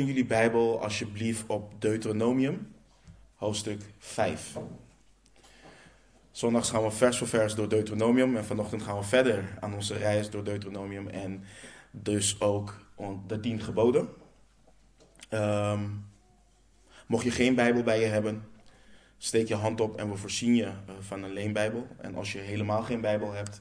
Open 0.00 0.12
jullie 0.12 0.28
Bijbel 0.28 0.82
alsjeblieft 0.82 1.44
op 1.46 1.80
Deuteronomium, 1.80 2.72
hoofdstuk 3.34 3.82
5. 3.98 4.56
Zondags 6.30 6.70
gaan 6.70 6.82
we 6.82 6.90
vers 6.90 7.18
voor 7.18 7.26
vers 7.26 7.54
door 7.54 7.68
Deuteronomium 7.68 8.36
en 8.36 8.44
vanochtend 8.44 8.82
gaan 8.82 8.98
we 8.98 9.02
verder 9.02 9.56
aan 9.60 9.74
onze 9.74 9.94
reis 9.94 10.30
door 10.30 10.44
Deuteronomium 10.44 11.08
en 11.08 11.44
dus 11.90 12.40
ook 12.40 12.86
de 13.26 13.40
tien 13.40 13.60
geboden. 13.60 14.08
Ehm, 15.28 15.80
mocht 17.06 17.24
je 17.24 17.30
geen 17.30 17.54
Bijbel 17.54 17.82
bij 17.82 18.00
je 18.00 18.06
hebben, 18.06 18.44
steek 19.18 19.48
je 19.48 19.54
hand 19.54 19.80
op 19.80 19.96
en 19.96 20.10
we 20.10 20.16
voorzien 20.16 20.54
je 20.54 20.64
eh, 20.64 20.94
van 21.00 21.22
een 21.22 21.32
leenbijbel. 21.32 21.86
En 21.98 22.14
als 22.14 22.32
je 22.32 22.38
helemaal 22.38 22.82
geen 22.82 23.00
Bijbel 23.00 23.32
hebt, 23.32 23.60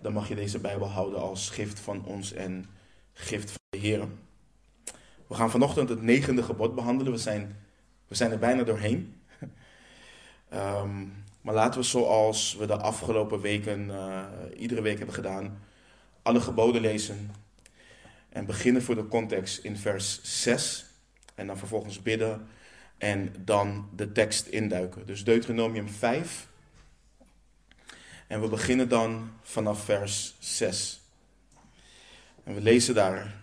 dan 0.00 0.12
mag 0.12 0.28
je 0.28 0.34
deze 0.34 0.58
Bijbel 0.58 0.88
houden 0.88 1.20
als 1.20 1.50
gift 1.50 1.80
van 1.80 2.04
ons 2.04 2.32
en 2.32 2.66
gift 3.12 3.50
van 3.50 3.60
de 3.70 3.78
Heer. 3.78 4.08
We 5.30 5.36
gaan 5.36 5.50
vanochtend 5.50 5.88
het 5.88 6.02
negende 6.02 6.42
gebod 6.42 6.74
behandelen. 6.74 7.12
We 7.12 7.18
zijn, 7.18 7.56
we 8.08 8.14
zijn 8.14 8.30
er 8.30 8.38
bijna 8.38 8.62
doorheen. 8.62 9.22
Ehm, 10.48 11.06
maar 11.40 11.54
laten 11.54 11.80
we 11.80 11.86
zoals 11.86 12.56
we 12.56 12.66
de 12.66 12.76
afgelopen 12.76 13.40
weken 13.40 13.88
uh, 13.88 14.24
iedere 14.56 14.82
week 14.82 14.96
hebben 14.96 15.14
gedaan, 15.14 15.62
alle 16.22 16.40
geboden 16.40 16.80
lezen. 16.80 17.30
En 18.28 18.46
beginnen 18.46 18.82
voor 18.82 18.94
de 18.94 19.08
context 19.08 19.64
in 19.64 19.76
vers 19.76 20.20
6. 20.42 20.86
En 21.34 21.46
dan 21.46 21.58
vervolgens 21.58 22.02
bidden 22.02 22.48
en 22.98 23.34
dan 23.38 23.88
de 23.96 24.12
tekst 24.12 24.46
induiken. 24.46 25.06
Dus 25.06 25.24
Deuteronomium 25.24 25.88
5. 25.88 26.46
En 28.26 28.40
we 28.40 28.48
beginnen 28.48 28.88
dan 28.88 29.30
vanaf 29.42 29.84
vers 29.84 30.34
6. 30.38 31.00
En 32.44 32.54
we 32.54 32.60
lezen 32.60 32.94
daar. 32.94 33.39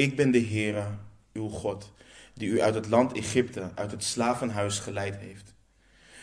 Ik 0.00 0.16
ben 0.16 0.30
de 0.30 0.40
Heere, 0.42 0.86
uw 1.32 1.48
God, 1.48 1.92
die 2.34 2.48
u 2.48 2.60
uit 2.60 2.74
het 2.74 2.88
land 2.88 3.12
Egypte, 3.12 3.70
uit 3.74 3.90
het 3.90 4.04
slavenhuis 4.04 4.78
geleid 4.78 5.16
heeft. 5.16 5.54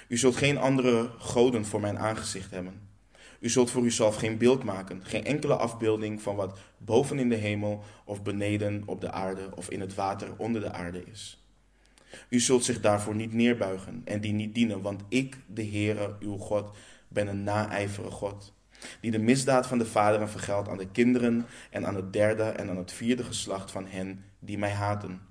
U 0.07 0.17
zult 0.17 0.35
geen 0.35 0.57
andere 0.57 1.09
goden 1.17 1.65
voor 1.65 1.79
mijn 1.79 1.99
aangezicht 1.99 2.51
hebben. 2.51 2.89
U 3.39 3.49
zult 3.49 3.71
voor 3.71 3.83
uzelf 3.83 4.15
geen 4.15 4.37
beeld 4.37 4.63
maken, 4.63 5.05
geen 5.05 5.25
enkele 5.25 5.55
afbeelding 5.55 6.21
van 6.21 6.35
wat 6.35 6.59
boven 6.77 7.19
in 7.19 7.29
de 7.29 7.35
hemel 7.35 7.83
of 8.05 8.23
beneden 8.23 8.83
op 8.85 9.01
de 9.01 9.11
aarde 9.11 9.49
of 9.55 9.69
in 9.69 9.79
het 9.79 9.95
water 9.95 10.33
onder 10.37 10.61
de 10.61 10.71
aarde 10.71 11.03
is. 11.11 11.43
U 12.29 12.39
zult 12.39 12.63
zich 12.63 12.81
daarvoor 12.81 13.15
niet 13.15 13.33
neerbuigen 13.33 14.01
en 14.05 14.21
die 14.21 14.33
niet 14.33 14.53
dienen, 14.53 14.81
want 14.81 15.01
ik, 15.09 15.37
de 15.47 15.65
Heere, 15.65 16.15
uw 16.19 16.37
God, 16.37 16.77
ben 17.07 17.27
een 17.27 17.43
naijvere 17.43 18.11
God, 18.11 18.53
die 19.01 19.11
de 19.11 19.19
misdaad 19.19 19.67
van 19.67 19.77
de 19.77 19.85
vaderen 19.85 20.29
vergeldt 20.29 20.69
aan 20.69 20.77
de 20.77 20.87
kinderen 20.87 21.45
en 21.69 21.85
aan 21.85 21.95
het 21.95 22.13
derde 22.13 22.43
en 22.43 22.69
aan 22.69 22.77
het 22.77 22.91
vierde 22.91 23.23
geslacht 23.23 23.71
van 23.71 23.85
hen 23.87 24.23
die 24.39 24.57
mij 24.57 24.71
haten. 24.71 25.21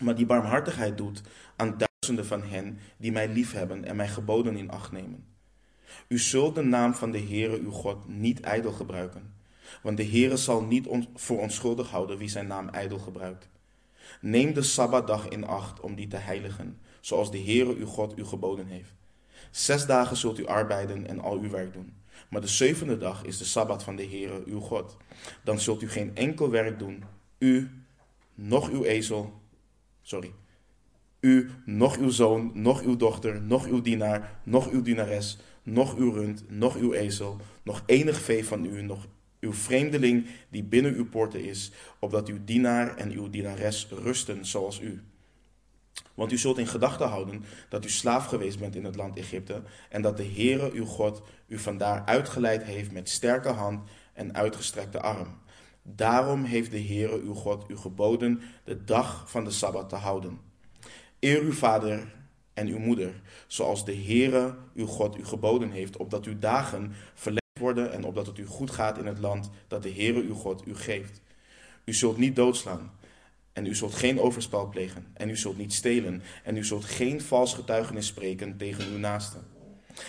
Maar 0.00 0.14
die 0.14 0.26
barmhartigheid 0.26 0.96
doet 0.96 1.22
aan 1.56 1.76
duizenden 1.78 2.26
van 2.26 2.48
hen 2.48 2.78
die 2.96 3.12
mij 3.12 3.28
liefhebben 3.28 3.84
en 3.84 3.96
mijn 3.96 4.08
geboden 4.08 4.56
in 4.56 4.70
acht 4.70 4.92
nemen. 4.92 5.24
U 6.08 6.18
zult 6.18 6.54
de 6.54 6.62
naam 6.62 6.94
van 6.94 7.10
de 7.10 7.20
Heere 7.20 7.60
uw 7.60 7.70
God 7.70 8.08
niet 8.08 8.40
ijdel 8.40 8.72
gebruiken, 8.72 9.34
want 9.82 9.96
de 9.96 10.06
Heere 10.06 10.36
zal 10.36 10.62
niet 10.62 10.88
voor 11.14 11.40
onschuldig 11.40 11.90
houden 11.90 12.18
wie 12.18 12.28
zijn 12.28 12.46
naam 12.46 12.68
ijdel 12.68 12.98
gebruikt. 12.98 13.48
Neem 14.20 14.52
de 14.52 14.62
Sabbatdag 14.62 15.28
in 15.28 15.46
acht 15.46 15.80
om 15.80 15.94
die 15.94 16.08
te 16.08 16.16
heiligen, 16.16 16.80
zoals 17.00 17.30
de 17.30 17.42
Heere 17.42 17.74
uw 17.74 17.86
God 17.86 18.18
u 18.18 18.24
geboden 18.24 18.66
heeft. 18.66 18.94
Zes 19.50 19.86
dagen 19.86 20.16
zult 20.16 20.38
u 20.38 20.46
arbeiden 20.46 21.06
en 21.06 21.20
al 21.20 21.38
uw 21.38 21.50
werk 21.50 21.72
doen. 21.72 21.92
Maar 22.30 22.40
de 22.40 22.46
zevende 22.46 22.98
dag 22.98 23.24
is 23.24 23.38
de 23.38 23.44
Sabbat 23.44 23.82
van 23.82 23.96
de 23.96 24.06
Heere 24.06 24.42
uw 24.46 24.60
God. 24.60 24.96
Dan 25.44 25.60
zult 25.60 25.82
u 25.82 25.88
geen 25.88 26.16
enkel 26.16 26.50
werk 26.50 26.78
doen, 26.78 27.04
u, 27.38 27.70
nog 28.34 28.70
uw 28.70 28.84
ezel, 28.84 29.40
sorry, 30.02 30.32
u, 31.20 31.50
nog 31.64 31.96
uw 31.96 32.10
zoon, 32.10 32.50
nog 32.54 32.82
uw 32.82 32.96
dochter, 32.96 33.42
nog 33.42 33.66
uw 33.66 33.82
dienaar, 33.82 34.40
nog 34.44 34.70
uw 34.70 34.82
dienares, 34.82 35.38
nog 35.62 35.96
uw 35.96 36.12
rund, 36.12 36.44
nog 36.48 36.76
uw 36.76 36.92
ezel, 36.92 37.40
nog 37.62 37.82
enig 37.86 38.20
vee 38.20 38.44
van 38.44 38.64
u, 38.64 38.82
nog 38.82 39.06
uw 39.40 39.52
vreemdeling 39.52 40.26
die 40.48 40.64
binnen 40.64 40.94
uw 40.94 41.08
poorten 41.08 41.44
is, 41.44 41.72
opdat 41.98 42.28
uw 42.28 42.44
dienaar 42.44 42.96
en 42.96 43.10
uw 43.10 43.30
dienares 43.30 43.88
rusten 44.02 44.46
zoals 44.46 44.80
u. 44.80 45.02
Want 46.16 46.32
u 46.32 46.38
zult 46.38 46.58
in 46.58 46.66
gedachten 46.66 47.08
houden 47.08 47.44
dat 47.68 47.84
u 47.84 47.88
slaaf 47.88 48.26
geweest 48.26 48.58
bent 48.58 48.76
in 48.76 48.84
het 48.84 48.96
land 48.96 49.16
Egypte 49.16 49.62
en 49.88 50.02
dat 50.02 50.16
de 50.16 50.24
Heere 50.24 50.70
uw 50.72 50.84
God 50.84 51.22
u 51.46 51.58
vandaar 51.58 52.04
uitgeleid 52.04 52.62
heeft 52.62 52.92
met 52.92 53.08
sterke 53.08 53.48
hand 53.48 53.88
en 54.12 54.34
uitgestrekte 54.34 55.00
arm. 55.00 55.38
Daarom 55.82 56.44
heeft 56.44 56.70
de 56.70 56.82
Heere 56.82 57.20
uw 57.20 57.34
God 57.34 57.64
u 57.70 57.76
geboden 57.76 58.40
de 58.64 58.84
dag 58.84 59.30
van 59.30 59.44
de 59.44 59.50
Sabbat 59.50 59.88
te 59.88 59.96
houden. 59.96 60.40
Eer 61.20 61.40
uw 61.40 61.52
vader 61.52 62.14
en 62.54 62.66
uw 62.66 62.78
moeder, 62.78 63.20
zoals 63.46 63.84
de 63.84 63.96
Heere 63.96 64.54
uw 64.74 64.86
God 64.86 65.18
u 65.18 65.24
geboden 65.24 65.70
heeft, 65.70 65.96
opdat 65.96 66.24
uw 66.24 66.38
dagen 66.38 66.92
verlengd 67.14 67.58
worden 67.60 67.92
en 67.92 68.04
opdat 68.04 68.26
het 68.26 68.38
u 68.38 68.46
goed 68.46 68.70
gaat 68.70 68.98
in 68.98 69.06
het 69.06 69.18
land 69.18 69.50
dat 69.68 69.82
de 69.82 69.92
Heere 69.92 70.22
uw 70.22 70.34
God 70.34 70.66
u 70.66 70.76
geeft. 70.76 71.20
U 71.84 71.94
zult 71.94 72.16
niet 72.16 72.36
doodslaan 72.36 72.90
en 73.56 73.66
u 73.66 73.74
zult 73.74 73.94
geen 73.94 74.20
overspel 74.20 74.68
plegen 74.68 75.06
en 75.12 75.28
u 75.28 75.36
zult 75.36 75.58
niet 75.58 75.72
stelen 75.72 76.22
en 76.44 76.56
u 76.56 76.64
zult 76.64 76.84
geen 76.84 77.20
vals 77.20 77.54
getuigenis 77.54 78.06
spreken 78.06 78.56
tegen 78.56 78.84
uw 78.92 78.98
naaste. 78.98 79.36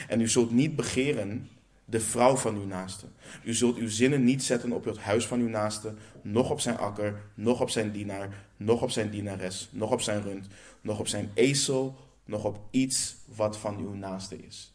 En 0.08 0.22
u 0.22 0.28
zult 0.28 0.52
niet 0.52 0.76
begeren 0.76 1.50
de 1.86 2.00
vrouw 2.00 2.36
van 2.36 2.56
uw 2.56 2.66
naaste. 2.66 3.06
U 3.44 3.54
zult 3.54 3.78
uw 3.78 3.90
zinnen 3.90 4.24
niet 4.24 4.44
zetten 4.44 4.72
op 4.72 4.86
het 4.86 4.98
huis 4.98 5.28
van 5.28 5.40
uw 5.40 5.50
naaste, 5.50 5.94
noch 6.22 6.50
op 6.50 6.60
zijn 6.60 6.78
akker, 6.78 7.22
noch 7.34 7.62
op 7.62 7.70
zijn 7.70 7.92
dienaar, 7.92 8.46
noch 8.58 8.82
op 8.82 8.92
zijn 8.92 9.10
dienares, 9.10 9.70
noch 9.72 9.92
op 9.92 10.02
zijn 10.02 10.22
rund, 10.22 10.48
noch 10.82 11.00
op 11.00 11.08
zijn 11.08 11.32
ezel, 11.34 11.96
noch 12.26 12.44
op 12.44 12.60
iets 12.72 13.16
wat 13.36 13.58
van 13.58 13.78
uw 13.78 13.94
naaste 13.94 14.46
is. 14.46 14.74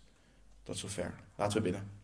Tot 0.62 0.78
zover. 0.78 1.14
Laten 1.36 1.56
we 1.56 1.62
bidden. 1.62 2.01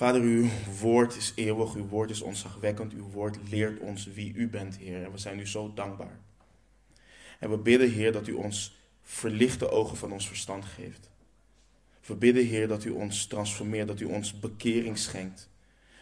Vader, 0.00 0.20
uw 0.20 0.48
woord 0.80 1.16
is 1.16 1.32
eeuwig, 1.34 1.74
uw 1.74 1.86
woord 1.86 2.10
is 2.10 2.20
ontzagwekkend, 2.20 2.92
uw 2.92 3.10
woord 3.10 3.38
leert 3.50 3.80
ons 3.80 4.06
wie 4.06 4.34
u 4.34 4.48
bent, 4.48 4.76
Heer. 4.76 5.04
En 5.04 5.12
we 5.12 5.18
zijn 5.18 5.38
u 5.38 5.46
zo 5.46 5.72
dankbaar. 5.74 6.18
En 7.38 7.50
we 7.50 7.58
bidden, 7.58 7.90
Heer, 7.90 8.12
dat 8.12 8.26
u 8.26 8.32
ons 8.32 8.76
verlichte 9.02 9.70
ogen 9.70 9.96
van 9.96 10.12
ons 10.12 10.28
verstand 10.28 10.64
geeft. 10.64 11.10
We 12.06 12.14
bidden, 12.14 12.46
Heer, 12.46 12.68
dat 12.68 12.84
u 12.84 12.90
ons 12.90 13.26
transformeert, 13.26 13.88
dat 13.88 14.00
u 14.00 14.04
ons 14.04 14.38
bekering 14.38 14.98
schenkt. 14.98 15.48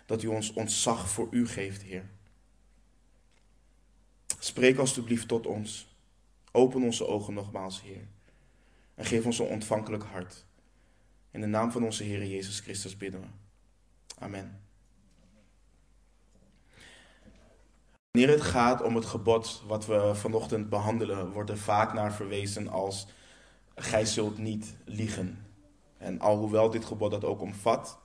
Dat 0.07 0.23
u 0.23 0.27
ons 0.27 0.53
ontzag 0.53 1.11
voor 1.11 1.29
u 1.31 1.49
geeft, 1.49 1.83
Heer. 1.83 2.05
Spreek 4.39 4.79
alstublieft 4.79 5.29
tot 5.29 5.47
ons. 5.47 5.97
Open 6.53 6.83
onze 6.83 7.07
ogen 7.07 7.35
nogmaals, 7.35 7.83
Heer. 7.83 8.07
En 8.95 9.05
geef 9.05 9.25
ons 9.25 9.39
een 9.39 9.47
ontvankelijk 9.47 10.03
hart. 10.05 10.45
In 11.31 11.41
de 11.41 11.47
naam 11.47 11.71
van 11.73 11.85
onze 11.85 12.05
Heer 12.05 12.27
Jezus 12.27 12.61
Christus 12.61 12.97
bidden 12.97 13.21
we. 13.21 13.27
Amen. 14.19 14.61
Wanneer 18.11 18.31
het 18.31 18.43
gaat 18.43 18.83
om 18.83 18.95
het 18.95 19.05
gebod 19.05 19.63
wat 19.67 19.87
we 19.87 20.15
vanochtend 20.15 20.69
behandelen, 20.69 21.31
wordt 21.31 21.51
er 21.51 21.59
vaak 21.59 21.93
naar 21.93 22.13
verwezen 22.13 22.69
als 22.69 23.07
gij 23.75 24.05
zult 24.05 24.39
niet 24.39 24.77
liegen. 24.85 25.47
En 25.99 26.21
alhoewel 26.21 26.71
dit 26.71 26.85
gebod 26.85 27.11
dat 27.11 27.25
ook 27.25 27.41
omvat, 27.41 27.99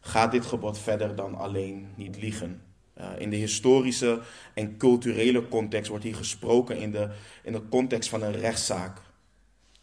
gaat 0.00 0.32
dit 0.32 0.46
gebod 0.46 0.78
verder 0.78 1.14
dan 1.14 1.34
alleen 1.34 1.88
niet 1.94 2.16
liegen. 2.16 2.62
Uh, 2.98 3.10
in 3.18 3.30
de 3.30 3.36
historische 3.36 4.20
en 4.54 4.76
culturele 4.76 5.48
context 5.48 5.88
wordt 5.88 6.04
hier 6.04 6.14
gesproken 6.14 6.78
in 6.78 6.90
de, 6.90 7.10
in 7.42 7.52
de 7.52 7.68
context 7.68 8.08
van 8.08 8.22
een 8.22 8.32
rechtszaak. 8.32 9.00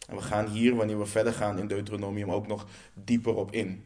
En 0.08 0.16
we 0.16 0.22
gaan 0.22 0.48
hier, 0.48 0.74
wanneer 0.74 0.98
we 0.98 1.06
verder 1.06 1.32
gaan 1.32 1.58
in 1.58 1.66
Deuteronomium, 1.66 2.30
ook 2.30 2.46
nog 2.46 2.66
dieper 2.94 3.34
op 3.34 3.52
in. 3.52 3.84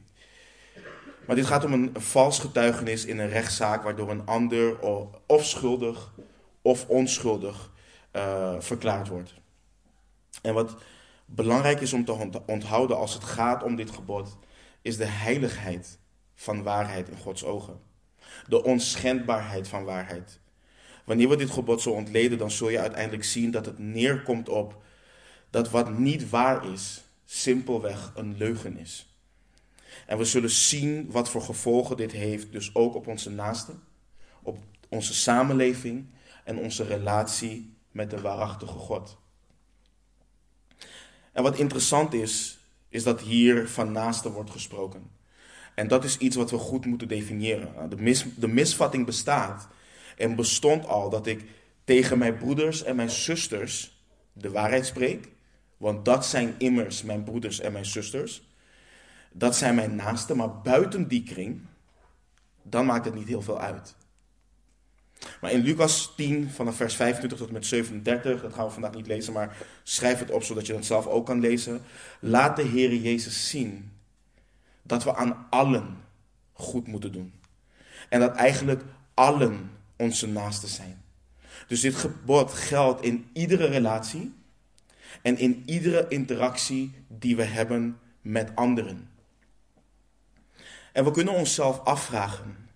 Maar 1.26 1.36
dit 1.36 1.46
gaat 1.46 1.64
om 1.64 1.72
een 1.72 1.90
vals 1.92 2.38
getuigenis 2.38 3.04
in 3.04 3.18
een 3.18 3.28
rechtszaak 3.28 3.82
waardoor 3.82 4.10
een 4.10 4.26
ander 4.26 4.78
of 5.26 5.44
schuldig 5.44 6.12
of 6.62 6.86
onschuldig 6.86 7.70
uh, 8.12 8.54
verklaard 8.58 9.08
wordt. 9.08 9.34
En 10.42 10.54
wat 10.54 10.76
belangrijk 11.24 11.80
is 11.80 11.92
om 11.92 12.04
te 12.04 12.42
onthouden 12.46 12.96
als 12.96 13.14
het 13.14 13.24
gaat 13.24 13.62
om 13.62 13.76
dit 13.76 13.90
gebod, 13.90 14.38
is 14.82 14.96
de 14.96 15.04
heiligheid 15.04 15.98
van 16.34 16.62
waarheid 16.62 17.08
in 17.08 17.16
Gods 17.16 17.44
ogen. 17.44 17.80
De 18.46 18.62
onschendbaarheid 18.62 19.68
van 19.68 19.84
waarheid. 19.84 20.40
Wanneer 21.04 21.28
we 21.28 21.36
dit 21.36 21.50
gebod 21.50 21.82
zo 21.82 21.90
ontleden, 21.90 22.38
dan 22.38 22.50
zul 22.50 22.68
je 22.68 22.78
uiteindelijk 22.78 23.24
zien 23.24 23.50
dat 23.50 23.66
het 23.66 23.78
neerkomt 23.78 24.48
op 24.48 24.82
dat 25.50 25.70
wat 25.70 25.98
niet 25.98 26.30
waar 26.30 26.72
is, 26.72 27.04
simpelweg 27.24 28.12
een 28.14 28.36
leugen 28.36 28.76
is. 28.76 29.09
En 30.06 30.18
we 30.18 30.24
zullen 30.24 30.50
zien 30.50 31.10
wat 31.10 31.28
voor 31.28 31.42
gevolgen 31.42 31.96
dit 31.96 32.12
heeft, 32.12 32.52
dus 32.52 32.74
ook 32.74 32.94
op 32.94 33.06
onze 33.06 33.30
naasten, 33.30 33.82
op 34.42 34.58
onze 34.88 35.14
samenleving 35.14 36.06
en 36.44 36.58
onze 36.58 36.84
relatie 36.84 37.76
met 37.90 38.10
de 38.10 38.20
waarachtige 38.20 38.78
God. 38.78 39.18
En 41.32 41.42
wat 41.42 41.58
interessant 41.58 42.14
is, 42.14 42.58
is 42.88 43.02
dat 43.02 43.20
hier 43.20 43.68
van 43.68 43.92
naasten 43.92 44.32
wordt 44.32 44.50
gesproken. 44.50 45.10
En 45.74 45.88
dat 45.88 46.04
is 46.04 46.18
iets 46.18 46.36
wat 46.36 46.50
we 46.50 46.58
goed 46.58 46.86
moeten 46.86 47.08
definiëren. 47.08 47.90
De, 47.90 47.96
mis, 47.96 48.24
de 48.36 48.48
misvatting 48.48 49.06
bestaat 49.06 49.68
en 50.16 50.36
bestond 50.36 50.86
al 50.86 51.10
dat 51.10 51.26
ik 51.26 51.44
tegen 51.84 52.18
mijn 52.18 52.36
broeders 52.36 52.82
en 52.82 52.96
mijn 52.96 53.10
zusters 53.10 54.04
de 54.32 54.50
waarheid 54.50 54.86
spreek. 54.86 55.28
Want 55.76 56.04
dat 56.04 56.26
zijn 56.26 56.54
immers 56.58 57.02
mijn 57.02 57.24
broeders 57.24 57.60
en 57.60 57.72
mijn 57.72 57.86
zusters. 57.86 58.48
Dat 59.32 59.56
zijn 59.56 59.74
mijn 59.74 59.94
naasten, 59.94 60.36
maar 60.36 60.60
buiten 60.60 61.08
die 61.08 61.22
kring, 61.22 61.60
dan 62.62 62.86
maakt 62.86 63.04
het 63.04 63.14
niet 63.14 63.28
heel 63.28 63.42
veel 63.42 63.60
uit. 63.60 63.94
Maar 65.40 65.50
in 65.52 65.60
Lucas 65.60 66.12
10, 66.16 66.50
vanaf 66.50 66.76
vers 66.76 66.96
25 66.96 67.38
tot 67.38 67.50
met 67.50 67.66
37, 67.66 68.42
dat 68.42 68.54
gaan 68.54 68.66
we 68.66 68.72
vandaag 68.72 68.94
niet 68.94 69.06
lezen, 69.06 69.32
maar 69.32 69.56
schrijf 69.82 70.18
het 70.18 70.30
op 70.30 70.42
zodat 70.42 70.66
je 70.66 70.74
het 70.74 70.86
zelf 70.86 71.06
ook 71.06 71.26
kan 71.26 71.40
lezen. 71.40 71.82
Laat 72.20 72.56
de 72.56 72.62
Heer 72.62 72.94
Jezus 72.94 73.48
zien 73.48 73.92
dat 74.82 75.04
we 75.04 75.14
aan 75.14 75.46
allen 75.50 75.96
goed 76.52 76.86
moeten 76.86 77.12
doen. 77.12 77.32
En 78.08 78.20
dat 78.20 78.34
eigenlijk 78.34 78.82
allen 79.14 79.70
onze 79.96 80.26
naasten 80.26 80.68
zijn. 80.68 81.02
Dus 81.66 81.80
dit 81.80 81.94
gebod 81.94 82.52
geldt 82.52 83.02
in 83.02 83.28
iedere 83.32 83.66
relatie 83.66 84.34
en 85.22 85.38
in 85.38 85.62
iedere 85.66 86.06
interactie 86.08 86.94
die 87.08 87.36
we 87.36 87.44
hebben 87.44 87.98
met 88.20 88.56
anderen. 88.56 89.09
En 90.92 91.04
we 91.04 91.10
kunnen 91.10 91.34
onszelf 91.34 91.80
afvragen 91.84 92.68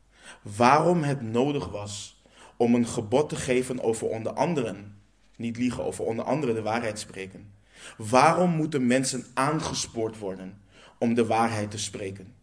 waarom 0.43 1.03
het 1.03 1.23
nodig 1.23 1.69
was 1.69 2.23
om 2.57 2.75
een 2.75 2.87
gebod 2.87 3.29
te 3.29 3.37
geven 3.37 3.83
over 3.83 4.09
onder 4.09 4.33
anderen, 4.33 4.99
niet 5.37 5.57
liegen, 5.57 5.85
over 5.85 6.05
onder 6.05 6.25
anderen 6.25 6.55
de 6.55 6.63
waarheid 6.63 6.99
spreken. 6.99 7.53
Waarom 7.97 8.51
moeten 8.51 8.87
mensen 8.87 9.27
aangespoord 9.35 10.19
worden 10.19 10.63
om 10.99 11.15
de 11.15 11.27
waarheid 11.27 11.71
te 11.71 11.79
spreken? 11.79 12.35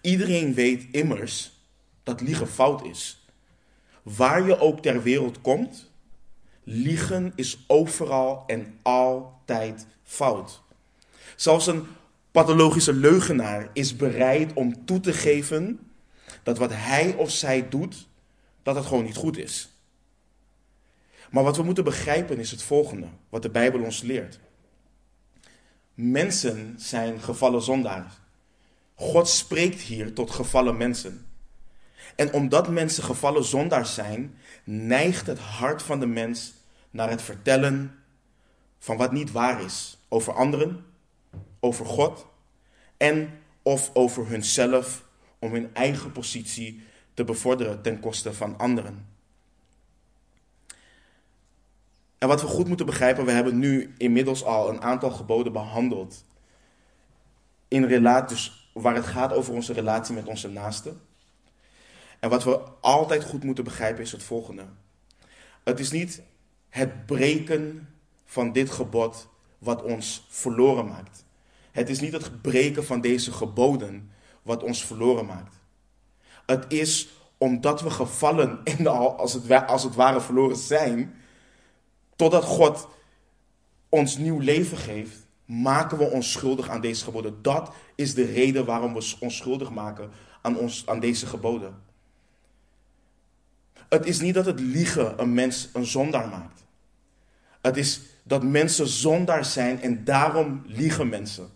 Iedereen 0.00 0.54
weet 0.54 0.86
immers 0.90 1.52
dat 2.02 2.20
liegen 2.20 2.48
fout 2.48 2.84
is. 2.84 3.24
Waar 4.02 4.46
je 4.46 4.58
ook 4.58 4.82
ter 4.82 5.02
wereld 5.02 5.40
komt, 5.40 5.90
liegen 6.64 7.32
is 7.34 7.64
overal 7.66 8.44
en 8.46 8.78
altijd 8.82 9.86
fout. 10.02 10.62
Zelfs 11.36 11.66
een 11.66 11.86
pathologische 12.30 12.92
leugenaar 12.92 13.70
is 13.72 13.96
bereid 13.96 14.52
om 14.52 14.84
toe 14.84 15.00
te 15.00 15.12
geven 15.12 15.90
dat 16.42 16.58
wat 16.58 16.70
hij 16.72 17.14
of 17.14 17.30
zij 17.30 17.68
doet, 17.68 18.08
dat 18.62 18.74
het 18.74 18.86
gewoon 18.86 19.04
niet 19.04 19.16
goed 19.16 19.38
is. 19.38 19.70
Maar 21.30 21.44
wat 21.44 21.56
we 21.56 21.62
moeten 21.62 21.84
begrijpen 21.84 22.38
is 22.38 22.50
het 22.50 22.62
volgende, 22.62 23.06
wat 23.28 23.42
de 23.42 23.50
Bijbel 23.50 23.82
ons 23.82 24.02
leert. 24.02 24.40
Mensen 25.94 26.74
zijn 26.78 27.20
gevallen 27.20 27.62
zondaars. 27.62 28.14
God 28.94 29.28
spreekt 29.28 29.80
hier 29.80 30.12
tot 30.12 30.30
gevallen 30.30 30.76
mensen. 30.76 31.26
En 32.16 32.32
omdat 32.32 32.68
mensen 32.68 33.02
gevallen 33.02 33.44
zondaars 33.44 33.94
zijn, 33.94 34.34
neigt 34.64 35.26
het 35.26 35.38
hart 35.38 35.82
van 35.82 36.00
de 36.00 36.06
mens 36.06 36.52
naar 36.90 37.10
het 37.10 37.22
vertellen 37.22 37.94
van 38.78 38.96
wat 38.96 39.12
niet 39.12 39.32
waar 39.32 39.62
is 39.62 39.98
over 40.08 40.32
anderen, 40.32 40.84
over 41.60 41.86
God 41.86 42.26
en 42.96 43.38
of 43.62 43.90
over 43.94 44.28
hunzelf 44.28 45.04
om 45.38 45.52
hun 45.52 45.74
eigen 45.74 46.12
positie 46.12 46.82
te 47.14 47.24
bevorderen 47.24 47.82
ten 47.82 48.00
koste 48.00 48.34
van 48.34 48.58
anderen. 48.58 49.08
En 52.18 52.28
wat 52.28 52.40
we 52.40 52.46
goed 52.46 52.68
moeten 52.68 52.86
begrijpen, 52.86 53.24
we 53.24 53.30
hebben 53.30 53.58
nu 53.58 53.94
inmiddels 53.96 54.44
al 54.44 54.68
een 54.68 54.80
aantal 54.80 55.10
geboden 55.10 55.52
behandeld. 55.52 56.24
In 57.68 57.84
relatie, 57.84 58.28
dus 58.28 58.70
waar 58.72 58.94
het 58.94 59.06
gaat 59.06 59.32
over 59.32 59.54
onze 59.54 59.72
relatie 59.72 60.14
met 60.14 60.26
onze 60.26 60.48
naasten. 60.48 61.00
En 62.18 62.30
wat 62.30 62.44
we 62.44 62.60
altijd 62.80 63.24
goed 63.24 63.44
moeten 63.44 63.64
begrijpen 63.64 64.02
is 64.02 64.12
het 64.12 64.22
volgende. 64.22 64.66
Het 65.64 65.80
is 65.80 65.90
niet 65.90 66.22
het 66.68 67.06
breken 67.06 67.88
van 68.24 68.52
dit 68.52 68.70
gebod 68.70 69.28
wat 69.58 69.82
ons 69.82 70.26
verloren 70.28 70.86
maakt. 70.86 71.24
Het 71.72 71.88
is 71.88 72.00
niet 72.00 72.12
het 72.12 72.42
breken 72.42 72.84
van 72.84 73.00
deze 73.00 73.32
geboden 73.32 74.10
wat 74.42 74.62
ons 74.62 74.84
verloren 74.84 75.26
maakt. 75.26 75.54
Het 76.46 76.64
is 76.68 77.08
omdat 77.38 77.82
we 77.82 77.90
gevallen 77.90 78.60
en 78.78 78.86
al 78.86 79.18
als 79.18 79.32
het, 79.32 79.66
als 79.66 79.82
het 79.82 79.94
ware 79.94 80.20
verloren 80.20 80.56
zijn, 80.56 81.14
totdat 82.16 82.44
God 82.44 82.88
ons 83.88 84.16
nieuw 84.16 84.38
leven 84.38 84.78
geeft, 84.78 85.16
maken 85.44 85.98
we 85.98 86.04
ons 86.04 86.32
schuldig 86.32 86.68
aan 86.68 86.80
deze 86.80 87.04
geboden. 87.04 87.42
Dat 87.42 87.72
is 87.94 88.14
de 88.14 88.24
reden 88.24 88.64
waarom 88.64 88.94
we 88.94 89.16
ons 89.20 89.36
schuldig 89.36 89.70
maken 89.70 90.10
aan, 90.42 90.56
ons, 90.56 90.82
aan 90.86 91.00
deze 91.00 91.26
geboden. 91.26 91.82
Het 93.88 94.06
is 94.06 94.20
niet 94.20 94.34
dat 94.34 94.46
het 94.46 94.60
liegen 94.60 95.20
een 95.20 95.34
mens 95.34 95.68
een 95.72 95.86
zondaar 95.86 96.28
maakt. 96.28 96.64
Het 97.60 97.76
is 97.76 98.00
dat 98.22 98.42
mensen 98.42 98.86
zondaar 98.88 99.44
zijn 99.44 99.80
en 99.80 100.04
daarom 100.04 100.62
liegen 100.66 101.08
mensen. 101.08 101.50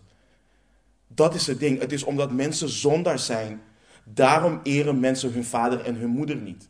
Dat 1.07 1.35
is 1.35 1.47
het 1.47 1.59
ding. 1.59 1.79
Het 1.79 1.91
is 1.91 2.03
omdat 2.03 2.31
mensen 2.31 2.69
zondaar 2.69 3.19
zijn, 3.19 3.61
daarom 4.03 4.59
eren 4.63 4.99
mensen 4.99 5.31
hun 5.31 5.45
vader 5.45 5.81
en 5.81 5.95
hun 5.95 6.09
moeder 6.09 6.35
niet. 6.35 6.67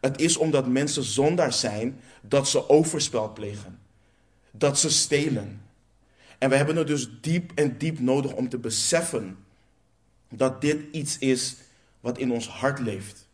Het 0.00 0.20
is 0.20 0.36
omdat 0.36 0.66
mensen 0.66 1.02
zondaar 1.02 1.52
zijn 1.52 2.00
dat 2.22 2.48
ze 2.48 2.68
overspel 2.68 3.32
plegen. 3.32 3.78
Dat 4.50 4.78
ze 4.78 4.90
stelen. 4.90 5.62
En 6.38 6.50
we 6.50 6.56
hebben 6.56 6.76
het 6.76 6.86
dus 6.86 7.08
diep 7.20 7.52
en 7.54 7.78
diep 7.78 7.98
nodig 7.98 8.32
om 8.32 8.48
te 8.48 8.58
beseffen 8.58 9.36
dat 10.30 10.60
dit 10.60 10.80
iets 10.92 11.18
is 11.18 11.56
wat 12.00 12.18
in 12.18 12.32
ons 12.32 12.48
hart 12.48 12.78
leeft. 12.78 13.28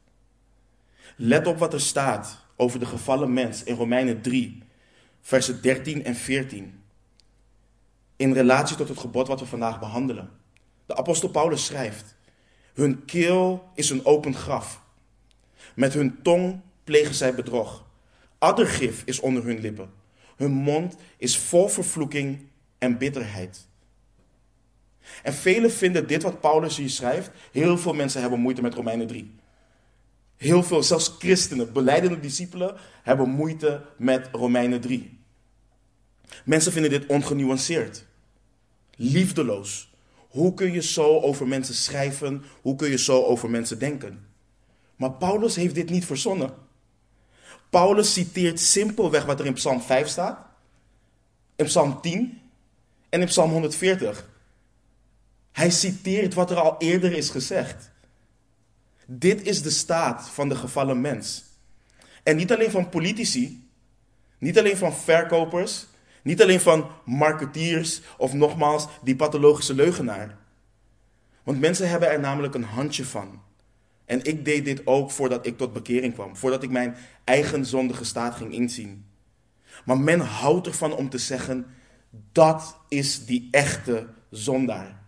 Let 1.17 1.47
op 1.47 1.59
wat 1.59 1.73
er 1.73 1.81
staat 1.81 2.39
over 2.57 2.79
de 2.79 2.87
gevallen 2.87 3.33
mens 3.33 3.63
in 3.63 3.75
Romeinen 3.75 4.23
3, 4.23 4.63
versen 5.21 5.63
13 5.63 6.05
en 6.05 6.15
14. 6.15 6.83
In 8.17 8.33
relatie 8.33 8.77
tot 8.77 8.89
het 8.89 8.99
gebod 8.99 9.29
wat 9.29 9.41
we 9.41 9.47
vandaag 9.47 9.81
behandelen. 9.81 10.31
De 10.91 10.97
apostel 10.97 11.29
Paulus 11.29 11.65
schrijft: 11.65 12.15
Hun 12.75 13.05
keel 13.05 13.71
is 13.75 13.91
een 13.91 14.05
open 14.05 14.35
graf. 14.35 14.83
Met 15.75 15.95
hun 15.95 16.23
tong 16.23 16.61
plegen 16.85 17.15
zij 17.15 17.35
bedrog. 17.35 17.87
Addergif 18.39 19.03
is 19.05 19.21
onder 19.21 19.45
hun 19.45 19.61
lippen. 19.61 19.91
Hun 20.37 20.51
mond 20.51 20.97
is 21.17 21.39
vol 21.39 21.69
vervloeking 21.69 22.47
en 22.79 22.99
bitterheid. 22.99 23.67
En 25.23 25.33
velen 25.33 25.71
vinden 25.73 26.07
dit 26.07 26.23
wat 26.23 26.41
Paulus 26.41 26.77
hier 26.77 26.91
schrijft. 26.91 27.31
Heel 27.53 27.79
veel 27.79 27.95
mensen 27.95 28.21
hebben 28.21 28.41
moeite 28.41 28.63
met 28.63 28.75
Romeinen 28.75 29.07
3. 29.07 29.35
Heel 30.37 30.63
veel, 30.63 30.83
zelfs 30.83 31.15
christenen, 31.19 31.73
beleidende 31.73 32.21
discipelen, 32.21 32.77
hebben 33.03 33.29
moeite 33.29 33.83
met 33.97 34.29
Romeinen 34.33 34.81
3. 34.81 35.19
Mensen 36.45 36.73
vinden 36.73 36.91
dit 36.91 37.07
ongenuanceerd, 37.07 38.07
liefdeloos. 38.97 39.90
Hoe 40.31 40.55
kun 40.55 40.73
je 40.73 40.83
zo 40.83 41.21
over 41.21 41.49
mensen 41.49 41.75
schrijven? 41.75 42.43
Hoe 42.61 42.77
kun 42.77 42.91
je 42.91 42.99
zo 42.99 43.25
over 43.25 43.51
mensen 43.51 43.79
denken? 43.79 44.27
Maar 44.97 45.13
Paulus 45.13 45.57
heeft 45.57 45.75
dit 45.75 45.91
niet 45.91 46.05
verzonnen. 46.05 46.55
Paulus 47.71 48.13
citeert 48.13 48.61
simpelweg 48.61 49.25
wat 49.25 49.41
er 49.41 49.47
in 49.47 49.53
Psalm 49.53 49.81
5 49.81 50.09
staat, 50.09 50.39
in 51.57 51.65
Psalm 51.65 52.01
10 52.01 52.41
en 53.09 53.21
in 53.21 53.27
Psalm 53.27 53.51
140. 53.51 54.29
Hij 55.53 55.71
citeert 55.71 56.35
wat 56.35 56.51
er 56.51 56.61
al 56.61 56.77
eerder 56.79 57.13
is 57.13 57.31
gezegd. 57.31 57.91
Dit 59.07 59.43
is 59.43 59.63
de 59.63 59.71
staat 59.71 60.29
van 60.29 60.49
de 60.49 60.57
gevallen 60.57 61.01
mens. 61.01 61.45
En 62.23 62.37
niet 62.37 62.53
alleen 62.53 62.71
van 62.71 62.89
politici, 62.89 63.69
niet 64.39 64.59
alleen 64.59 64.77
van 64.77 64.95
verkopers, 64.95 65.87
niet 66.23 66.43
alleen 66.43 66.61
van 66.61 66.91
marketeers 67.05 68.01
of 68.17 68.33
nogmaals 68.33 68.89
die 69.03 69.17
pathologische 69.17 69.75
leugenaar. 69.75 70.39
Want 71.43 71.61
mensen 71.61 71.89
hebben 71.89 72.11
er 72.11 72.21
namelijk 72.21 72.55
een 72.55 72.65
handje 72.65 73.05
van. 73.05 73.43
En 74.05 74.25
ik 74.25 74.45
deed 74.45 74.65
dit 74.65 74.87
ook 74.87 75.11
voordat 75.11 75.47
ik 75.47 75.59
tot 75.59 75.73
bekering 75.73 76.15
kwam, 76.15 76.37
voordat 76.37 76.63
ik 76.63 76.71
mijn 76.71 76.97
eigen 77.25 77.67
zondige 77.67 78.05
staat 78.05 78.35
ging 78.35 78.53
inzien. 78.53 79.05
Maar 79.85 79.99
men 79.99 80.21
houdt 80.21 80.67
ervan 80.67 80.93
om 80.93 81.09
te 81.09 81.19
zeggen, 81.19 81.67
dat 82.33 82.79
is 82.89 83.25
die 83.27 83.49
echte 83.51 84.09
zondaar. 84.31 85.03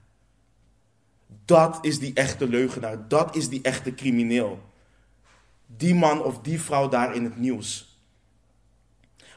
Dat 1.45 1.79
is 1.81 1.99
die 1.99 2.15
echte 2.15 2.49
leugenaar, 2.49 3.09
dat 3.09 3.37
is 3.37 3.49
die 3.49 3.63
echte 3.63 3.95
crimineel. 3.95 4.61
Die 5.67 5.95
man 5.95 6.23
of 6.23 6.41
die 6.41 6.61
vrouw 6.61 6.89
daar 6.89 7.15
in 7.15 7.25
het 7.25 7.37
nieuws. 7.37 8.01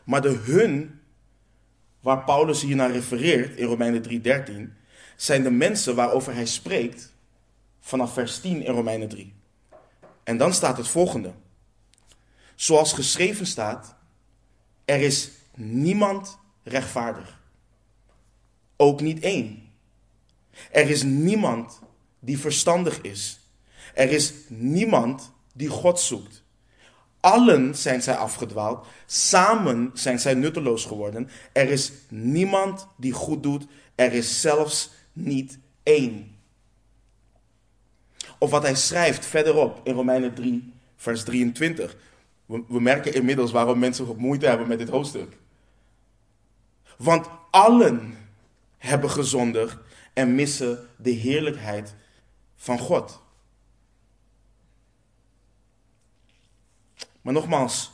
Maar 0.03 0.21
de 0.21 0.29
hun, 0.29 0.94
waar 2.05 2.23
Paulus 2.23 2.61
hier 2.61 2.75
naar 2.75 2.91
refereert 2.91 3.57
in 3.57 3.65
Romeinen 3.65 4.01
3:13, 4.01 4.77
zijn 5.15 5.43
de 5.43 5.51
mensen 5.51 5.95
waarover 5.95 6.33
hij 6.33 6.45
spreekt 6.45 7.13
vanaf 7.79 8.13
vers 8.13 8.39
10 8.39 8.63
in 8.63 8.73
Romeinen 8.73 9.09
3. 9.09 9.33
En 10.23 10.37
dan 10.37 10.53
staat 10.53 10.77
het 10.77 10.87
volgende. 10.87 11.33
Zoals 12.55 12.93
geschreven 12.93 13.45
staat, 13.45 13.95
er 14.85 15.01
is 15.01 15.31
niemand 15.55 16.37
rechtvaardig. 16.63 17.41
Ook 18.75 19.01
niet 19.01 19.19
één. 19.19 19.71
Er 20.71 20.89
is 20.89 21.03
niemand 21.03 21.79
die 22.19 22.39
verstandig 22.39 23.01
is. 23.01 23.39
Er 23.93 24.11
is 24.11 24.33
niemand 24.47 25.31
die 25.53 25.69
God 25.69 25.99
zoekt. 25.99 26.43
Allen 27.25 27.75
zijn 27.75 28.01
zij 28.01 28.15
afgedwaald. 28.15 28.87
Samen 29.05 29.91
zijn 29.93 30.19
zij 30.19 30.33
nutteloos 30.33 30.85
geworden. 30.85 31.29
Er 31.51 31.69
is 31.69 31.91
niemand 32.09 32.87
die 32.97 33.11
goed 33.11 33.43
doet. 33.43 33.67
Er 33.95 34.13
is 34.13 34.41
zelfs 34.41 34.91
niet 35.13 35.59
één. 35.83 36.35
Of 38.37 38.49
wat 38.49 38.63
hij 38.63 38.75
schrijft 38.75 39.25
verderop 39.25 39.81
in 39.83 39.93
Romeinen 39.93 40.33
3, 40.33 40.73
vers 40.95 41.23
23. 41.23 41.95
We, 42.45 42.63
we 42.67 42.81
merken 42.81 43.13
inmiddels 43.13 43.51
waarom 43.51 43.79
mensen 43.79 44.09
ook 44.09 44.17
moeite 44.17 44.47
hebben 44.47 44.67
met 44.67 44.79
dit 44.79 44.89
hoofdstuk. 44.89 45.37
Want 46.97 47.27
allen 47.51 48.17
hebben 48.77 49.09
gezondigd 49.09 49.77
en 50.13 50.35
missen 50.35 50.87
de 50.97 51.11
heerlijkheid 51.11 51.95
van 52.55 52.79
God. 52.79 53.23
Maar 57.25 57.33
nogmaals, 57.33 57.91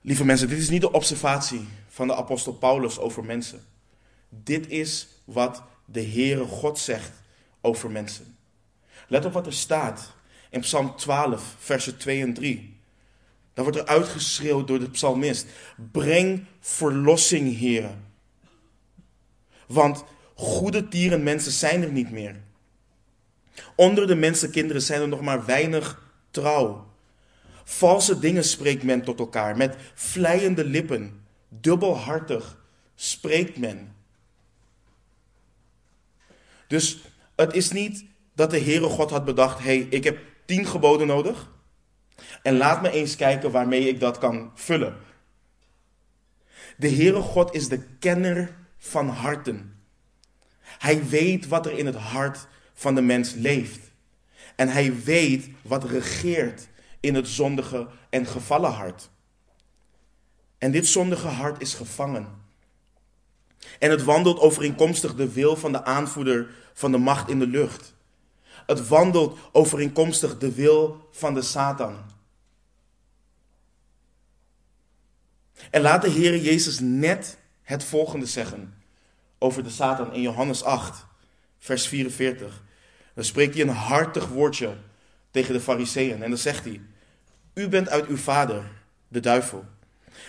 lieve 0.00 0.24
mensen, 0.24 0.48
dit 0.48 0.58
is 0.58 0.68
niet 0.68 0.80
de 0.80 0.92
observatie 0.92 1.68
van 1.88 2.06
de 2.06 2.14
apostel 2.14 2.52
Paulus 2.52 2.98
over 2.98 3.24
mensen. 3.24 3.64
Dit 4.28 4.68
is 4.68 5.08
wat 5.24 5.62
de 5.84 6.02
Heere 6.02 6.44
God 6.44 6.78
zegt 6.78 7.12
over 7.60 7.90
mensen. 7.90 8.36
Let 9.08 9.24
op 9.24 9.32
wat 9.32 9.46
er 9.46 9.52
staat 9.52 10.12
in 10.50 10.60
Psalm 10.60 10.96
12, 10.96 11.54
versen 11.58 11.98
2 11.98 12.20
en 12.20 12.34
3. 12.34 12.80
Dan 13.54 13.64
wordt 13.64 13.78
er 13.78 13.86
uitgeschreeuwd 13.86 14.66
door 14.66 14.78
de 14.78 14.90
psalmist: 14.90 15.46
Breng 15.92 16.44
verlossing, 16.60 17.58
heren. 17.58 18.04
Want 19.66 20.04
goede 20.34 20.88
dieren 20.88 21.22
mensen 21.22 21.52
zijn 21.52 21.82
er 21.82 21.92
niet 21.92 22.10
meer. 22.10 22.40
Onder 23.74 24.06
de 24.06 24.14
mensenkinderen 24.14 24.82
zijn 24.82 25.00
er 25.00 25.08
nog 25.08 25.20
maar 25.20 25.44
weinig 25.44 26.02
trouw. 26.30 26.89
Valse 27.70 28.18
dingen 28.18 28.44
spreekt 28.44 28.82
men 28.82 29.02
tot 29.02 29.18
elkaar, 29.18 29.56
met 29.56 29.76
vleiende 29.94 30.64
lippen, 30.64 31.24
dubbelhartig 31.48 32.58
spreekt 32.94 33.58
men. 33.58 33.94
Dus 36.66 37.00
het 37.36 37.54
is 37.54 37.70
niet 37.70 38.04
dat 38.34 38.50
de 38.50 38.60
Heere 38.60 38.86
God 38.86 39.10
had 39.10 39.24
bedacht: 39.24 39.58
hé, 39.58 39.64
hey, 39.64 39.86
ik 39.90 40.04
heb 40.04 40.18
tien 40.44 40.66
geboden 40.66 41.06
nodig. 41.06 41.50
En 42.42 42.56
laat 42.56 42.82
me 42.82 42.90
eens 42.90 43.16
kijken 43.16 43.50
waarmee 43.50 43.88
ik 43.88 44.00
dat 44.00 44.18
kan 44.18 44.50
vullen. 44.54 44.96
De 46.76 46.90
Heere 46.90 47.20
God 47.20 47.54
is 47.54 47.68
de 47.68 47.82
kenner 47.98 48.56
van 48.78 49.08
harten. 49.08 49.82
Hij 50.60 51.08
weet 51.08 51.46
wat 51.46 51.66
er 51.66 51.78
in 51.78 51.86
het 51.86 51.96
hart 51.96 52.46
van 52.74 52.94
de 52.94 53.02
mens 53.02 53.34
leeft. 53.34 53.90
En 54.56 54.68
hij 54.68 55.02
weet 55.02 55.48
wat 55.62 55.84
regeert 55.84 56.68
in 57.00 57.14
het 57.14 57.28
zondige 57.28 57.88
en 58.10 58.26
gevallen 58.26 58.72
hart. 58.72 59.10
En 60.58 60.70
dit 60.70 60.86
zondige 60.86 61.28
hart 61.28 61.62
is 61.62 61.74
gevangen. 61.74 62.38
En 63.78 63.90
het 63.90 64.04
wandelt 64.04 64.38
overeenkomstig 64.38 65.14
de 65.14 65.32
wil 65.32 65.56
van 65.56 65.72
de 65.72 65.84
aanvoerder 65.84 66.50
van 66.72 66.92
de 66.92 66.98
macht 66.98 67.28
in 67.28 67.38
de 67.38 67.46
lucht. 67.46 67.94
Het 68.66 68.88
wandelt 68.88 69.38
overeenkomstig 69.52 70.38
de 70.38 70.54
wil 70.54 71.08
van 71.10 71.34
de 71.34 71.42
Satan. 71.42 71.96
En 75.70 75.80
laat 75.80 76.02
de 76.02 76.10
Heer 76.10 76.36
Jezus 76.36 76.78
net 76.80 77.38
het 77.62 77.84
volgende 77.84 78.26
zeggen 78.26 78.74
over 79.38 79.62
de 79.62 79.70
Satan 79.70 80.12
in 80.12 80.20
Johannes 80.20 80.62
8, 80.62 81.06
vers 81.58 81.88
44. 81.88 82.62
Dan 83.14 83.24
spreekt 83.24 83.54
hij 83.54 83.62
een 83.62 83.68
hartig 83.68 84.28
woordje 84.28 84.76
tegen 85.30 85.52
de 85.52 85.60
Fariseeën 85.60 86.22
en 86.22 86.30
dan 86.30 86.38
zegt 86.38 86.64
hij: 86.64 86.80
U 87.54 87.68
bent 87.68 87.88
uit 87.88 88.06
uw 88.06 88.16
vader, 88.16 88.70
de 89.08 89.20
duivel, 89.20 89.64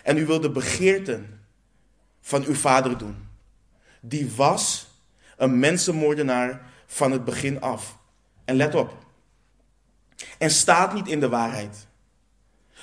en 0.04 0.18
u 0.18 0.26
wilt 0.26 0.42
de 0.42 0.52
begeerten 0.52 1.40
van 2.22 2.44
uw 2.44 2.56
vader 2.56 2.98
doen. 2.98 3.28
Die 4.00 4.32
was 4.36 4.88
een 5.38 5.60
mensenmoordenaar 5.60 6.70
van 6.86 7.12
het 7.12 7.26
begin 7.26 7.62
af. 7.62 7.98
En 8.46 8.56
let 8.56 8.76
op. 8.76 9.06
En 10.38 10.52
staat 10.52 10.94
niet 10.94 11.08
in 11.08 11.20
de 11.20 11.30
waarheid. 11.30 11.88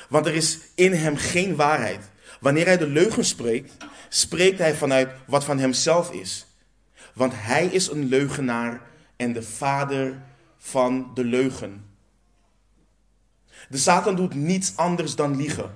Want 0.08 0.26
er 0.26 0.34
is 0.34 0.58
in 0.74 0.92
hem 0.92 1.16
geen 1.16 1.56
waarheid. 1.56 2.10
Wanneer 2.40 2.66
hij 2.66 2.76
de 2.76 2.86
leugen 2.86 3.24
spreekt, 3.24 3.76
spreekt 4.08 4.58
hij 4.58 4.74
vanuit 4.74 5.10
wat 5.26 5.44
van 5.44 5.58
hemzelf 5.58 6.12
is. 6.12 6.46
Want 7.14 7.32
hij 7.36 7.66
is 7.66 7.88
een 7.88 8.04
leugenaar 8.04 8.80
en 9.16 9.32
de 9.32 9.42
vader 9.42 10.22
van 10.56 11.10
de 11.14 11.24
leugen. 11.24 11.87
De 13.68 13.78
Satan 13.78 14.16
doet 14.16 14.34
niets 14.34 14.76
anders 14.76 15.14
dan 15.14 15.36
liegen. 15.36 15.74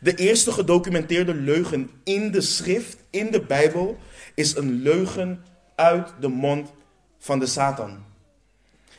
De 0.00 0.14
eerste 0.14 0.52
gedocumenteerde 0.52 1.34
leugen 1.34 1.90
in 2.04 2.30
de 2.30 2.40
schrift, 2.40 2.96
in 3.10 3.30
de 3.30 3.40
Bijbel, 3.40 3.98
is 4.34 4.56
een 4.56 4.82
leugen 4.82 5.44
uit 5.74 6.12
de 6.20 6.28
mond 6.28 6.72
van 7.18 7.38
de 7.38 7.46
Satan. 7.46 8.04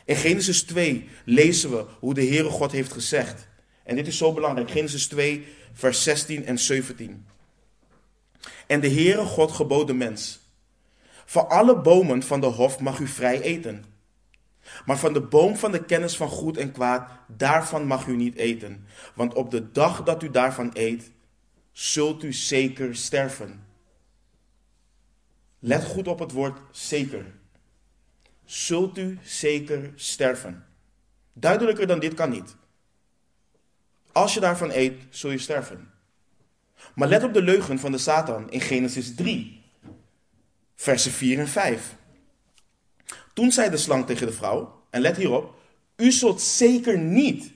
In 0.04 0.16
Genesis 0.16 0.62
2 0.62 1.08
lezen 1.24 1.70
we 1.70 1.84
hoe 1.98 2.14
de 2.14 2.26
Heere 2.26 2.50
God 2.50 2.72
heeft 2.72 2.92
gezegd. 2.92 3.48
En 3.82 3.96
dit 3.96 4.06
is 4.06 4.16
zo 4.16 4.32
belangrijk. 4.32 4.70
Genesis 4.70 5.06
2, 5.06 5.46
vers 5.72 6.02
16 6.02 6.46
en 6.46 6.58
17. 6.58 7.26
En 8.66 8.80
de 8.80 8.90
Heere 8.90 9.24
God 9.24 9.52
gebood 9.52 9.86
de 9.86 9.94
mens. 9.94 10.40
Van 11.24 11.48
alle 11.48 11.80
bomen 11.80 12.22
van 12.22 12.40
de 12.40 12.46
hof 12.46 12.80
mag 12.80 12.98
u 12.98 13.06
vrij 13.06 13.40
eten. 13.40 13.84
Maar 14.86 14.98
van 14.98 15.12
de 15.12 15.20
boom 15.20 15.56
van 15.56 15.72
de 15.72 15.84
kennis 15.84 16.16
van 16.16 16.28
goed 16.28 16.56
en 16.56 16.72
kwaad, 16.72 17.10
daarvan 17.26 17.86
mag 17.86 18.06
u 18.06 18.16
niet 18.16 18.34
eten. 18.34 18.86
Want 19.14 19.34
op 19.34 19.50
de 19.50 19.70
dag 19.70 20.02
dat 20.02 20.22
u 20.22 20.30
daarvan 20.30 20.70
eet, 20.72 21.10
zult 21.72 22.22
u 22.22 22.32
zeker 22.32 22.96
sterven. 22.96 23.66
Let 25.58 25.84
goed 25.84 26.08
op 26.08 26.18
het 26.18 26.32
woord 26.32 26.60
zeker. 26.70 27.24
Zult 28.44 28.98
u 28.98 29.18
zeker 29.22 29.92
sterven. 29.94 30.66
Duidelijker 31.32 31.86
dan 31.86 31.98
dit 31.98 32.14
kan 32.14 32.30
niet. 32.30 32.56
Als 34.12 34.34
je 34.34 34.40
daarvan 34.40 34.70
eet, 34.70 35.02
zul 35.10 35.30
je 35.30 35.38
sterven. 35.38 35.92
Maar 36.94 37.08
let 37.08 37.22
op 37.22 37.34
de 37.34 37.42
leugen 37.42 37.78
van 37.78 37.92
de 37.92 37.98
Satan 37.98 38.50
in 38.50 38.60
Genesis 38.60 39.14
3, 39.14 39.62
versen 40.74 41.12
4 41.12 41.38
en 41.38 41.48
5. 41.48 41.96
Toen 43.34 43.52
zei 43.52 43.70
de 43.70 43.76
slang 43.76 44.06
tegen 44.06 44.26
de 44.26 44.32
vrouw, 44.32 44.82
en 44.90 45.00
let 45.00 45.16
hierop, 45.16 45.54
u 45.96 46.12
zult 46.12 46.40
zeker 46.40 46.98
niet 46.98 47.52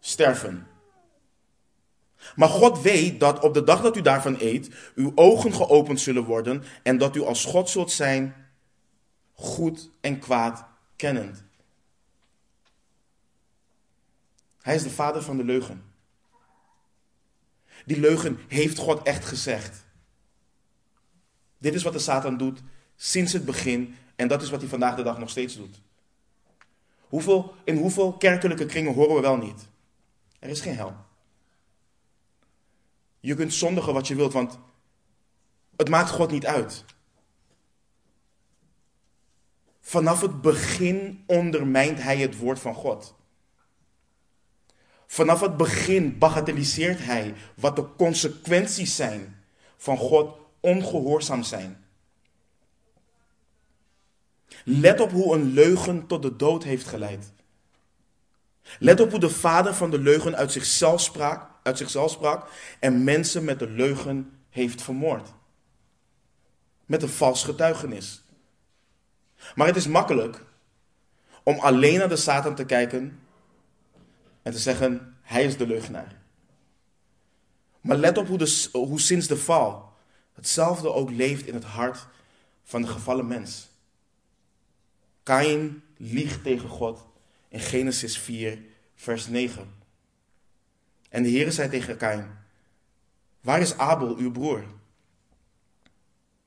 sterven. 0.00 0.66
Maar 2.36 2.48
God 2.48 2.82
weet 2.82 3.20
dat 3.20 3.40
op 3.40 3.54
de 3.54 3.64
dag 3.64 3.80
dat 3.80 3.96
u 3.96 4.00
daarvan 4.00 4.36
eet, 4.38 4.70
uw 4.94 5.12
ogen 5.14 5.54
geopend 5.54 6.00
zullen 6.00 6.24
worden 6.24 6.62
en 6.82 6.98
dat 6.98 7.16
u 7.16 7.22
als 7.22 7.44
God 7.44 7.70
zult 7.70 7.90
zijn, 7.90 8.34
goed 9.32 9.90
en 10.00 10.18
kwaad 10.18 10.64
kennend. 10.96 11.44
Hij 14.62 14.74
is 14.74 14.82
de 14.82 14.90
vader 14.90 15.22
van 15.22 15.36
de 15.36 15.44
leugen. 15.44 15.84
Die 17.84 18.00
leugen 18.00 18.38
heeft 18.48 18.78
God 18.78 19.02
echt 19.02 19.24
gezegd. 19.24 19.84
Dit 21.58 21.74
is 21.74 21.82
wat 21.82 21.92
de 21.92 21.98
Satan 21.98 22.36
doet 22.36 22.60
sinds 22.96 23.32
het 23.32 23.44
begin 23.44 23.94
en 24.22 24.28
dat 24.28 24.42
is 24.42 24.50
wat 24.50 24.60
hij 24.60 24.68
vandaag 24.68 24.96
de 24.96 25.02
dag 25.02 25.18
nog 25.18 25.30
steeds 25.30 25.56
doet. 25.56 25.80
Hoeveel, 27.00 27.54
in 27.64 27.76
hoeveel 27.76 28.12
kerkelijke 28.12 28.66
kringen 28.66 28.94
horen 28.94 29.14
we 29.14 29.20
wel 29.20 29.36
niet? 29.36 29.68
Er 30.38 30.48
is 30.48 30.60
geen 30.60 30.76
hel. 30.76 30.94
Je 33.20 33.34
kunt 33.34 33.54
zondigen 33.54 33.94
wat 33.94 34.08
je 34.08 34.14
wilt, 34.14 34.32
want 34.32 34.58
het 35.76 35.88
maakt 35.88 36.10
God 36.10 36.30
niet 36.30 36.46
uit. 36.46 36.84
Vanaf 39.80 40.20
het 40.20 40.40
begin 40.40 41.24
ondermijnt 41.26 42.02
hij 42.02 42.16
het 42.16 42.38
woord 42.38 42.58
van 42.58 42.74
God. 42.74 43.14
Vanaf 45.06 45.40
het 45.40 45.56
begin 45.56 46.18
bagatelliseert 46.18 47.04
hij 47.04 47.34
wat 47.54 47.76
de 47.76 47.86
consequenties 47.96 48.96
zijn 48.96 49.42
van 49.76 49.96
God 49.96 50.36
ongehoorzaam 50.60 51.42
zijn. 51.42 51.81
Let 54.64 55.00
op 55.00 55.10
hoe 55.10 55.34
een 55.34 55.52
leugen 55.52 56.06
tot 56.06 56.22
de 56.22 56.36
dood 56.36 56.64
heeft 56.64 56.86
geleid. 56.86 57.32
Let 58.78 59.00
op 59.00 59.10
hoe 59.10 59.20
de 59.20 59.30
vader 59.30 59.74
van 59.74 59.90
de 59.90 59.98
leugen 59.98 60.36
uit 60.36 60.52
zichzelf 60.52 61.00
sprak, 61.00 61.50
uit 61.62 61.78
zichzelf 61.78 62.10
sprak 62.10 62.48
en 62.80 63.04
mensen 63.04 63.44
met 63.44 63.58
de 63.58 63.68
leugen 63.68 64.32
heeft 64.50 64.82
vermoord. 64.82 65.28
Met 66.86 67.02
een 67.02 67.08
vals 67.08 67.44
getuigenis. 67.44 68.22
Maar 69.54 69.66
het 69.66 69.76
is 69.76 69.86
makkelijk 69.86 70.44
om 71.42 71.58
alleen 71.58 71.98
naar 71.98 72.08
de 72.08 72.16
Satan 72.16 72.54
te 72.54 72.64
kijken 72.64 73.20
en 74.42 74.52
te 74.52 74.58
zeggen, 74.58 75.16
hij 75.22 75.44
is 75.44 75.56
de 75.56 75.66
leugenaar. 75.66 76.20
Maar 77.80 77.96
let 77.96 78.18
op 78.18 78.26
hoe, 78.26 78.38
de, 78.38 78.68
hoe 78.72 79.00
sinds 79.00 79.26
de 79.26 79.36
val 79.36 79.92
hetzelfde 80.32 80.92
ook 80.92 81.10
leeft 81.10 81.46
in 81.46 81.54
het 81.54 81.64
hart 81.64 82.06
van 82.64 82.82
de 82.82 82.88
gevallen 82.88 83.26
mens. 83.26 83.68
Kain 85.22 85.82
liegt 85.96 86.42
tegen 86.42 86.68
God 86.68 87.06
in 87.48 87.60
Genesis 87.60 88.18
4, 88.18 88.58
vers 88.94 89.26
9. 89.26 89.74
En 91.08 91.22
de 91.22 91.30
Heere 91.30 91.50
zei 91.50 91.68
tegen 91.68 91.96
Kain, 91.96 92.38
waar 93.40 93.60
is 93.60 93.76
Abel, 93.76 94.16
uw 94.16 94.32
broer? 94.32 94.64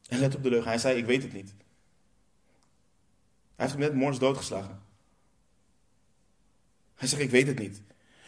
En 0.07 0.19
let 0.19 0.35
op 0.35 0.43
de 0.43 0.49
leugen, 0.49 0.69
hij 0.69 0.77
zei, 0.77 0.97
ik 0.97 1.05
weet 1.05 1.23
het 1.23 1.33
niet. 1.33 1.53
Hij 3.55 3.65
heeft 3.65 3.71
hem 3.71 3.79
net 3.79 3.93
morgens 3.93 4.19
doodgeslagen. 4.19 4.81
Hij 6.95 7.07
zegt, 7.07 7.21
ik 7.21 7.29
weet 7.29 7.47
het 7.47 7.59
niet. 7.59 7.81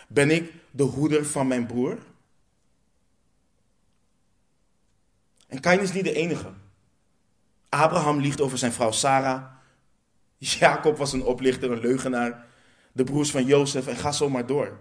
Ben 0.07 0.31
ik 0.31 0.53
de 0.71 0.83
hoeder 0.83 1.25
van 1.25 1.47
mijn 1.47 1.65
broer? 1.65 1.97
En 5.47 5.59
Kain 5.59 5.79
is 5.79 5.93
niet 5.93 6.03
de 6.03 6.13
enige. 6.13 6.53
Abraham 7.69 8.19
liegt 8.19 8.41
over 8.41 8.57
zijn 8.57 8.73
vrouw 8.73 8.91
Sarah. 8.91 9.56
Jacob 10.59 10.97
was 10.97 11.13
een 11.13 11.23
oplichter, 11.23 11.71
een 11.71 11.79
leugenaar. 11.79 12.45
De 12.91 13.03
broers 13.03 13.31
van 13.31 13.45
Jozef 13.45 13.87
en 13.87 13.95
ga 13.95 14.11
zo 14.11 14.29
maar 14.29 14.45
door. 14.45 14.79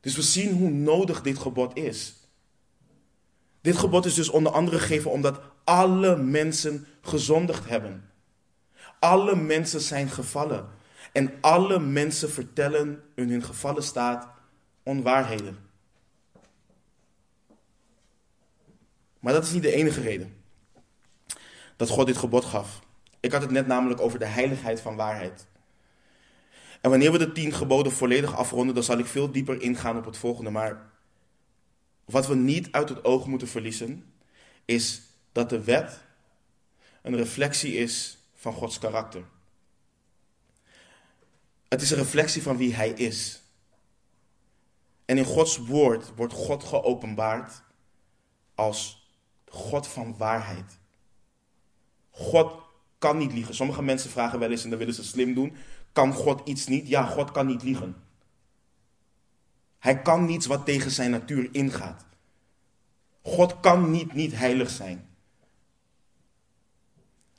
Dus 0.00 0.16
we 0.16 0.22
zien 0.22 0.52
hoe 0.52 0.70
nodig 0.70 1.22
dit 1.22 1.38
gebod 1.38 1.76
is. 1.76 2.14
Dit 3.60 3.76
gebod 3.76 4.04
is 4.04 4.14
dus 4.14 4.28
onder 4.28 4.52
andere 4.52 4.78
gegeven 4.78 5.10
omdat 5.10 5.40
alle 5.64 6.16
mensen 6.16 6.86
gezondigd 7.00 7.68
hebben. 7.68 8.10
Alle 8.98 9.36
mensen 9.36 9.80
zijn 9.80 10.10
gevallen. 10.10 10.68
En 11.12 11.32
alle 11.40 11.78
mensen 11.78 12.30
vertellen 12.30 13.02
in 13.14 13.30
hun 13.30 13.42
gevallen 13.42 13.82
staat 13.82 14.28
onwaarheden. 14.82 15.58
Maar 19.18 19.32
dat 19.32 19.44
is 19.44 19.52
niet 19.52 19.62
de 19.62 19.72
enige 19.72 20.00
reden 20.00 20.36
dat 21.76 21.88
God 21.88 22.06
dit 22.06 22.16
gebod 22.16 22.44
gaf. 22.44 22.80
Ik 23.22 23.32
had 23.32 23.42
het 23.42 23.50
net 23.50 23.66
namelijk 23.66 24.00
over 24.00 24.18
de 24.18 24.24
heiligheid 24.24 24.80
van 24.80 24.96
waarheid. 24.96 25.46
En 26.80 26.90
wanneer 26.90 27.12
we 27.12 27.18
de 27.18 27.32
tien 27.32 27.52
geboden 27.52 27.92
volledig 27.92 28.36
afronden, 28.36 28.74
dan 28.74 28.84
zal 28.84 28.98
ik 28.98 29.06
veel 29.06 29.30
dieper 29.30 29.62
ingaan 29.62 29.96
op 29.96 30.04
het 30.04 30.16
volgende. 30.16 30.50
Maar 30.50 30.90
wat 32.04 32.26
we 32.26 32.34
niet 32.34 32.72
uit 32.72 32.88
het 32.88 33.04
oog 33.04 33.26
moeten 33.26 33.48
verliezen, 33.48 34.12
is 34.64 35.02
dat 35.32 35.50
de 35.50 35.64
wet 35.64 36.00
een 37.02 37.16
reflectie 37.16 37.74
is 37.74 38.18
van 38.34 38.52
Gods 38.52 38.78
karakter. 38.78 39.24
Het 41.68 41.82
is 41.82 41.90
een 41.90 41.98
reflectie 41.98 42.42
van 42.42 42.56
wie 42.56 42.74
Hij 42.74 42.90
is. 42.90 43.42
En 45.04 45.18
in 45.18 45.24
Gods 45.24 45.56
woord 45.56 46.14
wordt 46.14 46.32
God 46.32 46.64
geopenbaard 46.64 47.62
als 48.54 49.10
God 49.48 49.86
van 49.86 50.16
waarheid. 50.16 50.78
God 52.10 52.61
kan 53.02 53.18
niet 53.18 53.32
liegen. 53.32 53.54
Sommige 53.54 53.82
mensen 53.82 54.10
vragen 54.10 54.38
wel 54.38 54.50
eens 54.50 54.64
en 54.64 54.70
dan 54.70 54.78
willen 54.78 54.94
ze 54.94 55.04
slim 55.04 55.34
doen. 55.34 55.56
Kan 55.92 56.12
God 56.12 56.48
iets 56.48 56.66
niet? 56.66 56.88
Ja, 56.88 57.04
God 57.04 57.30
kan 57.30 57.46
niet 57.46 57.62
liegen. 57.62 57.96
Hij 59.78 60.02
kan 60.02 60.24
niets 60.24 60.46
wat 60.46 60.64
tegen 60.64 60.90
zijn 60.90 61.10
natuur 61.10 61.48
ingaat. 61.52 62.04
God 63.22 63.60
kan 63.60 63.90
niet 63.90 64.14
niet 64.14 64.36
heilig 64.36 64.70
zijn. 64.70 65.08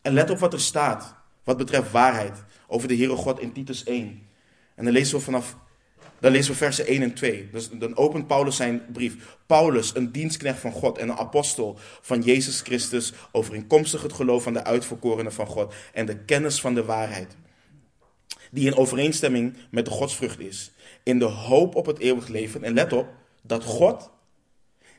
En 0.01 0.13
let 0.13 0.29
op 0.29 0.37
wat 0.37 0.53
er 0.53 0.61
staat 0.61 1.15
wat 1.43 1.57
betreft 1.57 1.91
waarheid 1.91 2.43
over 2.67 2.87
de 2.87 2.95
Heere 2.95 3.15
God 3.15 3.39
in 3.39 3.51
Titus 3.51 3.83
1. 3.83 4.27
En 4.75 4.83
dan 4.83 4.93
lezen 4.93 5.17
we 5.17 5.23
vanaf 5.23 5.57
dan 6.23 6.31
lezen 6.31 6.51
we 6.51 6.57
versen 6.57 6.85
1 6.85 7.01
en 7.01 7.13
2. 7.13 7.49
Dus 7.51 7.69
dan 7.69 7.97
opent 7.97 8.27
Paulus 8.27 8.55
zijn 8.55 8.85
brief. 8.91 9.37
Paulus, 9.45 9.95
een 9.95 10.11
dienstknecht 10.11 10.59
van 10.59 10.71
God 10.71 10.97
en 10.97 11.09
een 11.09 11.17
apostel 11.17 11.77
van 12.01 12.21
Jezus 12.21 12.61
Christus, 12.61 13.13
overeenkomstig 13.31 14.01
het 14.01 14.13
geloof 14.13 14.43
van 14.43 14.53
de 14.53 14.63
uitverkorenen 14.63 15.33
van 15.33 15.47
God 15.47 15.73
en 15.93 16.05
de 16.05 16.17
kennis 16.17 16.61
van 16.61 16.73
de 16.73 16.83
waarheid, 16.83 17.35
die 18.51 18.65
in 18.65 18.75
overeenstemming 18.75 19.55
met 19.71 19.85
de 19.85 19.91
godsvrucht 19.91 20.39
is, 20.39 20.71
in 21.03 21.19
de 21.19 21.25
hoop 21.25 21.75
op 21.75 21.85
het 21.85 21.99
eeuwig 21.99 22.27
leven. 22.27 22.63
En 22.63 22.73
let 22.73 22.93
op, 22.93 23.07
dat 23.41 23.63
God, 23.63 24.09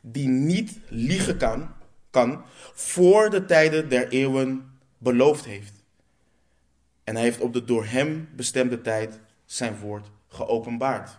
die 0.01 0.29
niet 0.29 0.79
liegen 0.89 1.37
kan, 1.37 1.69
kan 2.11 2.45
voor 2.73 3.31
de 3.31 3.45
tijden 3.45 3.89
der 3.89 4.09
eeuwen 4.09 4.79
beloofd 4.99 5.45
heeft. 5.45 5.73
En 7.05 7.15
hij 7.15 7.25
heeft 7.25 7.41
op 7.41 7.53
de 7.53 7.65
door 7.65 7.85
hem 7.87 8.29
bestemde 8.35 8.81
tijd 8.81 9.21
zijn 9.45 9.79
woord 9.79 10.13
geopenbaard. 10.35 11.19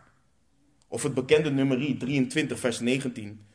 Of 0.87 1.03
het 1.03 1.13
bekende 1.13 1.51
nummerie 1.51 1.97
23, 1.97 2.59
vers 2.59 2.79
19. 2.79 3.45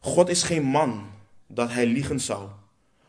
God 0.00 0.28
is 0.28 0.42
geen 0.42 0.62
man 0.62 1.10
dat 1.46 1.72
hij 1.72 1.86
liegen 1.86 2.20
zou. 2.20 2.48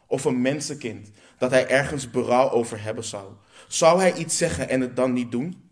Of 0.07 0.25
een 0.25 0.41
mensenkind 0.41 1.11
dat 1.37 1.51
hij 1.51 1.67
ergens 1.67 2.09
berouw 2.09 2.49
over 2.49 2.81
hebben 2.81 3.03
zou. 3.03 3.33
Zou 3.67 3.99
hij 3.99 4.13
iets 4.13 4.37
zeggen 4.37 4.69
en 4.69 4.81
het 4.81 4.95
dan 4.95 5.13
niet 5.13 5.31
doen? 5.31 5.69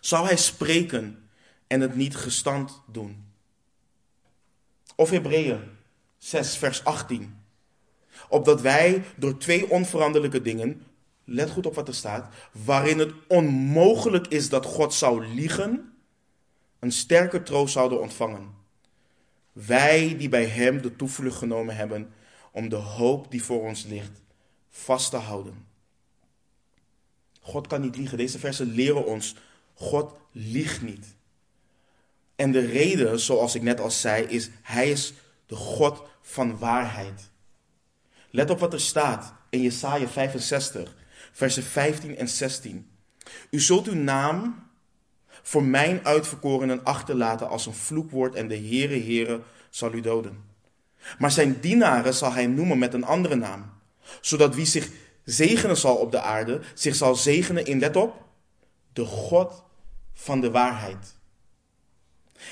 Zou 0.00 0.26
hij 0.26 0.36
spreken 0.36 1.28
en 1.66 1.80
het 1.80 1.94
niet 1.94 2.16
gestand 2.16 2.82
doen? 2.86 3.24
Of 4.94 5.10
Hebreeën 5.10 5.60
6, 6.18 6.56
vers 6.56 6.84
18. 6.84 7.38
Opdat 8.28 8.60
wij 8.60 9.04
door 9.16 9.38
twee 9.38 9.70
onveranderlijke 9.70 10.42
dingen, 10.42 10.82
let 11.30 11.50
goed 11.50 11.66
op 11.66 11.74
wat 11.74 11.88
er 11.88 11.94
staat, 11.94 12.34
waarin 12.52 12.98
het 12.98 13.12
onmogelijk 13.28 14.26
is 14.26 14.48
dat 14.48 14.64
God 14.64 14.94
zou 14.94 15.26
liegen, 15.26 15.92
een 16.78 16.92
sterke 16.92 17.42
troost 17.42 17.72
zouden 17.72 18.00
ontvangen. 18.00 18.54
Wij 19.52 20.16
die 20.16 20.28
bij 20.28 20.46
Hem 20.46 20.82
de 20.82 20.96
toevlucht 20.96 21.38
genomen 21.38 21.76
hebben 21.76 22.12
om 22.52 22.68
de 22.68 22.76
hoop 22.76 23.30
die 23.30 23.42
voor 23.42 23.62
ons 23.62 23.84
ligt 23.84 24.22
vast 24.68 25.10
te 25.10 25.16
houden. 25.16 25.66
God 27.40 27.66
kan 27.66 27.80
niet 27.80 27.96
liegen. 27.96 28.18
Deze 28.18 28.38
versen 28.38 28.66
leren 28.66 29.06
ons, 29.06 29.34
God 29.74 30.14
liegt 30.32 30.82
niet. 30.82 31.06
En 32.36 32.52
de 32.52 32.66
reden, 32.66 33.20
zoals 33.20 33.54
ik 33.54 33.62
net 33.62 33.80
al 33.80 33.90
zei, 33.90 34.24
is 34.24 34.50
Hij 34.62 34.90
is 34.90 35.12
de 35.46 35.56
God 35.56 36.02
van 36.22 36.58
waarheid. 36.58 37.30
Let 38.30 38.50
op 38.50 38.58
wat 38.58 38.72
er 38.72 38.80
staat 38.80 39.34
in 39.50 39.62
Jesaja 39.62 40.08
65, 40.08 40.98
versen 41.32 41.62
15 41.62 42.16
en 42.16 42.28
16. 42.28 42.90
U 43.50 43.60
zult 43.60 43.86
uw 43.86 43.94
naam 43.94 44.68
voor 45.42 45.64
mijn 45.64 46.04
uitverkorenen 46.04 46.84
achterlaten 46.84 47.48
als 47.48 47.66
een 47.66 47.74
vloekwoord 47.74 48.34
en 48.34 48.48
de 48.48 48.56
Heere 48.56 49.02
Heere 49.02 49.40
zal 49.70 49.92
u 49.92 50.00
doden. 50.00 50.44
Maar 51.18 51.30
zijn 51.30 51.60
dienaren 51.60 52.14
zal 52.14 52.32
hij 52.32 52.46
noemen 52.46 52.78
met 52.78 52.94
een 52.94 53.04
andere 53.04 53.34
naam, 53.34 53.72
zodat 54.20 54.54
wie 54.54 54.66
zich 54.66 54.88
zegenen 55.24 55.76
zal 55.76 55.96
op 55.96 56.10
de 56.10 56.20
aarde, 56.20 56.60
zich 56.74 56.94
zal 56.94 57.14
zegenen 57.14 57.64
in, 57.64 57.78
let 57.78 57.96
op, 57.96 58.24
de 58.92 59.04
God 59.04 59.64
van 60.12 60.40
de 60.40 60.50
waarheid. 60.50 61.18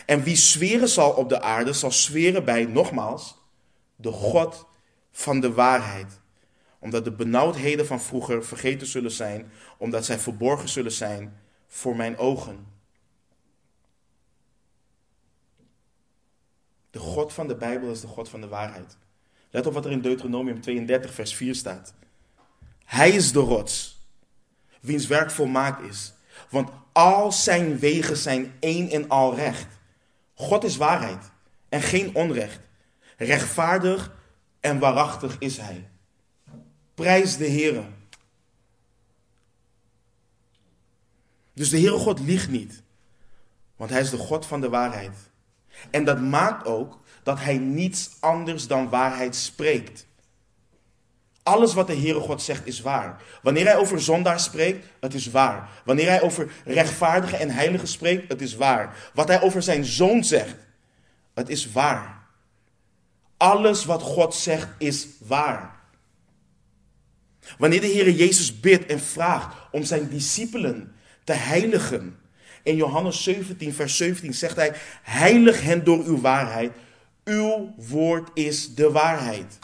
En 0.06 0.22
wie 0.22 0.36
zweren 0.36 0.88
zal 0.88 1.10
op 1.10 1.28
de 1.28 1.40
aarde, 1.40 1.72
zal 1.72 1.92
zweren 1.92 2.44
bij, 2.44 2.64
nogmaals, 2.64 3.36
de 3.96 4.10
God 4.12 4.66
van 5.12 5.40
de 5.40 5.52
waarheid. 5.52 6.17
Omdat 6.78 7.04
de 7.04 7.12
benauwdheden 7.12 7.86
van 7.86 8.00
vroeger 8.00 8.44
vergeten 8.44 8.86
zullen 8.86 9.10
zijn, 9.10 9.50
omdat 9.76 10.04
zij 10.04 10.18
verborgen 10.18 10.68
zullen 10.68 10.92
zijn 10.92 11.38
voor 11.66 11.96
mijn 11.96 12.18
ogen. 12.18 12.66
De 16.90 16.98
God 16.98 17.32
van 17.32 17.48
de 17.48 17.56
Bijbel 17.56 17.90
is 17.90 18.00
de 18.00 18.06
God 18.06 18.28
van 18.28 18.40
de 18.40 18.48
waarheid. 18.48 18.96
Let 19.50 19.66
op 19.66 19.72
wat 19.72 19.84
er 19.84 19.90
in 19.90 20.00
Deuteronomium 20.00 20.60
32, 20.60 21.14
vers 21.14 21.34
4 21.34 21.54
staat. 21.54 21.94
Hij 22.84 23.10
is 23.10 23.32
de 23.32 23.38
rots, 23.38 24.00
wiens 24.80 25.06
werk 25.06 25.30
volmaakt 25.30 25.82
is. 25.82 26.12
Want 26.50 26.70
al 26.92 27.32
zijn 27.32 27.78
wegen 27.78 28.16
zijn 28.16 28.56
één 28.60 28.90
en 28.90 29.08
al 29.08 29.34
recht. 29.34 29.66
God 30.34 30.64
is 30.64 30.76
waarheid 30.76 31.30
en 31.68 31.82
geen 31.82 32.14
onrecht. 32.14 32.60
Rechtvaardig 33.16 34.16
en 34.60 34.78
waarachtig 34.78 35.36
is 35.38 35.56
Hij. 35.56 35.87
Prijs 36.98 37.36
de 37.36 37.48
Heere. 37.48 37.84
Dus 41.54 41.70
de 41.70 41.78
Heere 41.78 41.98
God 41.98 42.20
liegt 42.20 42.48
niet, 42.48 42.82
want 43.76 43.90
Hij 43.90 44.00
is 44.00 44.10
de 44.10 44.16
God 44.16 44.46
van 44.46 44.60
de 44.60 44.68
waarheid. 44.68 45.16
En 45.90 46.04
dat 46.04 46.20
maakt 46.20 46.66
ook 46.66 47.00
dat 47.22 47.38
hij 47.40 47.58
niets 47.58 48.10
anders 48.20 48.66
dan 48.66 48.88
waarheid 48.88 49.36
spreekt. 49.36 50.06
Alles 51.42 51.74
wat 51.74 51.86
de 51.86 51.96
Heere 51.96 52.20
God 52.20 52.42
zegt 52.42 52.66
is 52.66 52.80
waar. 52.80 53.22
Wanneer 53.42 53.64
hij 53.64 53.76
over 53.76 54.00
zondaar 54.00 54.40
spreekt, 54.40 54.86
het 55.00 55.14
is 55.14 55.30
waar. 55.30 55.68
Wanneer 55.84 56.08
hij 56.08 56.22
over 56.22 56.52
rechtvaardige 56.64 57.36
en 57.36 57.50
heilige 57.50 57.86
spreekt, 57.86 58.28
het 58.28 58.40
is 58.40 58.54
waar. 58.54 59.10
Wat 59.14 59.28
hij 59.28 59.42
over 59.42 59.62
zijn 59.62 59.84
zoon 59.84 60.24
zegt, 60.24 60.56
het 61.34 61.48
is 61.48 61.72
waar. 61.72 62.26
Alles 63.36 63.84
wat 63.84 64.02
God 64.02 64.34
zegt 64.34 64.68
is 64.78 65.06
waar. 65.18 65.77
Wanneer 67.58 67.80
de 67.80 67.86
Heere 67.86 68.14
Jezus 68.14 68.60
bidt 68.60 68.86
en 68.86 69.00
vraagt 69.00 69.56
om 69.70 69.84
zijn 69.84 70.08
discipelen 70.08 70.94
te 71.24 71.32
heiligen, 71.32 72.18
in 72.68 72.76
Johannes 72.76 73.22
17, 73.22 73.74
vers 73.74 73.96
17 73.96 74.34
zegt 74.34 74.56
hij: 74.56 74.74
Heilig 75.02 75.62
hen 75.62 75.84
door 75.84 76.04
uw 76.04 76.20
waarheid. 76.20 76.72
Uw 77.24 77.74
woord 77.76 78.30
is 78.34 78.74
de 78.74 78.90
waarheid. 78.90 79.58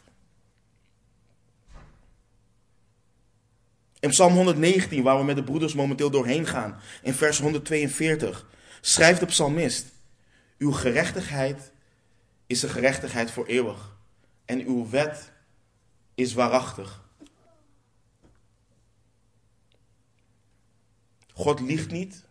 In 4.01 4.11
Psalm 4.11 4.35
119, 4.35 5.03
waar 5.03 5.19
we 5.19 5.25
met 5.25 5.37
de 5.37 5.45
broeders 5.45 5.75
momenteel 5.75 6.11
doorheen 6.11 6.47
gaan, 6.47 6.81
in 7.03 7.15
vers 7.15 7.39
142, 7.39 8.47
schrijft 8.81 9.21
de 9.21 9.27
psalmist. 9.27 9.87
Uw 10.59 10.73
gerechtigheid 10.73 11.73
is 12.47 12.63
een 12.63 12.69
gerechtigheid 12.69 13.31
voor 13.31 13.47
eeuwig. 13.47 13.97
En 14.45 14.67
uw 14.67 14.91
wet 14.91 15.33
is 16.15 16.35
waarachtig. 16.35 17.04
God 21.35 21.61
liegt 21.61 21.91
niet. 21.91 22.25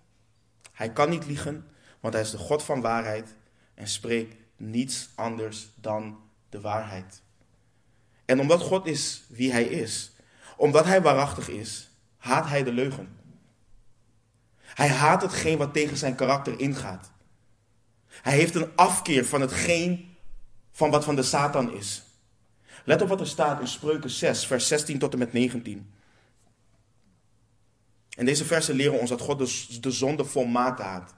Hij 0.72 0.92
kan 0.92 1.10
niet 1.10 1.26
liegen, 1.26 1.68
want 2.00 2.14
hij 2.14 2.24
is 2.24 2.32
de 2.32 2.38
God 2.38 2.64
van 2.64 2.82
waarheid 2.82 3.36
en 3.74 3.88
spreekt 3.88 4.36
niets 4.58 5.10
anders 5.16 5.68
dan 5.76 6.20
de 6.50 6.62
waarheid. 6.62 7.22
En 8.26 8.40
omdat 8.40 8.62
God 8.62 8.86
is 8.86 9.24
wie 9.28 9.52
hij 9.52 9.64
is, 9.64 10.12
omdat 10.58 10.86
hij 10.86 11.02
waarachtig 11.02 11.50
is, 11.50 11.90
haat 12.18 12.48
hij 12.48 12.64
de 12.64 12.72
leugen. 12.72 13.18
Hij 14.60 14.90
haat 14.90 15.22
hetgeen 15.22 15.58
wat 15.58 15.74
tegen 15.74 15.98
zijn 15.98 16.16
karakter 16.16 16.60
ingaat. 16.60 17.12
Hij 18.08 18.34
heeft 18.34 18.56
een 18.56 18.76
afkeer 18.76 19.26
van 19.26 19.42
hetgeen 19.42 20.16
van 20.72 20.90
wat 20.90 21.04
van 21.04 21.16
de 21.16 21.24
Satan 21.24 21.74
is. 21.74 22.04
Let 22.86 23.02
op 23.02 23.08
wat 23.08 23.20
er 23.20 23.28
staat 23.28 23.60
in 23.60 23.68
Spreuken 23.68 24.10
6, 24.10 24.46
vers 24.46 24.68
16 24.68 25.00
tot 25.00 25.14
en 25.14 25.20
met 25.20 25.34
19. 25.34 25.93
En 28.16 28.26
deze 28.26 28.46
versen 28.46 28.76
leren 28.76 29.00
ons 29.00 29.10
dat 29.10 29.22
God 29.22 29.40
de, 29.40 29.80
de 29.80 29.92
zonde 29.92 30.26
volmaakt 30.26 30.80
haat. 30.80 31.14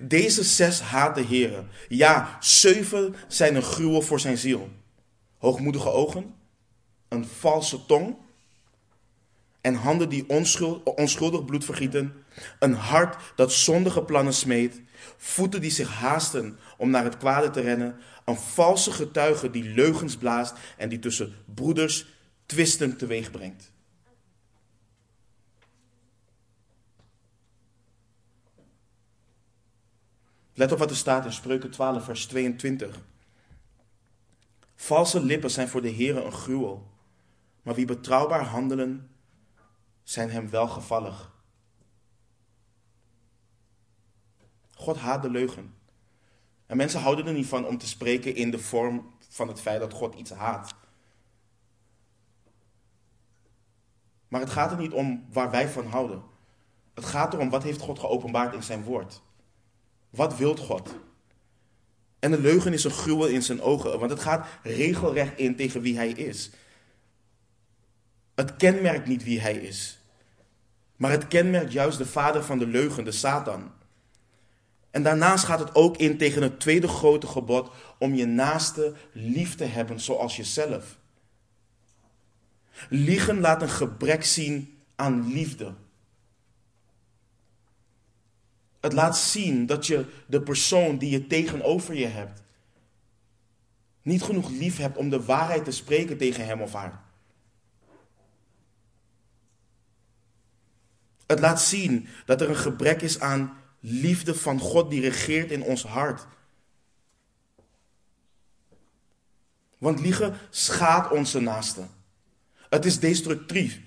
Deze 0.00 0.44
zes 0.44 0.80
haat 0.80 1.14
de 1.14 1.22
Heer. 1.22 1.64
Ja, 1.88 2.36
zeven 2.40 3.14
zijn 3.28 3.54
een 3.54 3.62
gruwel 3.62 4.02
voor 4.02 4.20
zijn 4.20 4.38
ziel. 4.38 4.70
Hoogmoedige 5.38 5.88
ogen, 5.90 6.34
een 7.08 7.26
valse 7.26 7.86
tong 7.86 8.16
en 9.60 9.74
handen 9.74 10.08
die 10.08 10.28
onschuldig 10.96 11.44
bloed 11.44 11.64
vergieten, 11.64 12.24
een 12.58 12.74
hart 12.74 13.32
dat 13.36 13.52
zondige 13.52 14.02
plannen 14.02 14.34
smeet, 14.34 14.80
voeten 15.16 15.60
die 15.60 15.70
zich 15.70 15.88
haasten 15.88 16.58
om 16.76 16.90
naar 16.90 17.04
het 17.04 17.16
kwade 17.16 17.50
te 17.50 17.60
rennen, 17.60 17.96
een 18.24 18.36
valse 18.36 18.92
getuige 18.92 19.50
die 19.50 19.64
leugens 19.64 20.16
blaast 20.16 20.54
en 20.76 20.88
die 20.88 20.98
tussen 20.98 21.34
broeders 21.54 22.06
twisten 22.46 22.96
teweeg 22.96 23.30
brengt. 23.30 23.72
Let 30.54 30.72
op 30.72 30.78
wat 30.78 30.90
er 30.90 30.96
staat 30.96 31.24
in 31.24 31.32
Spreuken 31.32 31.70
12, 31.70 32.04
vers 32.04 32.26
22. 32.26 33.00
Valse 34.74 35.20
lippen 35.20 35.50
zijn 35.50 35.68
voor 35.68 35.82
de 35.82 35.88
Heer 35.88 36.24
een 36.24 36.32
gruwel, 36.32 36.90
maar 37.62 37.74
wie 37.74 37.84
betrouwbaar 37.84 38.44
handelen, 38.44 39.10
zijn 40.02 40.30
hem 40.30 40.50
welgevallig. 40.50 41.32
God 44.74 44.96
haat 44.96 45.22
de 45.22 45.30
leugen. 45.30 45.74
En 46.66 46.76
mensen 46.76 47.00
houden 47.00 47.26
er 47.26 47.32
niet 47.32 47.46
van 47.46 47.66
om 47.66 47.78
te 47.78 47.86
spreken 47.86 48.34
in 48.34 48.50
de 48.50 48.58
vorm 48.58 49.12
van 49.28 49.48
het 49.48 49.60
feit 49.60 49.80
dat 49.80 49.92
God 49.92 50.14
iets 50.14 50.30
haat. 50.30 50.74
Maar 54.28 54.40
het 54.40 54.50
gaat 54.50 54.70
er 54.70 54.78
niet 54.78 54.92
om 54.92 55.26
waar 55.32 55.50
wij 55.50 55.68
van 55.68 55.86
houden. 55.86 56.22
Het 56.94 57.04
gaat 57.04 57.34
erom 57.34 57.50
wat 57.50 57.62
heeft 57.62 57.80
God 57.80 57.98
geopenbaard 57.98 58.54
in 58.54 58.62
zijn 58.62 58.82
woord. 58.82 59.22
Wat 60.14 60.36
wilt 60.36 60.58
God? 60.58 60.94
En 62.18 62.30
de 62.30 62.40
leugen 62.40 62.72
is 62.72 62.84
een 62.84 62.90
gruwel 62.90 63.26
in 63.26 63.42
zijn 63.42 63.62
ogen, 63.62 63.98
want 63.98 64.10
het 64.10 64.20
gaat 64.20 64.46
regelrecht 64.62 65.38
in 65.38 65.56
tegen 65.56 65.80
wie 65.80 65.96
hij 65.96 66.10
is. 66.10 66.50
Het 68.34 68.56
kenmerkt 68.56 69.06
niet 69.06 69.24
wie 69.24 69.40
hij 69.40 69.54
is. 69.54 69.98
Maar 70.96 71.10
het 71.10 71.28
kenmerkt 71.28 71.72
juist 71.72 71.98
de 71.98 72.06
vader 72.06 72.44
van 72.44 72.58
de 72.58 72.66
leugen, 72.66 73.04
de 73.04 73.12
Satan. 73.12 73.72
En 74.90 75.02
daarnaast 75.02 75.44
gaat 75.44 75.58
het 75.58 75.74
ook 75.74 75.96
in 75.96 76.18
tegen 76.18 76.42
het 76.42 76.60
tweede 76.60 76.88
grote 76.88 77.26
gebod 77.26 77.70
om 77.98 78.14
je 78.14 78.26
naaste 78.26 78.94
lief 79.12 79.54
te 79.54 79.64
hebben 79.64 80.00
zoals 80.00 80.36
jezelf. 80.36 80.98
Liegen 82.88 83.40
laat 83.40 83.62
een 83.62 83.68
gebrek 83.68 84.24
zien 84.24 84.78
aan 84.96 85.32
liefde. 85.32 85.74
Het 88.84 88.92
laat 88.92 89.18
zien 89.18 89.66
dat 89.66 89.86
je 89.86 90.06
de 90.26 90.40
persoon 90.40 90.98
die 90.98 91.10
je 91.10 91.26
tegenover 91.26 91.94
je 91.94 92.06
hebt 92.06 92.42
niet 94.02 94.22
genoeg 94.22 94.50
lief 94.50 94.76
hebt 94.76 94.96
om 94.96 95.10
de 95.10 95.24
waarheid 95.24 95.64
te 95.64 95.70
spreken 95.70 96.16
tegen 96.16 96.46
hem 96.46 96.60
of 96.60 96.72
haar. 96.72 97.02
Het 101.26 101.40
laat 101.40 101.62
zien 101.62 102.08
dat 102.26 102.40
er 102.40 102.48
een 102.48 102.56
gebrek 102.56 103.02
is 103.02 103.20
aan 103.20 103.56
liefde 103.80 104.34
van 104.34 104.58
God 104.58 104.90
die 104.90 105.00
regeert 105.00 105.50
in 105.50 105.62
ons 105.62 105.82
hart. 105.82 106.26
Want 109.78 110.00
liegen 110.00 110.36
schaadt 110.50 111.10
onze 111.12 111.40
naaste. 111.40 111.86
Het 112.68 112.84
is 112.84 113.00
destructief. 113.00 113.80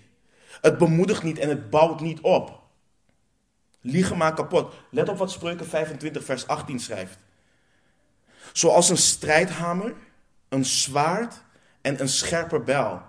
Het 0.62 0.78
bemoedigt 0.78 1.24
niet 1.24 1.38
en 1.38 1.50
het 1.50 1.70
bouwt 1.70 2.02
niet 2.02 2.20
op. 2.22 2.57
Liegen 3.90 4.18
maakt 4.18 4.36
kapot. 4.36 4.74
Let 4.92 5.10
op 5.10 5.18
wat 5.18 5.32
Spreuken 5.32 5.68
25, 5.68 6.24
vers 6.24 6.48
18 6.48 6.80
schrijft. 6.80 7.18
Zoals 8.54 8.90
een 8.90 8.98
strijdhamer, 8.98 9.94
een 10.50 10.66
zwaard 10.66 11.44
en 11.82 12.02
een 12.02 12.10
scherpe 12.10 12.60
bijl. 12.60 13.02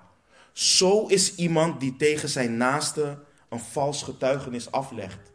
Zo 0.53 1.07
is 1.07 1.35
iemand 1.35 1.81
die 1.81 1.97
tegen 1.97 2.29
zijn 2.29 2.57
naaste 2.57 3.19
een 3.49 3.61
vals 3.61 4.03
getuigenis 4.03 4.71
aflegt. 4.71 5.33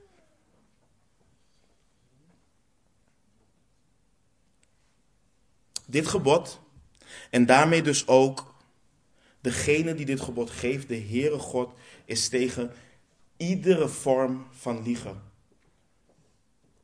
Dit 5.86 6.08
gebod, 6.08 6.60
en 7.29 7.45
daarmee 7.45 7.82
dus 7.82 8.08
ook 8.08 8.53
degene 9.41 9.93
die 9.93 10.06
dit 10.06 10.21
gebod 10.21 10.49
geeft, 10.49 10.88
de 10.88 11.01
Heere 11.01 11.39
God, 11.39 11.73
is 12.06 12.29
tegen 12.29 12.73
iedere 13.38 13.88
vorm 13.88 14.47
van 14.51 14.84
liegen. 14.84 15.32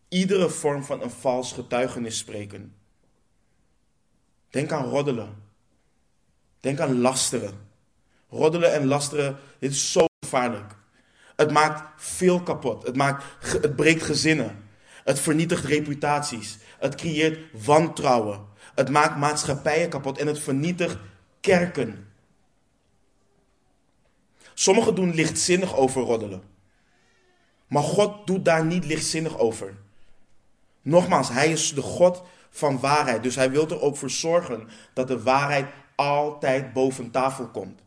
Iedere 0.10 0.50
vorm 0.50 0.84
van 0.84 1.02
een 1.02 1.12
vals 1.12 1.54
getuigenis 1.54 2.18
spreken. 2.18 2.76
Denk 4.50 4.72
aan 4.72 4.86
roddelen. 4.86 5.44
Denk 6.60 6.80
aan 6.80 7.02
lasteren. 7.02 7.68
Roddelen 8.30 8.74
en 8.74 8.86
lasteren, 8.86 9.38
dit 9.60 9.72
is 9.72 9.92
zo 9.92 10.06
gevaarlijk. 10.20 10.76
Het 11.36 11.52
maakt 11.52 12.02
veel 12.02 12.44
kapot. 12.44 12.86
Het, 12.86 12.96
maakt, 12.96 13.24
het 13.62 13.76
breekt 13.76 14.04
gezinnen. 14.04 14.68
Het 15.04 15.20
vernietigt 15.20 15.64
reputaties. 15.64 16.58
Het 16.80 16.96
creëert 16.96 17.66
wantrouwen. 17.66 18.48
Het 18.76 18.90
maakt 18.90 19.18
maatschappijen 19.18 19.90
kapot 19.90 20.18
en 20.18 20.28
het 20.28 20.40
vernietigt 20.40 20.98
kerken. 21.40 22.08
Sommigen 24.54 24.96
doen 24.96 25.14
lichtzinnig 25.14 25.76
over 25.76 26.02
roddelen. 26.02 26.44
Maar 27.68 27.84
God 27.84 28.28
doet 28.28 28.46
daar 28.46 28.66
niet 28.66 28.86
lichtzinnig 28.86 29.38
over. 29.38 29.78
Nogmaals, 30.82 31.30
Hij 31.30 31.52
is 31.52 31.74
de 31.74 31.82
God 31.82 32.24
van 32.50 32.80
waarheid. 32.80 33.24
Dus 33.24 33.36
Hij 33.36 33.52
wil 33.52 33.70
er 33.70 33.82
ook 33.82 33.98
voor 33.98 34.10
zorgen 34.10 34.68
dat 34.94 35.08
de 35.08 35.22
waarheid 35.22 35.66
altijd 35.96 36.74
boven 36.74 37.12
tafel 37.12 37.48
komt. 37.48 37.82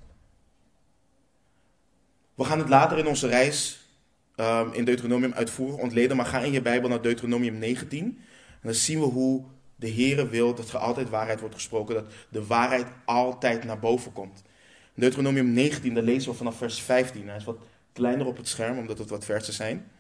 We 2.35 2.45
gaan 2.45 2.59
het 2.59 2.69
later 2.69 2.99
in 2.99 3.07
onze 3.07 3.29
reis 3.29 3.87
um, 4.37 4.73
in 4.73 4.85
Deuteronomium 4.85 5.33
uitvoerig 5.33 5.77
ontleden, 5.77 6.17
maar 6.17 6.27
ga 6.27 6.41
in 6.41 6.53
je 6.53 6.63
Bijbel 6.63 6.89
naar 6.89 7.03
Deuteronomium 7.03 7.59
19. 7.59 8.05
En 8.05 8.19
dan 8.63 8.75
zien 8.75 9.01
we 9.01 9.05
hoe 9.05 9.45
de 9.77 9.91
Heere 9.91 10.29
wil 10.29 10.55
dat 10.55 10.69
er 10.69 10.79
altijd 10.79 11.11
waarheid 11.11 11.41
wordt 11.41 11.55
gesproken, 11.55 11.95
dat 11.95 12.05
de 12.29 12.47
waarheid 12.47 12.87
altijd 13.05 13.65
naar 13.65 13.79
boven 13.79 14.13
komt. 14.13 14.43
Deuteronomium 14.95 15.53
19, 15.53 15.95
daar 15.95 16.03
lezen 16.03 16.31
we 16.31 16.37
vanaf 16.37 16.57
vers 16.57 16.81
15. 16.81 17.29
Hij 17.29 17.37
is 17.37 17.45
wat 17.45 17.59
kleiner 17.93 18.27
op 18.27 18.37
het 18.37 18.49
scherm, 18.49 18.79
omdat 18.79 18.99
het 18.99 19.11
wat 19.11 19.25
versen 19.25 19.55
zijn. 19.55 19.91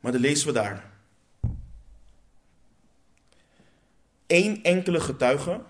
Maar 0.00 0.12
dan 0.12 0.20
lezen 0.20 0.46
we 0.46 0.52
daar. 0.52 0.92
Eén 4.34 4.62
enkele 4.62 5.00
getuige 5.00 5.60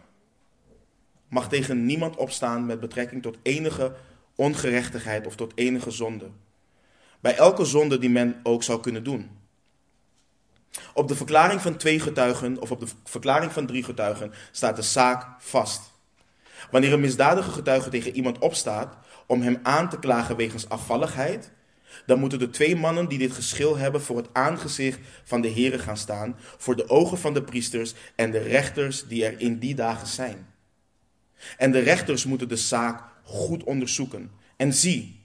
mag 1.29 1.49
tegen 1.49 1.87
niemand 1.87 2.17
opstaan 2.17 2.67
met 2.67 2.81
betrekking 2.81 3.23
tot 3.23 3.37
enige 3.43 3.95
ongerechtigheid 4.35 5.27
of 5.27 5.37
tot 5.37 5.53
enige 5.55 5.91
zonde. 5.91 6.31
Bij 7.21 7.37
elke 7.37 7.65
zonde 7.65 7.99
die 7.99 8.11
men 8.11 8.41
ook 8.43 8.63
zou 8.63 8.81
kunnen 8.81 9.05
doen. 9.05 9.31
Op 10.95 11.09
de 11.09 11.15
verklaring 11.15 11.61
van 11.61 11.77
twee 11.77 12.01
getuigen 12.01 12.61
of 12.61 12.71
op 12.71 12.81
de 12.81 12.87
verklaring 13.05 13.53
van 13.53 13.67
drie 13.67 13.83
getuigen 13.83 14.33
staat 14.51 14.77
de 14.77 14.83
zaak 14.83 15.27
vast. 15.39 15.93
Wanneer 16.71 16.93
een 16.93 17.01
misdadige 17.01 17.51
getuige 17.51 17.91
tegen 17.91 18.15
iemand 18.15 18.39
opstaat 18.39 18.97
om 19.27 19.43
hem 19.43 19.59
aan 19.63 19.89
te 19.89 19.99
klagen 19.99 20.37
wegens 20.37 20.69
afvalligheid, 20.69 21.53
dan 22.07 22.19
moeten 22.19 22.39
de 22.39 22.51
twee 22.51 22.77
mannen 22.77 23.09
die 23.09 23.19
dit 23.19 23.33
geschil 23.33 23.77
hebben 23.77 24.03
voor 24.03 24.17
het 24.17 24.29
aangezicht 24.33 24.99
van 25.25 25.41
de 25.41 25.53
Here 25.53 25.79
gaan 25.79 25.97
staan, 25.97 26.37
voor 26.57 26.77
de 26.77 26.89
ogen 26.89 27.19
van 27.19 27.35
de 27.35 27.43
priesters 27.43 27.95
en 28.15 28.31
de 28.31 28.39
rechters 28.39 29.07
die 29.07 29.25
er 29.25 29.41
in 29.41 29.59
die 29.59 29.75
dagen 29.75 30.07
zijn. 30.07 30.47
En 31.57 31.73
de 31.73 31.79
rechters 31.79 32.25
moeten 32.25 32.49
de 32.49 32.57
zaak 32.57 33.03
goed 33.23 33.65
onderzoeken. 33.65 34.31
En 34.57 34.73
zie, 34.73 35.23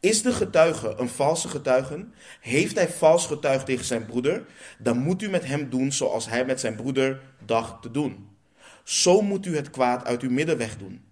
Is 0.00 0.22
de 0.22 0.32
getuige 0.32 0.94
een 0.98 1.08
valse 1.08 1.48
getuige? 1.48 2.06
Heeft 2.40 2.74
hij 2.74 2.88
vals 2.88 3.26
getuigd 3.26 3.66
tegen 3.66 3.84
zijn 3.84 4.06
broeder? 4.06 4.44
Dan 4.78 4.98
moet 4.98 5.22
u 5.22 5.28
met 5.28 5.44
hem 5.44 5.70
doen 5.70 5.92
zoals 5.92 6.28
hij 6.28 6.44
met 6.44 6.60
zijn 6.60 6.76
broeder 6.76 7.20
dacht 7.46 7.82
te 7.82 7.90
doen. 7.90 8.28
Zo 8.84 9.20
moet 9.20 9.46
u 9.46 9.56
het 9.56 9.70
kwaad 9.70 10.04
uit 10.04 10.22
uw 10.22 10.30
midden 10.30 10.56
wegdoen. 10.56 11.07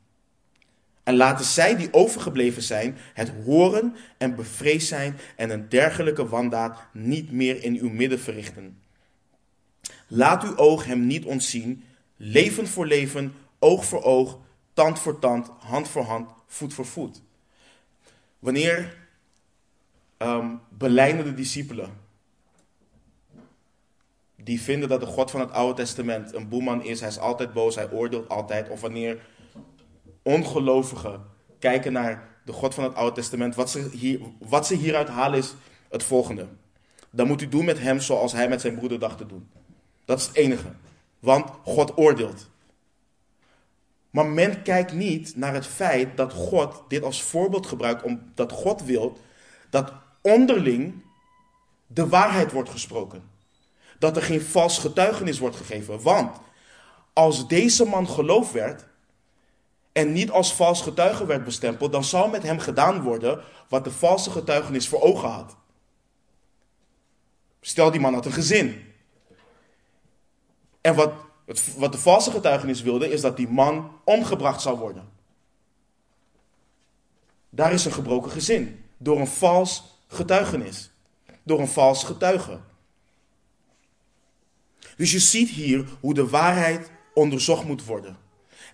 En 1.06 1.16
laten 1.16 1.44
zij 1.44 1.76
die 1.76 1.92
overgebleven 1.92 2.62
zijn 2.62 2.96
het 3.14 3.32
horen 3.44 3.96
en 4.18 4.34
bevreesd 4.34 4.88
zijn 4.88 5.18
en 5.36 5.50
een 5.50 5.68
dergelijke 5.68 6.28
wandaad 6.28 6.78
niet 6.92 7.32
meer 7.32 7.62
in 7.62 7.78
uw 7.78 7.88
midden 7.88 8.20
verrichten. 8.20 8.80
Laat 10.06 10.44
uw 10.44 10.56
oog 10.56 10.84
hem 10.84 11.06
niet 11.06 11.24
ontzien, 11.24 11.84
leven 12.16 12.66
voor 12.66 12.86
leven, 12.86 13.34
oog 13.58 13.84
voor 13.84 14.02
oog, 14.02 14.38
tand 14.72 14.98
voor 14.98 15.18
tand, 15.18 15.50
hand 15.58 15.88
voor 15.88 16.02
hand, 16.02 16.30
voet 16.46 16.74
voor 16.74 16.86
voet. 16.86 17.22
Wanneer 18.38 18.96
um, 20.18 20.60
de 20.78 21.34
discipelen, 21.34 21.90
die 24.36 24.60
vinden 24.60 24.88
dat 24.88 25.00
de 25.00 25.06
God 25.06 25.30
van 25.30 25.40
het 25.40 25.50
Oude 25.52 25.82
Testament 25.82 26.34
een 26.34 26.48
boeman 26.48 26.84
is, 26.84 27.00
hij 27.00 27.08
is 27.08 27.18
altijd 27.18 27.52
boos, 27.52 27.74
hij 27.74 27.90
oordeelt 27.90 28.28
altijd, 28.28 28.68
of 28.68 28.80
wanneer 28.80 29.18
ongelovigen 30.26 31.24
kijken 31.58 31.92
naar 31.92 32.28
de 32.44 32.52
God 32.52 32.74
van 32.74 32.84
het 32.84 32.94
Oude 32.94 33.14
Testament, 33.14 33.54
wat 33.54 33.70
ze, 33.70 33.88
hier, 33.92 34.20
wat 34.38 34.66
ze 34.66 34.74
hieruit 34.74 35.08
halen 35.08 35.38
is 35.38 35.54
het 35.90 36.02
volgende. 36.02 36.46
Dan 37.10 37.26
moet 37.26 37.42
u 37.42 37.48
doen 37.48 37.64
met 37.64 37.78
hem 37.78 38.00
zoals 38.00 38.32
hij 38.32 38.48
met 38.48 38.60
zijn 38.60 38.74
broeder 38.74 38.98
dacht 38.98 39.18
te 39.18 39.26
doen. 39.26 39.48
Dat 40.04 40.18
is 40.18 40.26
het 40.26 40.36
enige. 40.36 40.72
Want 41.18 41.50
God 41.64 41.96
oordeelt. 41.96 42.48
Maar 44.10 44.26
men 44.26 44.62
kijkt 44.62 44.92
niet 44.92 45.36
naar 45.36 45.54
het 45.54 45.66
feit 45.66 46.16
dat 46.16 46.32
God 46.32 46.82
dit 46.88 47.02
als 47.02 47.22
voorbeeld 47.22 47.66
gebruikt, 47.66 48.02
omdat 48.02 48.52
God 48.52 48.84
wil 48.84 49.18
dat 49.70 49.92
onderling 50.22 51.04
de 51.86 52.08
waarheid 52.08 52.52
wordt 52.52 52.70
gesproken. 52.70 53.22
Dat 53.98 54.16
er 54.16 54.22
geen 54.22 54.42
vals 54.42 54.78
getuigenis 54.78 55.38
wordt 55.38 55.56
gegeven. 55.56 56.02
Want 56.02 56.36
als 57.12 57.48
deze 57.48 57.84
man 57.84 58.08
geloof 58.08 58.52
werd 58.52 58.86
en 59.96 60.12
niet 60.12 60.30
als 60.30 60.54
vals 60.54 60.82
getuige 60.82 61.26
werd 61.26 61.44
bestempeld, 61.44 61.92
dan 61.92 62.04
zou 62.04 62.30
met 62.30 62.42
hem 62.42 62.58
gedaan 62.58 63.02
worden 63.02 63.40
wat 63.68 63.84
de 63.84 63.90
valse 63.90 64.30
getuigenis 64.30 64.88
voor 64.88 65.00
ogen 65.00 65.28
had. 65.28 65.56
Stel 67.60 67.90
die 67.90 68.00
man 68.00 68.14
had 68.14 68.26
een 68.26 68.32
gezin. 68.32 68.94
En 70.80 70.94
wat 70.94 71.12
wat 71.76 71.92
de 71.92 71.98
valse 71.98 72.30
getuigenis 72.30 72.82
wilde, 72.82 73.10
is 73.10 73.20
dat 73.20 73.36
die 73.36 73.48
man 73.48 74.00
omgebracht 74.04 74.60
zou 74.60 74.78
worden. 74.78 75.08
Daar 77.50 77.72
is 77.72 77.84
een 77.84 77.92
gebroken 77.92 78.30
gezin. 78.30 78.84
Door 78.96 79.20
een 79.20 79.26
vals 79.26 80.00
getuigenis. 80.08 80.90
Door 81.42 81.60
een 81.60 81.68
vals 81.68 82.04
getuige. 82.04 82.60
Dus 84.96 85.12
je 85.12 85.18
ziet 85.18 85.48
hier 85.48 85.86
hoe 86.00 86.14
de 86.14 86.28
waarheid 86.28 86.90
onderzocht 87.14 87.64
moet 87.64 87.84
worden. 87.84 88.25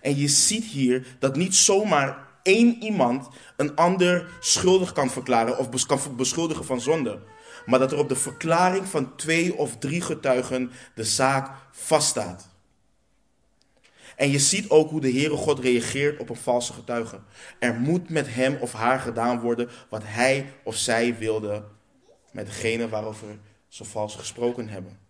En 0.03 0.17
je 0.17 0.27
ziet 0.27 0.63
hier 0.63 1.15
dat 1.19 1.35
niet 1.35 1.55
zomaar 1.55 2.27
één 2.41 2.83
iemand 2.83 3.27
een 3.57 3.75
ander 3.75 4.37
schuldig 4.39 4.91
kan 4.91 5.09
verklaren 5.09 5.57
of 5.57 5.85
kan 5.85 5.99
beschuldigen 6.15 6.65
van 6.65 6.81
zonde. 6.81 7.19
Maar 7.65 7.79
dat 7.79 7.91
er 7.91 7.97
op 7.97 8.09
de 8.09 8.15
verklaring 8.15 8.87
van 8.87 9.15
twee 9.15 9.57
of 9.57 9.77
drie 9.77 10.01
getuigen 10.01 10.71
de 10.95 11.03
zaak 11.03 11.51
vaststaat. 11.71 12.49
En 14.15 14.31
je 14.31 14.39
ziet 14.39 14.69
ook 14.69 14.89
hoe 14.89 15.01
de 15.01 15.11
Heere 15.11 15.35
God 15.35 15.59
reageert 15.59 16.19
op 16.19 16.29
een 16.29 16.35
valse 16.35 16.73
getuige. 16.73 17.19
Er 17.59 17.73
moet 17.73 18.09
met 18.09 18.33
hem 18.33 18.57
of 18.59 18.73
haar 18.73 18.99
gedaan 18.99 19.39
worden 19.39 19.69
wat 19.89 20.01
hij 20.05 20.53
of 20.63 20.75
zij 20.75 21.17
wilde 21.17 21.63
met 22.31 22.45
degene 22.45 22.89
waarover 22.89 23.27
ze 23.67 23.83
vals 23.83 24.15
gesproken 24.15 24.69
hebben. 24.69 25.02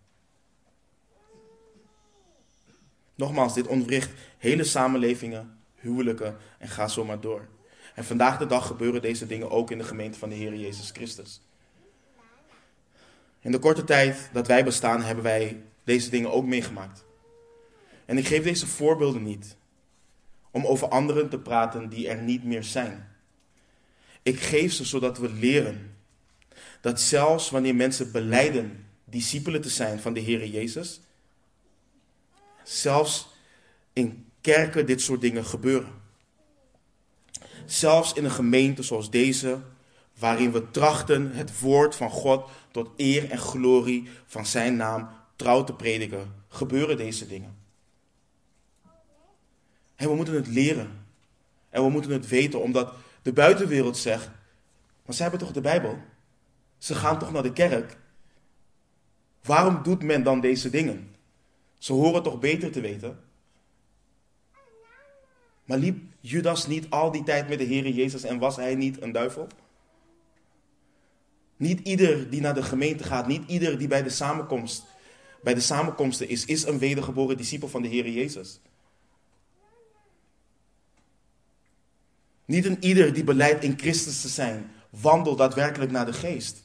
Nogmaals, 3.14 3.54
dit 3.54 3.66
ontwricht 3.66 4.10
hele 4.38 4.64
samenlevingen, 4.64 5.58
huwelijken 5.74 6.36
en 6.58 6.68
ga 6.68 6.88
zo 6.88 7.04
maar 7.04 7.20
door. 7.20 7.48
En 7.94 8.04
vandaag 8.04 8.38
de 8.38 8.46
dag 8.46 8.66
gebeuren 8.66 9.02
deze 9.02 9.26
dingen 9.26 9.50
ook 9.50 9.70
in 9.70 9.78
de 9.78 9.84
gemeente 9.84 10.18
van 10.18 10.28
de 10.28 10.34
Heer 10.34 10.54
Jezus 10.54 10.90
Christus. 10.90 11.40
In 13.40 13.52
de 13.52 13.58
korte 13.58 13.84
tijd 13.84 14.30
dat 14.32 14.46
wij 14.46 14.64
bestaan 14.64 15.02
hebben 15.02 15.24
wij 15.24 15.62
deze 15.84 16.10
dingen 16.10 16.32
ook 16.32 16.44
meegemaakt. 16.44 17.04
En 18.04 18.18
ik 18.18 18.26
geef 18.26 18.42
deze 18.42 18.66
voorbeelden 18.66 19.22
niet 19.22 19.56
om 20.50 20.66
over 20.66 20.88
anderen 20.88 21.28
te 21.28 21.38
praten 21.38 21.88
die 21.88 22.08
er 22.08 22.22
niet 22.22 22.44
meer 22.44 22.64
zijn. 22.64 23.08
Ik 24.22 24.40
geef 24.40 24.72
ze 24.72 24.84
zodat 24.84 25.18
we 25.18 25.32
leren 25.32 25.96
dat 26.80 27.00
zelfs 27.00 27.50
wanneer 27.50 27.74
mensen 27.74 28.12
beleiden 28.12 28.86
discipelen 29.04 29.60
te 29.60 29.68
zijn 29.68 30.00
van 30.00 30.12
de 30.12 30.20
Heer 30.20 30.46
Jezus, 30.46 31.00
zelfs 32.64 33.28
in 33.92 34.26
kerken 34.40 34.86
dit 34.86 35.00
soort 35.00 35.20
dingen 35.20 35.44
gebeuren. 35.44 36.02
Zelfs 37.66 38.12
in 38.12 38.24
een 38.24 38.30
gemeente 38.30 38.82
zoals 38.82 39.10
deze, 39.10 39.60
waarin 40.18 40.52
we 40.52 40.70
trachten 40.70 41.30
het 41.32 41.60
woord 41.60 41.94
van 41.94 42.10
God 42.10 42.50
tot 42.70 42.90
eer 42.96 43.30
en 43.30 43.38
glorie 43.38 44.08
van 44.26 44.46
Zijn 44.46 44.76
naam 44.76 45.08
trouw 45.36 45.64
te 45.64 45.74
prediken, 45.74 46.34
gebeuren 46.48 46.96
deze 46.96 47.26
dingen. 47.26 47.56
En 49.96 50.08
we 50.08 50.14
moeten 50.14 50.34
het 50.34 50.46
leren. 50.46 51.06
En 51.70 51.82
we 51.82 51.90
moeten 51.90 52.10
het 52.10 52.28
weten, 52.28 52.62
omdat 52.62 52.94
de 53.22 53.32
buitenwereld 53.32 53.96
zegt: 53.96 54.30
Maar 55.06 55.14
ze 55.14 55.22
hebben 55.22 55.40
toch 55.40 55.52
de 55.52 55.60
Bijbel? 55.60 55.98
Ze 56.78 56.94
gaan 56.94 57.18
toch 57.18 57.32
naar 57.32 57.42
de 57.42 57.52
kerk? 57.52 57.96
Waarom 59.42 59.82
doet 59.82 60.02
men 60.02 60.22
dan 60.22 60.40
deze 60.40 60.70
dingen? 60.70 61.13
Ze 61.84 61.92
horen 61.92 62.22
toch 62.22 62.38
beter 62.38 62.70
te 62.70 62.80
weten? 62.80 63.18
Maar 65.64 65.78
liep 65.78 66.02
Judas 66.20 66.66
niet 66.66 66.90
al 66.90 67.10
die 67.10 67.22
tijd 67.22 67.48
met 67.48 67.58
de 67.58 67.64
Heer 67.64 67.88
Jezus 67.88 68.22
en 68.22 68.38
was 68.38 68.56
hij 68.56 68.74
niet 68.74 69.02
een 69.02 69.12
duivel? 69.12 69.46
Niet 71.56 71.80
ieder 71.80 72.30
die 72.30 72.40
naar 72.40 72.54
de 72.54 72.62
gemeente 72.62 73.04
gaat, 73.04 73.26
niet 73.26 73.42
ieder 73.46 73.78
die 73.78 73.88
bij 73.88 74.02
de 74.02 74.10
samenkomst, 74.10 74.84
bij 75.42 75.54
de 75.54 75.60
samenkomsten 75.60 76.28
is, 76.28 76.44
is 76.44 76.64
een 76.66 76.78
wedergeboren 76.78 77.36
discipel 77.36 77.68
van 77.68 77.82
de 77.82 77.88
Heer 77.88 78.08
Jezus. 78.08 78.60
Niet 82.44 82.64
een 82.64 82.84
ieder 82.84 83.12
die 83.12 83.24
beleidt 83.24 83.64
in 83.64 83.78
Christus 83.78 84.20
te 84.20 84.28
zijn, 84.28 84.70
wandelt 84.90 85.38
daadwerkelijk 85.38 85.90
naar 85.90 86.06
de 86.06 86.12
geest. 86.12 86.63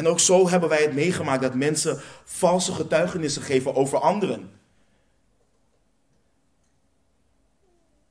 En 0.00 0.08
ook 0.08 0.20
zo 0.20 0.48
hebben 0.48 0.68
wij 0.68 0.82
het 0.82 0.94
meegemaakt 0.94 1.42
dat 1.42 1.54
mensen 1.54 2.00
valse 2.24 2.72
getuigenissen 2.72 3.42
geven 3.42 3.74
over 3.74 3.98
anderen. 3.98 4.50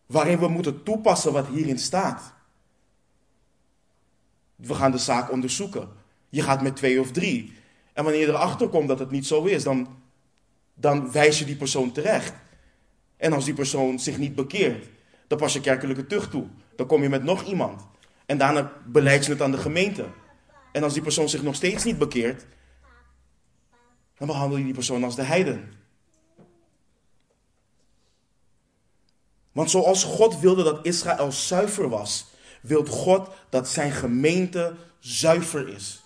Waarin 0.05 0.39
we 0.39 0.47
moeten 0.47 0.83
toepassen 0.83 1.33
wat 1.33 1.47
hierin 1.47 1.79
staat. 1.79 2.33
We 4.55 4.73
gaan 4.73 4.91
de 4.91 4.97
zaak 4.97 5.31
onderzoeken. 5.31 5.89
Je 6.29 6.41
gaat 6.41 6.61
met 6.61 6.75
twee 6.75 6.99
of 6.99 7.11
drie. 7.11 7.53
En 7.93 8.03
wanneer 8.03 8.21
je 8.21 8.27
erachter 8.27 8.67
komt 8.67 8.87
dat 8.87 8.99
het 8.99 9.11
niet 9.11 9.27
zo 9.27 9.43
is, 9.43 9.63
dan, 9.63 9.97
dan 10.73 11.11
wijs 11.11 11.39
je 11.39 11.45
die 11.45 11.55
persoon 11.55 11.91
terecht. 11.91 12.33
En 13.17 13.33
als 13.33 13.45
die 13.45 13.53
persoon 13.53 13.99
zich 13.99 14.17
niet 14.17 14.35
bekeert, 14.35 14.87
dan 15.27 15.37
pas 15.37 15.53
je 15.53 15.61
kerkelijke 15.61 16.07
tucht 16.07 16.31
toe. 16.31 16.45
Dan 16.75 16.87
kom 16.87 17.01
je 17.01 17.09
met 17.09 17.23
nog 17.23 17.43
iemand. 17.43 17.87
En 18.25 18.37
daarna 18.37 18.71
beleid 18.85 19.25
je 19.25 19.31
het 19.31 19.41
aan 19.41 19.51
de 19.51 19.57
gemeente. 19.57 20.05
En 20.71 20.83
als 20.83 20.93
die 20.93 21.01
persoon 21.01 21.29
zich 21.29 21.41
nog 21.41 21.55
steeds 21.55 21.83
niet 21.83 21.97
bekeert, 21.97 22.45
dan 24.17 24.27
behandel 24.27 24.57
je 24.57 24.63
die 24.63 24.73
persoon 24.73 25.03
als 25.03 25.15
de 25.15 25.23
heiden. 25.23 25.73
Want 29.51 29.69
zoals 29.71 30.03
God 30.03 30.39
wilde 30.39 30.63
dat 30.63 30.85
Israël 30.85 31.31
zuiver 31.31 31.89
was, 31.89 32.25
wil 32.61 32.85
God 32.85 33.29
dat 33.49 33.69
zijn 33.69 33.91
gemeente 33.91 34.75
zuiver 34.99 35.67
is. 35.67 36.03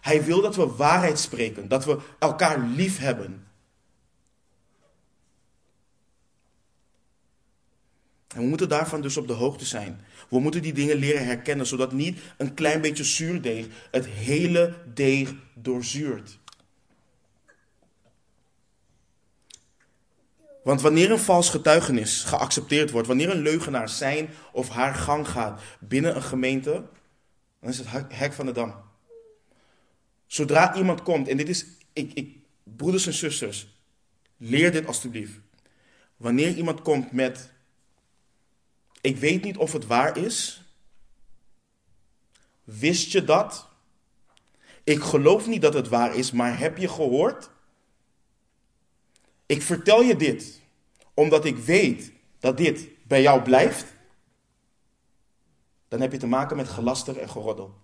Hij 0.00 0.24
wil 0.24 0.40
dat 0.40 0.56
we 0.56 0.66
waarheid 0.66 1.18
spreken, 1.18 1.68
dat 1.68 1.84
we 1.84 1.98
elkaar 2.18 2.58
lief 2.58 2.98
hebben. 2.98 3.46
En 8.34 8.40
we 8.40 8.46
moeten 8.46 8.68
daarvan 8.68 9.00
dus 9.00 9.16
op 9.16 9.26
de 9.26 9.32
hoogte 9.32 9.64
zijn. 9.64 10.00
We 10.28 10.38
moeten 10.40 10.62
die 10.62 10.72
dingen 10.72 10.96
leren 10.96 11.24
herkennen, 11.24 11.66
zodat 11.66 11.92
niet 11.92 12.18
een 12.36 12.54
klein 12.54 12.80
beetje 12.80 13.04
zuurdeeg 13.04 13.66
het 13.90 14.06
hele 14.06 14.74
deeg 14.94 15.34
doorzuurt. 15.54 16.38
Want 20.62 20.80
wanneer 20.80 21.10
een 21.10 21.18
vals 21.18 21.50
getuigenis 21.50 22.22
geaccepteerd 22.22 22.90
wordt, 22.90 23.08
wanneer 23.08 23.30
een 23.30 23.42
leugenaar 23.42 23.88
zijn 23.88 24.28
of 24.52 24.68
haar 24.68 24.94
gang 24.94 25.28
gaat 25.28 25.62
binnen 25.80 26.16
een 26.16 26.22
gemeente, 26.22 26.84
dan 27.60 27.70
is 27.70 27.78
het 27.78 27.88
hek 28.08 28.32
van 28.32 28.46
de 28.46 28.52
dam. 28.52 28.74
Zodra 30.26 30.76
iemand 30.76 31.02
komt, 31.02 31.28
en 31.28 31.36
dit 31.36 31.48
is, 31.48 31.66
ik, 31.92 32.12
ik, 32.12 32.36
broeders 32.62 33.06
en 33.06 33.12
zusters, 33.12 33.66
leer 34.36 34.72
dit 34.72 34.86
alstublieft. 34.86 35.40
Wanneer 36.16 36.54
iemand 36.54 36.82
komt 36.82 37.12
met 37.12 37.52
Ik 39.04 39.16
weet 39.16 39.42
niet 39.42 39.56
of 39.56 39.72
het 39.72 39.86
waar 39.86 40.16
is. 40.16 40.62
Wist 42.64 43.12
je 43.12 43.24
dat? 43.24 43.68
Ik 44.84 45.02
geloof 45.02 45.46
niet 45.46 45.62
dat 45.62 45.74
het 45.74 45.88
waar 45.88 46.14
is, 46.14 46.32
maar 46.32 46.58
heb 46.58 46.76
je 46.78 46.88
gehoord? 46.88 47.50
Ik 49.46 49.62
vertel 49.62 50.02
je 50.02 50.16
dit 50.16 50.60
omdat 51.14 51.44
ik 51.44 51.56
weet 51.56 52.12
dat 52.38 52.56
dit 52.56 52.88
bij 53.06 53.22
jou 53.22 53.42
blijft. 53.42 53.86
Dan 55.88 56.00
heb 56.00 56.12
je 56.12 56.18
te 56.18 56.26
maken 56.26 56.56
met 56.56 56.68
gelaster 56.68 57.18
en 57.18 57.28
geroddel. 57.28 57.74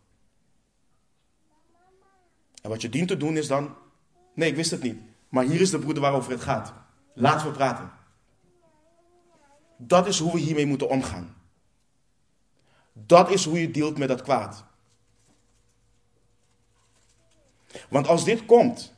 En 2.63 2.71
wat 2.71 2.83
je 2.83 2.89
dient 2.89 3.09
te 3.09 3.17
doen 3.17 3.37
is 3.37 3.47
dan, 3.47 3.77
nee, 4.35 4.49
ik 4.49 4.57
wist 4.57 4.71
het 4.71 4.83
niet. 4.83 5.01
Maar 5.29 5.45
hier 5.45 5.61
is 5.61 5.71
de 5.71 5.79
broeder 5.79 6.03
waarover 6.03 6.33
het 6.33 6.41
gaat. 6.41 6.73
Laten 7.15 7.47
we 7.47 7.53
praten. 7.53 8.00
Dat 9.83 10.07
is 10.07 10.19
hoe 10.19 10.33
we 10.33 10.39
hiermee 10.39 10.67
moeten 10.67 10.89
omgaan. 10.89 11.37
Dat 12.93 13.31
is 13.31 13.45
hoe 13.45 13.61
je 13.61 13.71
dealt 13.71 13.99
met 13.99 14.09
dat 14.09 14.23
kwaad. 14.23 14.65
Want 17.89 18.07
als 18.07 18.25
dit 18.25 18.45
komt 18.45 18.93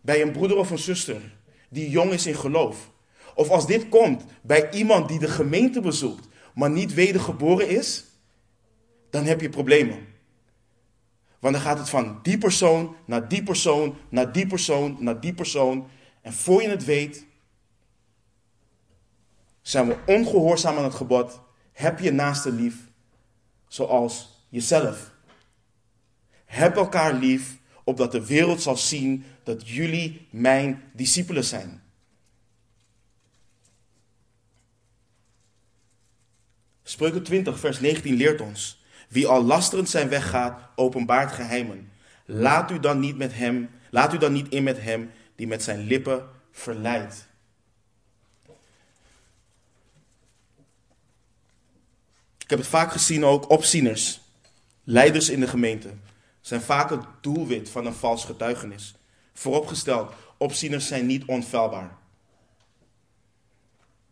bij 0.00 0.22
een 0.22 0.32
broeder 0.32 0.56
of 0.56 0.70
een 0.70 0.78
zuster 0.78 1.38
die 1.68 1.90
jong 1.90 2.12
is 2.12 2.26
in 2.26 2.34
geloof, 2.34 2.90
of 3.34 3.48
als 3.50 3.66
dit 3.66 3.88
komt 3.88 4.24
bij 4.42 4.70
iemand 4.70 5.08
die 5.08 5.18
de 5.18 5.28
gemeente 5.28 5.80
bezoekt, 5.80 6.28
maar 6.54 6.70
niet 6.70 6.94
wedergeboren 6.94 7.68
is, 7.68 8.04
dan 9.10 9.24
heb 9.24 9.40
je 9.40 9.48
problemen. 9.48 10.06
Want 11.38 11.54
dan 11.54 11.62
gaat 11.62 11.78
het 11.78 11.88
van 11.88 12.18
die 12.22 12.38
persoon 12.38 12.96
naar 13.04 13.28
die 13.28 13.42
persoon, 13.42 13.96
naar 14.08 14.32
die 14.32 14.46
persoon, 14.46 14.96
naar 15.00 15.20
die 15.20 15.34
persoon. 15.34 15.88
En 16.22 16.32
voor 16.32 16.62
je 16.62 16.68
het 16.68 16.84
weet, 16.84 17.26
zijn 19.62 19.86
we 19.86 19.96
ongehoorzaam 20.06 20.76
aan 20.76 20.84
het 20.84 20.94
gebod. 20.94 21.40
Heb 21.72 21.98
je 21.98 22.12
naaste 22.12 22.52
lief, 22.52 22.76
zoals 23.68 24.44
jezelf. 24.48 25.10
Heb 26.44 26.76
elkaar 26.76 27.14
lief, 27.14 27.58
opdat 27.84 28.12
de 28.12 28.26
wereld 28.26 28.62
zal 28.62 28.76
zien 28.76 29.24
dat 29.44 29.68
jullie 29.68 30.28
mijn 30.30 30.82
discipelen 30.92 31.44
zijn. 31.44 31.82
Spreuken 36.82 37.22
20, 37.22 37.58
vers 37.58 37.80
19 37.80 38.14
leert 38.14 38.40
ons. 38.40 38.84
Wie 39.08 39.26
al 39.26 39.42
lasterend 39.42 39.88
zijn 39.88 40.08
weg 40.08 40.30
gaat, 40.30 40.60
openbaart 40.76 41.32
geheimen. 41.32 41.90
Laat 42.24 42.70
u 42.70 42.80
dan 42.80 43.00
niet 43.00 43.16
met 43.16 43.34
hem, 43.34 43.70
laat 43.90 44.14
u 44.14 44.18
dan 44.18 44.32
niet 44.32 44.48
in 44.48 44.62
met 44.62 44.82
hem 44.82 45.10
die 45.34 45.46
met 45.46 45.62
zijn 45.62 45.80
lippen 45.80 46.28
verleidt. 46.50 47.28
Ik 52.50 52.56
heb 52.56 52.64
het 52.64 52.74
vaak 52.74 52.92
gezien 52.92 53.24
ook, 53.24 53.50
opzieners, 53.50 54.20
leiders 54.84 55.28
in 55.28 55.40
de 55.40 55.46
gemeente, 55.46 55.90
zijn 56.40 56.60
vaak 56.60 56.90
het 56.90 57.04
doelwit 57.20 57.70
van 57.70 57.86
een 57.86 57.94
vals 57.94 58.24
getuigenis. 58.24 58.94
Vooropgesteld, 59.32 60.12
opzieners 60.36 60.86
zijn 60.86 61.06
niet 61.06 61.24
onfeilbaar. 61.24 61.96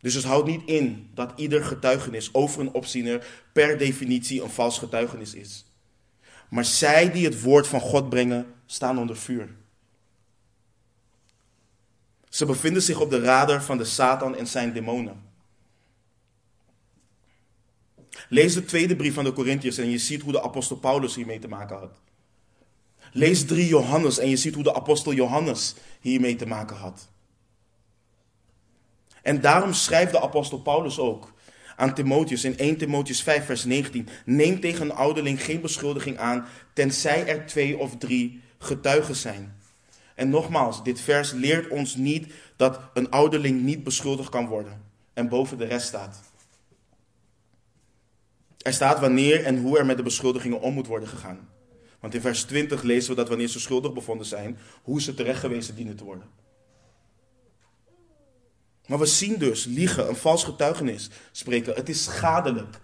Dus 0.00 0.14
het 0.14 0.24
houdt 0.24 0.46
niet 0.46 0.62
in 0.66 1.10
dat 1.14 1.32
ieder 1.36 1.64
getuigenis 1.64 2.34
over 2.34 2.60
een 2.60 2.72
opziener 2.72 3.26
per 3.52 3.78
definitie 3.78 4.42
een 4.42 4.50
vals 4.50 4.78
getuigenis 4.78 5.34
is. 5.34 5.64
Maar 6.48 6.64
zij 6.64 7.12
die 7.12 7.24
het 7.24 7.42
woord 7.42 7.66
van 7.66 7.80
God 7.80 8.08
brengen, 8.08 8.54
staan 8.66 8.98
onder 8.98 9.16
vuur. 9.16 9.48
Ze 12.28 12.46
bevinden 12.46 12.82
zich 12.82 13.00
op 13.00 13.10
de 13.10 13.20
radar 13.20 13.62
van 13.62 13.78
de 13.78 13.84
Satan 13.84 14.36
en 14.36 14.46
zijn 14.46 14.72
demonen. 14.72 15.27
Lees 18.28 18.54
de 18.54 18.64
tweede 18.64 18.96
brief 18.96 19.14
van 19.14 19.24
de 19.24 19.32
Corinthiërs 19.32 19.78
en 19.78 19.90
je 19.90 19.98
ziet 19.98 20.22
hoe 20.22 20.32
de 20.32 20.42
apostel 20.42 20.76
Paulus 20.76 21.14
hiermee 21.14 21.38
te 21.38 21.48
maken 21.48 21.76
had. 21.76 22.00
Lees 23.12 23.44
3 23.44 23.66
Johannes 23.66 24.18
en 24.18 24.28
je 24.28 24.36
ziet 24.36 24.54
hoe 24.54 24.62
de 24.62 24.74
apostel 24.74 25.12
Johannes 25.12 25.74
hiermee 26.00 26.36
te 26.36 26.46
maken 26.46 26.76
had. 26.76 27.08
En 29.22 29.40
daarom 29.40 29.72
schrijft 29.72 30.12
de 30.12 30.20
apostel 30.20 30.58
Paulus 30.58 30.98
ook 30.98 31.32
aan 31.76 31.94
Timotheus 31.94 32.44
in 32.44 32.58
1 32.58 32.76
Timotheus 32.76 33.22
5 33.22 33.44
vers 33.44 33.64
19. 33.64 34.08
Neem 34.24 34.60
tegen 34.60 34.90
een 34.90 34.96
ouderling 34.96 35.44
geen 35.44 35.60
beschuldiging 35.60 36.18
aan, 36.18 36.46
tenzij 36.72 37.26
er 37.26 37.46
twee 37.46 37.78
of 37.78 37.96
drie 37.96 38.40
getuigen 38.58 39.16
zijn. 39.16 39.56
En 40.14 40.28
nogmaals, 40.28 40.84
dit 40.84 41.00
vers 41.00 41.32
leert 41.32 41.68
ons 41.68 41.94
niet 41.94 42.32
dat 42.56 42.80
een 42.94 43.10
ouderling 43.10 43.62
niet 43.62 43.84
beschuldigd 43.84 44.28
kan 44.28 44.46
worden 44.46 44.82
en 45.14 45.28
boven 45.28 45.58
de 45.58 45.64
rest 45.64 45.86
staat. 45.86 46.20
Er 48.68 48.74
staat 48.74 49.00
wanneer 49.00 49.44
en 49.44 49.58
hoe 49.58 49.78
er 49.78 49.86
met 49.86 49.96
de 49.96 50.02
beschuldigingen 50.02 50.60
om 50.60 50.74
moet 50.74 50.86
worden 50.86 51.08
gegaan. 51.08 51.48
Want 52.00 52.14
in 52.14 52.20
vers 52.20 52.42
20 52.42 52.82
lezen 52.82 53.10
we 53.10 53.16
dat 53.16 53.28
wanneer 53.28 53.48
ze 53.48 53.60
schuldig 53.60 53.92
bevonden 53.92 54.26
zijn, 54.26 54.58
hoe 54.82 55.02
ze 55.02 55.14
terechtgewezen 55.14 55.74
dienen 55.74 55.96
te 55.96 56.04
worden. 56.04 56.28
Maar 58.86 58.98
we 58.98 59.06
zien 59.06 59.38
dus 59.38 59.64
liegen, 59.64 60.08
een 60.08 60.16
vals 60.16 60.44
getuigenis 60.44 61.10
spreken. 61.32 61.74
Het 61.74 61.88
is 61.88 62.04
schadelijk. 62.04 62.80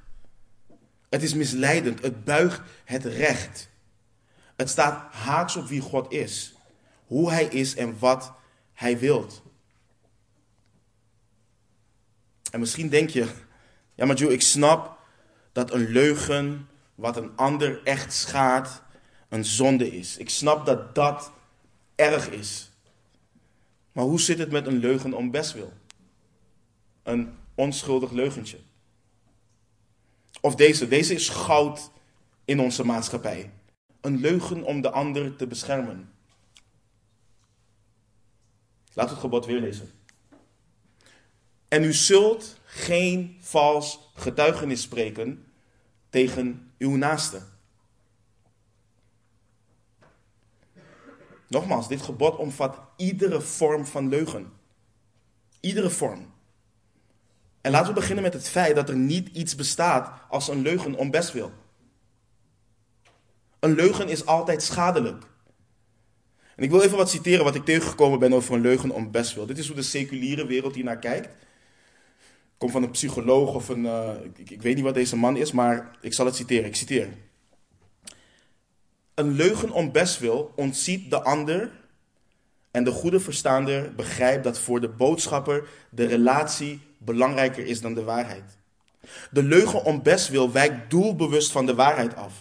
Het 1.08 1.22
is 1.22 1.34
misleidend. 1.34 2.02
Het 2.02 2.24
buigt 2.24 2.60
het 2.84 3.04
recht. 3.04 3.68
Het 4.56 4.70
staat 4.70 5.12
haaks 5.12 5.56
op 5.56 5.66
wie 5.66 5.80
God 5.80 6.12
is. 6.12 6.54
Hoe 7.06 7.30
hij 7.30 7.44
is 7.44 7.76
en 7.76 7.98
wat 7.98 8.32
hij 8.72 8.98
wilt. 8.98 9.42
En 12.50 12.60
misschien 12.60 12.88
denk 12.88 13.10
je, 13.10 13.28
ja 13.94 14.04
maar 14.04 14.16
Joe, 14.16 14.32
ik 14.32 14.42
snap 14.42 14.93
dat 15.54 15.72
een 15.72 15.88
leugen 15.88 16.68
wat 16.94 17.16
een 17.16 17.36
ander 17.36 17.80
echt 17.84 18.12
schaadt, 18.12 18.82
een 19.28 19.44
zonde 19.44 19.96
is. 19.96 20.16
Ik 20.16 20.30
snap 20.30 20.66
dat 20.66 20.94
dat 20.94 21.32
erg 21.94 22.30
is. 22.30 22.70
Maar 23.92 24.04
hoe 24.04 24.20
zit 24.20 24.38
het 24.38 24.50
met 24.50 24.66
een 24.66 24.78
leugen 24.78 25.14
om 25.14 25.30
bestwil? 25.30 25.72
een 27.04 27.34
onschuldig 27.54 28.10
leugentje. 28.10 28.58
Of 30.40 30.54
deze, 30.54 30.88
deze 30.88 31.14
is 31.14 31.28
goud 31.28 31.90
in 32.44 32.60
onze 32.60 32.84
maatschappij. 32.84 33.50
Een 34.00 34.20
leugen 34.20 34.62
om 34.62 34.80
de 34.80 34.90
ander 34.90 35.36
te 35.36 35.46
beschermen. 35.46 36.12
Laat 38.92 39.10
het 39.10 39.18
gebod 39.18 39.46
weer 39.46 39.60
lezen. 39.60 39.90
En 41.74 41.84
u 41.84 41.92
zult 41.92 42.60
geen 42.64 43.36
vals 43.40 44.10
getuigenis 44.14 44.82
spreken 44.82 45.44
tegen 46.10 46.72
uw 46.78 46.96
naaste. 46.96 47.40
Nogmaals, 51.48 51.88
dit 51.88 52.02
gebod 52.02 52.36
omvat 52.36 52.78
iedere 52.96 53.40
vorm 53.40 53.86
van 53.86 54.08
leugen. 54.08 54.52
Iedere 55.60 55.90
vorm. 55.90 56.32
En 57.60 57.70
laten 57.70 57.88
we 57.88 58.00
beginnen 58.00 58.24
met 58.24 58.32
het 58.32 58.48
feit 58.48 58.74
dat 58.74 58.88
er 58.88 58.96
niet 58.96 59.28
iets 59.28 59.54
bestaat 59.54 60.20
als 60.28 60.48
een 60.48 60.62
leugen 60.62 60.94
om 60.94 61.10
bestwil. 61.10 61.52
Een 63.58 63.74
leugen 63.74 64.08
is 64.08 64.26
altijd 64.26 64.62
schadelijk. 64.62 65.26
En 66.56 66.62
ik 66.62 66.70
wil 66.70 66.82
even 66.82 66.96
wat 66.96 67.10
citeren 67.10 67.44
wat 67.44 67.54
ik 67.54 67.64
tegengekomen 67.64 68.18
ben 68.18 68.32
over 68.32 68.54
een 68.54 68.60
leugen 68.60 68.90
om 68.90 69.10
bestwil. 69.10 69.46
Dit 69.46 69.58
is 69.58 69.66
hoe 69.66 69.76
de 69.76 69.82
seculiere 69.82 70.46
wereld 70.46 70.74
hier 70.74 70.84
naar 70.84 70.98
kijkt. 70.98 71.43
Komt 72.58 72.72
van 72.72 72.82
een 72.82 72.90
psycholoog 72.90 73.54
of 73.54 73.68
een. 73.68 73.84
Uh, 73.84 74.10
ik, 74.36 74.50
ik 74.50 74.62
weet 74.62 74.74
niet 74.74 74.84
wat 74.84 74.94
deze 74.94 75.16
man 75.16 75.36
is, 75.36 75.52
maar 75.52 75.96
ik 76.00 76.14
zal 76.14 76.26
het 76.26 76.36
citeren. 76.36 76.64
Ik 76.64 76.76
citeer. 76.76 77.08
Een 79.14 79.32
leugen 79.32 79.70
om 79.70 79.92
bestwil 79.92 80.52
ontziet 80.56 81.10
de 81.10 81.22
ander 81.22 81.70
en 82.70 82.84
de 82.84 82.90
goede 82.90 83.20
verstaander 83.20 83.94
begrijpt 83.94 84.44
dat 84.44 84.58
voor 84.58 84.80
de 84.80 84.88
boodschapper 84.88 85.68
de 85.90 86.06
relatie 86.06 86.80
belangrijker 86.98 87.66
is 87.66 87.80
dan 87.80 87.94
de 87.94 88.02
waarheid. 88.02 88.58
De 89.30 89.42
leugen 89.42 89.84
om 89.84 90.02
bestwil 90.02 90.52
wijkt 90.52 90.90
doelbewust 90.90 91.52
van 91.52 91.66
de 91.66 91.74
waarheid 91.74 92.16
af. 92.16 92.32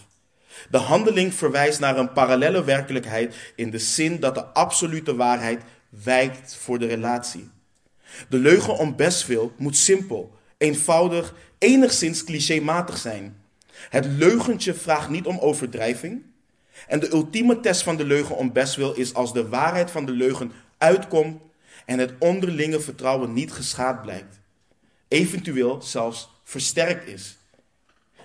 De 0.70 0.78
handeling 0.78 1.34
verwijst 1.34 1.80
naar 1.80 1.98
een 1.98 2.12
parallele 2.12 2.64
werkelijkheid 2.64 3.52
in 3.56 3.70
de 3.70 3.78
zin 3.78 4.20
dat 4.20 4.34
de 4.34 4.44
absolute 4.44 5.16
waarheid 5.16 5.62
wijkt 5.88 6.56
voor 6.56 6.78
de 6.78 6.86
relatie. 6.86 7.50
De 8.28 8.38
leugen 8.38 8.78
om 8.78 8.96
bestwil 8.96 9.52
moet 9.56 9.76
simpel, 9.76 10.32
eenvoudig, 10.58 11.34
enigszins 11.58 12.24
clichématig 12.24 12.96
zijn. 12.96 13.36
Het 13.74 14.06
leugentje 14.06 14.74
vraagt 14.74 15.08
niet 15.08 15.26
om 15.26 15.38
overdrijving. 15.38 16.22
En 16.86 17.00
de 17.00 17.12
ultieme 17.12 17.60
test 17.60 17.82
van 17.82 17.96
de 17.96 18.04
leugen 18.04 18.36
om 18.36 18.52
bestwil 18.52 18.94
is 18.94 19.14
als 19.14 19.32
de 19.32 19.48
waarheid 19.48 19.90
van 19.90 20.06
de 20.06 20.12
leugen 20.12 20.52
uitkomt 20.78 21.42
en 21.86 21.98
het 21.98 22.12
onderlinge 22.18 22.80
vertrouwen 22.80 23.32
niet 23.32 23.52
geschaad 23.52 24.02
blijkt 24.02 24.42
eventueel 25.14 25.82
zelfs 25.82 26.30
versterkt 26.44 27.08
is. 27.08 27.38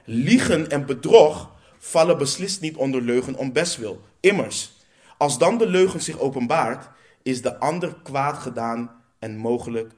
Liegen 0.05 0.69
en 0.69 0.85
bedrog 0.85 1.51
vallen 1.77 2.17
beslist 2.17 2.61
niet 2.61 2.75
onder 2.75 3.01
leugen 3.01 3.35
om 3.35 3.53
bestwil. 3.53 4.01
Immers, 4.19 4.71
als 5.17 5.37
dan 5.37 5.57
de 5.57 5.67
leugen 5.67 6.01
zich 6.01 6.19
openbaart, 6.19 6.89
is 7.23 7.41
de 7.41 7.57
ander 7.57 7.95
kwaad 8.03 8.37
gedaan 8.37 8.98
en 9.19 9.37
mogelijk 9.37 9.93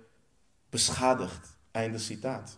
beschadigd. 0.70 1.60
Einde 1.72 1.98
citaat. 1.98 2.58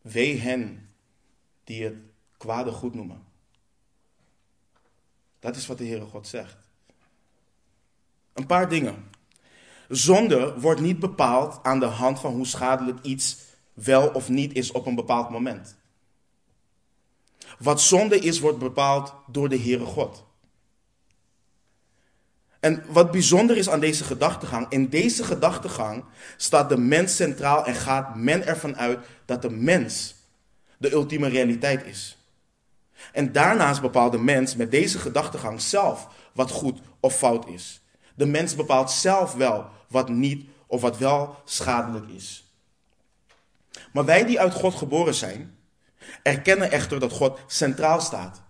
Wee 0.00 0.38
hen 0.38 0.90
die 1.64 1.84
het 1.84 1.96
kwade 2.36 2.72
goed 2.72 2.94
noemen. 2.94 3.24
Dat 5.38 5.56
is 5.56 5.66
wat 5.66 5.78
de 5.78 5.86
Heere 5.86 6.04
God 6.04 6.26
zegt. 6.26 6.56
Een 8.32 8.46
paar 8.46 8.68
dingen. 8.68 9.10
Zonde 9.88 10.60
wordt 10.60 10.80
niet 10.80 10.98
bepaald 10.98 11.62
aan 11.62 11.80
de 11.80 11.86
hand 11.86 12.20
van 12.20 12.32
hoe 12.32 12.46
schadelijk 12.46 13.02
iets 13.02 13.38
wel 13.72 14.08
of 14.08 14.28
niet 14.28 14.54
is 14.54 14.72
op 14.72 14.86
een 14.86 14.94
bepaald 14.94 15.30
moment. 15.30 15.76
Wat 17.58 17.80
zonde 17.80 18.18
is, 18.18 18.40
wordt 18.40 18.58
bepaald 18.58 19.14
door 19.26 19.48
de 19.48 19.58
Heere 19.58 19.84
God. 19.84 20.27
En 22.60 22.84
wat 22.88 23.10
bijzonder 23.10 23.56
is 23.56 23.68
aan 23.68 23.80
deze 23.80 24.04
gedachtegang, 24.04 24.66
in 24.68 24.88
deze 24.88 25.24
gedachtegang 25.24 26.04
staat 26.36 26.68
de 26.68 26.78
mens 26.78 27.16
centraal 27.16 27.66
en 27.66 27.74
gaat 27.74 28.16
men 28.16 28.46
ervan 28.46 28.76
uit 28.76 28.98
dat 29.24 29.42
de 29.42 29.50
mens 29.50 30.14
de 30.78 30.92
ultieme 30.92 31.28
realiteit 31.28 31.84
is. 31.84 32.18
En 33.12 33.32
daarnaast 33.32 33.80
bepaalt 33.80 34.12
de 34.12 34.18
mens 34.18 34.56
met 34.56 34.70
deze 34.70 34.98
gedachtegang 34.98 35.60
zelf 35.60 36.08
wat 36.32 36.50
goed 36.50 36.80
of 37.00 37.16
fout 37.16 37.48
is. 37.48 37.80
De 38.14 38.26
mens 38.26 38.54
bepaalt 38.54 38.90
zelf 38.90 39.34
wel 39.34 39.66
wat 39.88 40.08
niet 40.08 40.48
of 40.66 40.80
wat 40.80 40.98
wel 40.98 41.36
schadelijk 41.44 42.08
is. 42.08 42.52
Maar 43.92 44.04
wij 44.04 44.24
die 44.24 44.40
uit 44.40 44.54
God 44.54 44.74
geboren 44.74 45.14
zijn, 45.14 45.58
erkennen 46.22 46.70
echter 46.70 47.00
dat 47.00 47.12
God 47.12 47.38
centraal 47.46 48.00
staat. 48.00 48.42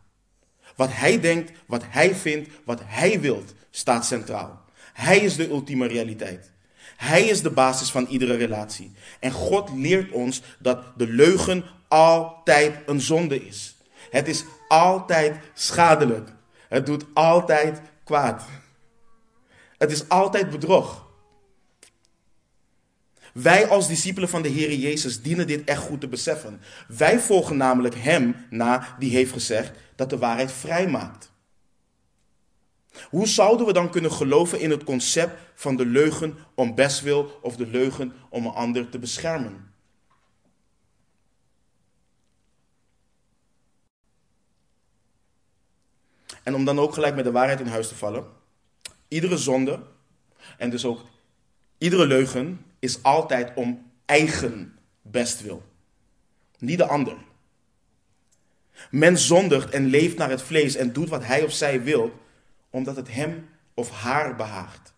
Wat 0.76 0.88
hij 0.92 1.20
denkt, 1.20 1.52
wat 1.66 1.82
hij 1.88 2.14
vindt, 2.14 2.50
wat 2.64 2.80
hij 2.84 3.20
wilt, 3.20 3.54
staat 3.70 4.06
centraal. 4.06 4.64
Hij 4.92 5.18
is 5.18 5.36
de 5.36 5.48
ultieme 5.48 5.86
realiteit. 5.86 6.50
Hij 6.96 7.26
is 7.26 7.42
de 7.42 7.50
basis 7.50 7.90
van 7.90 8.06
iedere 8.06 8.36
relatie. 8.36 8.92
En 9.20 9.30
God 9.30 9.70
leert 9.74 10.12
ons 10.12 10.42
dat 10.58 10.84
de 10.96 11.06
leugen 11.06 11.64
altijd 11.88 12.74
een 12.86 13.00
zonde 13.00 13.46
is. 13.46 13.76
Het 14.10 14.28
is 14.28 14.44
altijd 14.68 15.36
schadelijk. 15.54 16.28
Het 16.68 16.86
doet 16.86 17.04
altijd 17.14 17.80
kwaad. 18.04 18.44
Het 19.78 19.90
is 19.90 20.08
altijd 20.08 20.50
bedrog. 20.50 21.06
Wij 23.32 23.68
als 23.68 23.88
discipelen 23.88 24.28
van 24.28 24.42
de 24.42 24.48
Heer 24.48 24.74
Jezus 24.74 25.22
dienen 25.22 25.46
dit 25.46 25.64
echt 25.64 25.82
goed 25.82 26.00
te 26.00 26.08
beseffen. 26.08 26.60
Wij 26.88 27.18
volgen 27.18 27.56
namelijk 27.56 27.94
Hem 27.94 28.46
na 28.50 28.96
die 28.98 29.10
heeft 29.10 29.32
gezegd 29.32 29.70
dat 29.96 30.10
de 30.10 30.18
waarheid 30.18 30.52
vrij 30.52 30.88
maakt. 30.88 31.30
Hoe 33.10 33.26
zouden 33.26 33.66
we 33.66 33.72
dan 33.72 33.90
kunnen 33.90 34.12
geloven 34.12 34.60
in 34.60 34.70
het 34.70 34.84
concept 34.84 35.40
van 35.54 35.76
de 35.76 35.86
leugen 35.86 36.36
om 36.54 36.74
bestwil 36.74 37.38
of 37.42 37.56
de 37.56 37.66
leugen 37.66 38.12
om 38.28 38.46
een 38.46 38.52
ander 38.52 38.88
te 38.88 38.98
beschermen? 38.98 39.72
En 46.42 46.54
om 46.54 46.64
dan 46.64 46.78
ook 46.78 46.94
gelijk 46.94 47.14
met 47.14 47.24
de 47.24 47.30
waarheid 47.30 47.60
in 47.60 47.66
huis 47.66 47.88
te 47.88 47.94
vallen. 47.94 48.26
Iedere 49.08 49.36
zonde 49.36 49.80
en 50.58 50.70
dus 50.70 50.84
ook 50.84 51.00
iedere 51.78 52.06
leugen 52.06 52.64
is 52.78 53.02
altijd 53.02 53.52
om 53.54 53.90
eigen 54.04 54.78
bestwil. 55.02 55.62
Niet 56.58 56.78
de 56.78 56.86
ander. 56.86 57.16
Men 58.90 59.18
zondigt 59.18 59.70
en 59.70 59.86
leeft 59.86 60.16
naar 60.16 60.30
het 60.30 60.42
vlees 60.42 60.76
en 60.76 60.92
doet 60.92 61.08
wat 61.08 61.24
hij 61.24 61.42
of 61.42 61.52
zij 61.52 61.82
wil, 61.82 62.12
omdat 62.70 62.96
het 62.96 63.12
hem 63.12 63.48
of 63.74 63.90
haar 63.90 64.36
behaagt. 64.36 64.92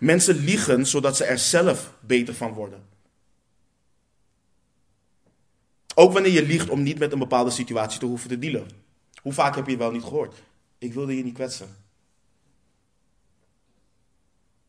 Mensen 0.00 0.36
liegen 0.36 0.86
zodat 0.86 1.16
ze 1.16 1.24
er 1.24 1.38
zelf 1.38 1.94
beter 2.00 2.34
van 2.34 2.52
worden. 2.52 2.86
Ook 5.94 6.12
wanneer 6.12 6.32
je 6.32 6.46
liegt 6.46 6.68
om 6.68 6.82
niet 6.82 6.98
met 6.98 7.12
een 7.12 7.18
bepaalde 7.18 7.50
situatie 7.50 7.98
te 7.98 8.06
hoeven 8.06 8.28
te 8.28 8.38
dealen. 8.38 8.68
Hoe 9.22 9.32
vaak 9.32 9.56
heb 9.56 9.66
je 9.66 9.76
wel 9.76 9.90
niet 9.90 10.02
gehoord? 10.02 10.42
Ik 10.78 10.92
wilde 10.92 11.16
je 11.16 11.24
niet 11.24 11.34
kwetsen. 11.34 11.76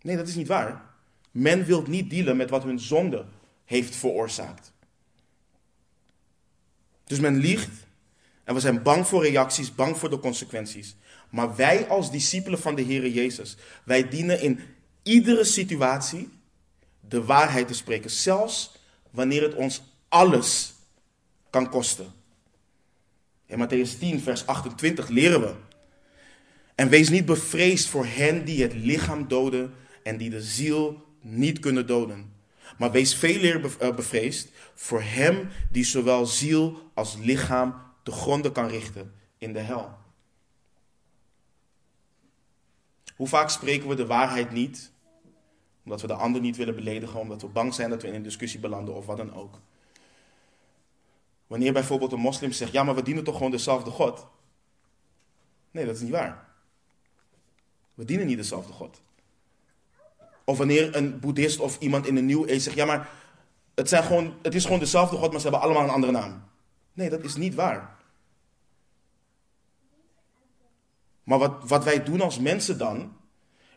Nee, 0.02 0.18
dat 0.18 0.28
is 0.28 0.36
niet 0.36 0.47
waar. 0.47 0.86
Men 1.32 1.66
wil 1.66 1.84
niet 1.88 2.10
dealen 2.10 2.38
met 2.38 2.50
wat 2.50 2.64
hun 2.64 2.80
zonde 2.80 3.26
heeft 3.66 3.95
veroorzaakt. 3.95 4.72
Dus 7.04 7.20
men 7.20 7.38
liegt 7.38 7.88
en 8.50 8.56
we 8.56 8.62
zijn 8.62 8.82
bang 8.82 9.08
voor 9.08 9.24
reacties, 9.24 9.76
bang 9.76 9.97
voor 9.97 10.10
de 10.10 10.20
consequenties. 10.20 10.95
Maar 11.30 11.56
wij 11.56 11.88
als 11.88 12.12
discipelen 12.12 12.60
van 12.60 12.76
de 12.76 12.82
Heer 12.82 13.08
Jezus, 13.08 13.58
wij 13.84 14.10
dienen 14.10 14.41
in 14.41 14.60
iedere 15.04 15.43
situatie 15.43 16.30
de 17.00 17.24
waarheid 17.24 17.68
te 17.68 17.74
spreken. 17.74 18.10
Zelfs 18.10 18.72
wanneer 19.12 19.41
het 19.41 19.54
ons 19.54 19.82
alles 20.08 20.74
kan 21.50 21.70
kosten. 21.70 22.14
In 23.45 23.68
Matthäus 23.68 24.00
10, 24.00 24.22
vers 24.22 24.45
28 24.45 25.08
leren 25.08 25.41
we. 25.41 25.54
En 26.76 26.89
wees 26.89 27.10
niet 27.10 27.26
bevreesd 27.26 27.88
voor 27.88 28.06
hen 28.06 28.45
die 28.45 28.62
het 28.62 28.74
lichaam 28.74 29.28
doden 29.28 29.74
en 30.04 30.18
die 30.18 30.30
de 30.30 30.41
ziel 30.41 31.04
niet 31.22 31.60
kunnen 31.60 31.88
doden. 31.88 32.34
Maar 32.78 32.91
wees 32.91 33.16
veel 33.16 33.41
meer 33.41 33.76
eh, 33.80 33.95
bevreesd 33.95 34.50
voor 34.74 35.02
hem 35.02 35.50
die 35.72 35.84
zowel 35.84 36.26
ziel 36.26 36.91
als 36.93 37.18
lichaam 37.20 37.88
te 38.04 38.12
gronden 38.12 38.52
kan 38.52 38.68
richten 38.68 39.14
in 39.38 39.54
de 39.54 39.60
hel. 39.60 39.97
Hoe 43.16 43.28
vaak 43.28 43.50
spreken 43.50 43.88
we 43.88 43.95
de 43.95 44.06
waarheid 44.06 44.52
niet? 44.52 44.91
Omdat 45.84 46.02
we 46.02 46.08
de 46.08 46.14
ander 46.14 46.41
niet 46.41 46.58
willen 46.58 46.76
beledigen, 46.76 47.20
omdat 47.20 47.41
we 47.41 47.47
bang 47.47 47.74
zijn 47.74 47.89
dat 47.89 48.02
we 48.02 48.08
in 48.08 48.14
een 48.14 48.24
discussie 48.24 48.60
belanden 48.60 48.95
of 48.95 49.06
wat 49.06 49.18
dan 49.18 49.34
ook. 49.34 49.60
Wanneer 51.47 51.74
bijvoorbeeld 51.74 52.12
een 52.12 52.20
moslim 52.20 52.52
zegt, 52.52 52.72
ja 52.72 52.84
maar 52.84 52.95
we 52.95 53.02
dienen 53.02 53.24
toch 53.24 53.36
gewoon 53.36 53.52
dezelfde 53.52 53.91
God. 53.91 54.28
Nee, 55.72 55.86
dat 55.86 55.95
is 55.95 56.02
niet 56.02 56.12
waar. 56.12 56.47
We 57.93 58.06
dienen 58.06 58.28
niet 58.28 58.38
dezelfde 58.38 58.74
God. 58.74 59.02
Of 60.43 60.58
wanneer 60.58 60.95
een 60.95 61.20
boeddhist 61.20 61.60
of 61.60 61.80
iemand 61.80 62.08
in 62.08 62.28
de 62.28 62.43
Age 62.43 62.60
zegt, 62.60 62.76
ja 62.76 62.86
maar 62.86 63.10
het, 63.76 63.89
zijn 63.89 64.04
gewoon, 64.04 64.34
het 64.41 64.56
is 64.56 64.64
gewoon 64.64 64.80
dezelfde 64.80 65.16
God, 65.16 65.32
maar 65.32 65.41
ze 65.41 65.47
hebben 65.47 65.66
allemaal 65.66 65.84
een 65.84 65.93
andere 65.93 66.12
naam. 66.12 66.49
Nee, 66.94 67.10
dat 67.10 67.24
is 67.24 67.36
niet 67.36 67.56
waar. 67.56 67.98
Maar 71.24 71.40
wat, 71.40 71.68
wat 71.68 71.84
wij 71.84 72.04
doen 72.04 72.22
als 72.22 72.40
mensen 72.40 72.78
dan, 72.78 73.18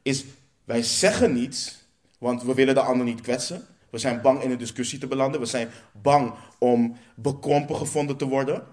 is 0.03 0.25
wij 0.65 0.83
zeggen 0.83 1.33
niets, 1.33 1.85
want 2.19 2.43
we 2.43 2.55
willen 2.55 2.75
de 2.75 2.81
ander 2.81 3.07
niet 3.07 3.21
kwetsen. 3.21 3.67
We 3.91 3.99
zijn 3.99 4.21
bang 4.21 4.43
in 4.43 4.51
een 4.51 4.59
discussie 4.59 4.99
te 4.99 5.07
belanden. 5.07 5.41
We 5.41 5.47
zijn 5.47 5.71
bang 6.03 6.35
om 6.59 6.97
bekrompen 7.15 7.77
gevonden 7.77 8.17
te 8.17 8.29
worden. 8.29 8.67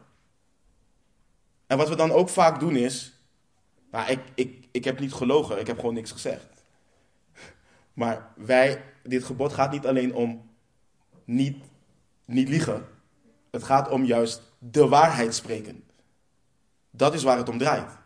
En 1.68 1.78
wat 1.78 1.90
we 1.90 1.96
dan 1.96 2.12
ook 2.12 2.30
vaak 2.30 2.60
doen 2.60 2.76
is, 2.76 3.14
nou, 3.92 4.12
ik, 4.12 4.20
ik, 4.36 4.68
ik 4.72 4.84
heb 4.84 5.00
niet 5.00 5.14
gelogen, 5.14 5.60
ik 5.60 5.68
heb 5.68 5.80
gewoon 5.80 5.94
niks 5.94 6.12
gezegd. 6.12 6.48
Maar 7.94 8.32
wij, 8.36 8.84
dit 9.04 9.24
gebod 9.24 9.54
gaat 9.54 9.72
niet 9.72 9.88
alleen 9.88 10.14
om 10.14 10.50
niet, 11.26 11.64
niet 12.26 12.50
liegen. 12.50 12.88
Het 13.52 13.64
gaat 13.64 13.90
om 13.90 14.04
juist 14.04 14.42
de 14.58 14.88
waarheid 14.88 15.36
spreken. 15.36 15.84
Dat 16.92 17.14
is 17.14 17.24
waar 17.24 17.38
het 17.38 17.50
om 17.50 17.58
draait. 17.58 17.98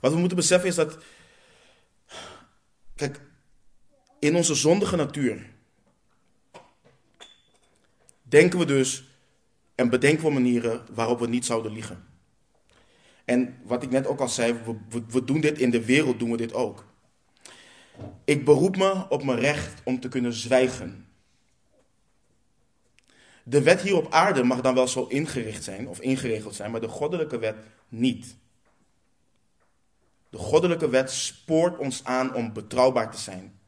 Wat 0.00 0.12
we 0.12 0.18
moeten 0.18 0.36
beseffen 0.36 0.68
is 0.68 0.74
dat, 0.74 0.98
kijk, 2.94 3.20
in 4.18 4.36
onze 4.36 4.54
zondige 4.54 4.96
natuur 4.96 5.50
denken 8.22 8.58
we 8.58 8.64
dus 8.64 9.04
en 9.74 9.88
bedenken 9.88 10.24
we 10.24 10.30
manieren 10.30 10.86
waarop 10.92 11.18
we 11.18 11.26
niet 11.26 11.44
zouden 11.44 11.72
liegen. 11.72 12.04
En 13.24 13.58
wat 13.62 13.82
ik 13.82 13.90
net 13.90 14.06
ook 14.06 14.20
al 14.20 14.28
zei, 14.28 14.52
we, 14.88 15.02
we, 15.08 15.24
doen 15.24 15.40
dit 15.40 15.58
in 15.58 15.70
de 15.70 15.84
wereld, 15.84 16.18
doen 16.18 16.30
we 16.30 16.36
dit 16.36 16.54
ook. 16.54 16.84
Ik 18.24 18.44
beroep 18.44 18.76
me 18.76 19.08
op 19.08 19.24
mijn 19.24 19.38
recht 19.38 19.82
om 19.84 20.00
te 20.00 20.08
kunnen 20.08 20.32
zwijgen. 20.32 21.08
De 23.42 23.62
wet 23.62 23.80
hier 23.80 23.96
op 23.96 24.12
aarde 24.12 24.42
mag 24.42 24.60
dan 24.60 24.74
wel 24.74 24.88
zo 24.88 25.04
ingericht 25.04 25.64
zijn 25.64 25.88
of 25.88 26.00
ingeregeld 26.00 26.54
zijn, 26.54 26.70
maar 26.70 26.80
de 26.80 26.88
goddelijke 26.88 27.38
wet 27.38 27.56
niet. 27.88 28.36
De 30.30 30.38
goddelijke 30.38 30.88
wet 30.88 31.10
spoort 31.10 31.78
ons 31.78 32.04
aan 32.04 32.34
om 32.34 32.52
betrouwbaar 32.52 33.10
te 33.10 33.18
zijn. 33.18 33.58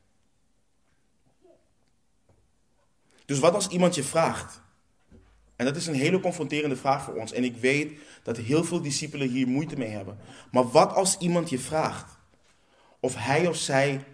Dus 3.25 3.39
wat 3.39 3.55
als 3.55 3.69
iemand 3.69 3.95
je 3.95 4.03
vraagt? 4.03 4.61
En 5.57 5.65
dat 5.65 5.77
is 5.77 5.87
een 5.87 5.95
hele 5.95 6.21
confronterende 6.21 6.77
vraag 6.77 7.05
voor 7.05 7.15
ons. 7.15 7.33
En 7.33 7.45
ik 7.45 7.57
weet 7.57 7.99
dat 8.23 8.37
heel 8.37 8.65
veel 8.65 8.83
discipelen 8.83 9.29
hier 9.29 9.49
moeite 9.49 9.79
mee 9.79 9.89
hebben. 9.89 10.19
Maar 10.51 10.69
wat 10.69 10.93
als 10.93 11.19
iemand 11.19 11.51
je 11.51 11.59
vraagt 11.59 12.19
of 13.01 13.15
hij 13.15 13.47
of 13.47 13.57
zij 13.57 14.05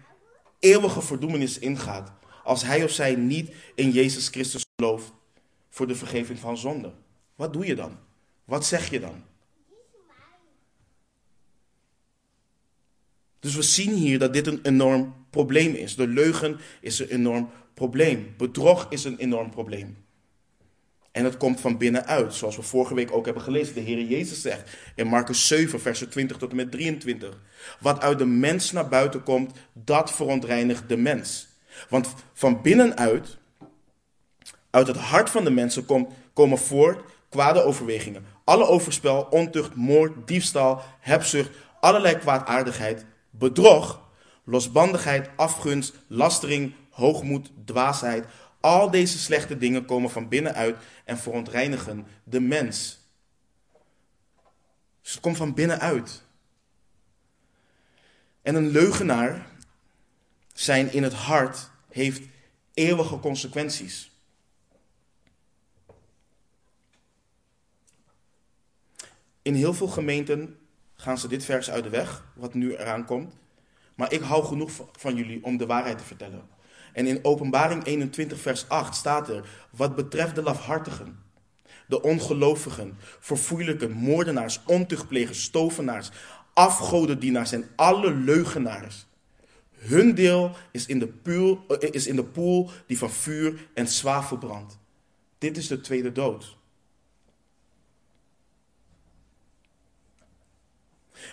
eeuwige 0.63 1.01
verdoemenis 1.01 1.59
ingaat 1.59 2.11
als 2.43 2.63
hij 2.63 2.83
of 2.83 2.91
zij 2.91 3.15
niet 3.15 3.51
in 3.75 3.91
Jezus 3.91 4.27
Christus 4.27 4.65
gelooft 4.75 5.13
voor 5.69 5.87
de 5.87 5.95
vergeving 5.95 6.39
van 6.39 6.57
zonde? 6.57 6.93
Wat 7.35 7.53
doe 7.53 7.65
je 7.65 7.75
dan? 7.75 7.97
Wat 8.45 8.65
zeg 8.65 8.89
je 8.89 8.99
dan? 8.99 9.23
Dus 13.39 13.55
we 13.55 13.61
zien 13.61 13.93
hier 13.93 14.19
dat 14.19 14.33
dit 14.33 14.47
een 14.47 14.59
enorm 14.63 15.25
probleem 15.29 15.73
is. 15.73 15.95
De 15.95 16.07
leugen 16.07 16.59
is 16.81 16.99
een 16.99 17.07
enorm 17.07 17.49
probleem. 17.73 18.33
Bedrog 18.37 18.89
is 18.89 19.03
een 19.03 19.17
enorm 19.17 19.49
probleem. 19.49 19.97
En 21.13 21.23
het 21.23 21.37
komt 21.37 21.59
van 21.59 21.77
binnenuit, 21.77 22.33
zoals 22.33 22.55
we 22.55 22.61
vorige 22.61 22.95
week 22.95 23.11
ook 23.11 23.25
hebben 23.25 23.43
gelezen. 23.43 23.73
De 23.73 23.79
Heer 23.79 24.01
Jezus 24.01 24.41
zegt 24.41 24.77
in 24.95 25.07
Marcus 25.07 25.47
7, 25.47 25.81
versen 25.81 26.09
20 26.09 26.37
tot 26.37 26.49
en 26.49 26.55
met 26.55 26.71
23. 26.71 27.39
Wat 27.79 28.01
uit 28.01 28.17
de 28.17 28.25
mens 28.25 28.71
naar 28.71 28.87
buiten 28.87 29.23
komt, 29.23 29.51
dat 29.73 30.11
verontreinigt 30.11 30.89
de 30.89 30.97
mens. 30.97 31.47
Want 31.89 32.13
van 32.33 32.61
binnenuit, 32.61 33.37
uit 34.69 34.87
het 34.87 34.97
hart 34.97 35.29
van 35.29 35.43
de 35.43 35.51
mensen, 35.51 35.85
komen 36.33 36.57
voort 36.57 37.01
kwade 37.29 37.63
overwegingen. 37.63 38.25
Alle 38.43 38.67
overspel, 38.67 39.27
ontucht, 39.29 39.75
moord, 39.75 40.27
diefstal, 40.27 40.81
hebzucht, 40.99 41.49
allerlei 41.79 42.17
kwaadaardigheid, 42.17 43.05
bedrog, 43.29 44.01
losbandigheid, 44.43 45.29
afgunst, 45.35 45.93
lastering, 46.07 46.73
hoogmoed, 46.89 47.51
dwaasheid. 47.65 48.25
Al 48.63 48.91
deze 48.91 49.17
slechte 49.17 49.57
dingen 49.57 49.85
komen 49.85 50.09
van 50.09 50.27
binnenuit 50.27 50.77
en 51.05 51.17
verontreinigen 51.17 52.07
de 52.23 52.39
mens. 52.39 52.99
Dus 55.01 55.11
het 55.11 55.21
komt 55.21 55.37
van 55.37 55.53
binnenuit. 55.53 56.23
En 58.41 58.55
een 58.55 58.67
leugenaar 58.67 59.47
zijn 60.53 60.93
in 60.93 61.03
het 61.03 61.13
hart 61.13 61.69
heeft 61.89 62.21
eeuwige 62.73 63.19
consequenties. 63.19 64.11
In 69.41 69.53
heel 69.53 69.73
veel 69.73 69.87
gemeenten 69.87 70.59
gaan 70.95 71.17
ze 71.17 71.27
dit 71.27 71.45
vers 71.45 71.69
uit 71.69 71.83
de 71.83 71.89
weg, 71.89 72.25
wat 72.35 72.53
nu 72.53 72.75
eraan 72.75 73.05
komt. 73.05 73.33
Maar 73.95 74.13
ik 74.13 74.21
hou 74.21 74.45
genoeg 74.45 74.71
van 74.91 75.15
jullie 75.15 75.43
om 75.43 75.57
de 75.57 75.65
waarheid 75.65 75.97
te 75.97 76.03
vertellen. 76.03 76.52
En 76.93 77.07
in 77.07 77.19
Openbaring 77.21 77.85
21, 77.85 78.39
vers 78.39 78.69
8 78.69 78.95
staat 78.95 79.29
er: 79.29 79.49
Wat 79.69 79.95
betreft 79.95 80.35
de 80.35 80.41
lafhartigen, 80.41 81.23
de 81.87 82.01
ongelovigen, 82.01 82.97
verfoeilijken, 83.19 83.91
moordenaars, 83.91 84.61
ontuchtplegers, 84.65 85.43
stovenaars, 85.43 86.09
afgodendienaars 86.53 87.51
en 87.51 87.69
alle 87.75 88.13
leugenaars. 88.13 89.05
Hun 89.71 90.15
deel 90.15 90.55
is 90.71 90.85
in, 90.85 90.99
de 90.99 91.07
poel, 91.07 91.65
eh, 91.67 91.89
is 91.91 92.07
in 92.07 92.15
de 92.15 92.23
poel 92.23 92.69
die 92.87 92.97
van 92.97 93.09
vuur 93.11 93.69
en 93.73 93.87
zwavel 93.87 94.37
brandt. 94.37 94.77
Dit 95.37 95.57
is 95.57 95.67
de 95.67 95.81
tweede 95.81 96.11
dood. 96.11 96.57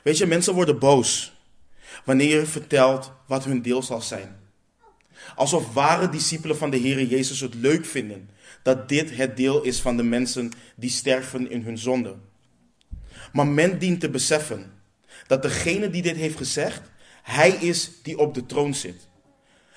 Weet 0.02 0.18
je, 0.18 0.26
mensen 0.26 0.54
worden 0.54 0.78
boos 0.78 1.38
wanneer 2.04 2.38
je 2.38 2.46
vertelt 2.46 3.12
wat 3.26 3.44
hun 3.44 3.62
deel 3.62 3.82
zal 3.82 4.00
zijn. 4.00 4.39
Alsof 5.41 5.72
ware 5.72 6.09
discipelen 6.09 6.57
van 6.57 6.70
de 6.70 6.76
Heer 6.76 7.03
Jezus 7.03 7.41
het 7.41 7.55
leuk 7.55 7.84
vinden 7.84 8.30
dat 8.62 8.88
dit 8.88 9.16
het 9.16 9.36
deel 9.36 9.62
is 9.62 9.80
van 9.80 9.97
de 9.97 10.03
mensen 10.03 10.53
die 10.76 10.91
sterven 10.91 11.51
in 11.51 11.62
hun 11.62 11.78
zonde. 11.78 12.16
Maar 13.32 13.47
men 13.47 13.78
dient 13.78 14.01
te 14.01 14.11
beseffen 14.11 14.72
dat 15.26 15.43
degene 15.43 15.91
die 15.91 16.03
dit 16.03 16.16
heeft 16.16 16.36
gezegd, 16.36 16.80
hij 17.22 17.51
is 17.51 17.91
die 18.03 18.18
op 18.18 18.34
de 18.34 18.47
troon 18.47 18.74
zit. 18.74 19.09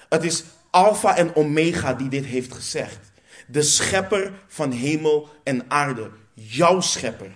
Het 0.09 0.24
is 0.24 0.43
Alpha 0.70 1.18
en 1.18 1.36
Omega 1.36 1.93
die 1.93 2.09
dit 2.09 2.26
heeft 2.26 2.53
gezegd. 2.53 3.11
De 3.47 3.61
schepper 3.61 4.34
van 4.47 4.72
hemel 4.72 5.30
en 5.43 5.70
aarde. 5.70 6.11
Jouw 6.34 6.82
schepper. 6.82 7.32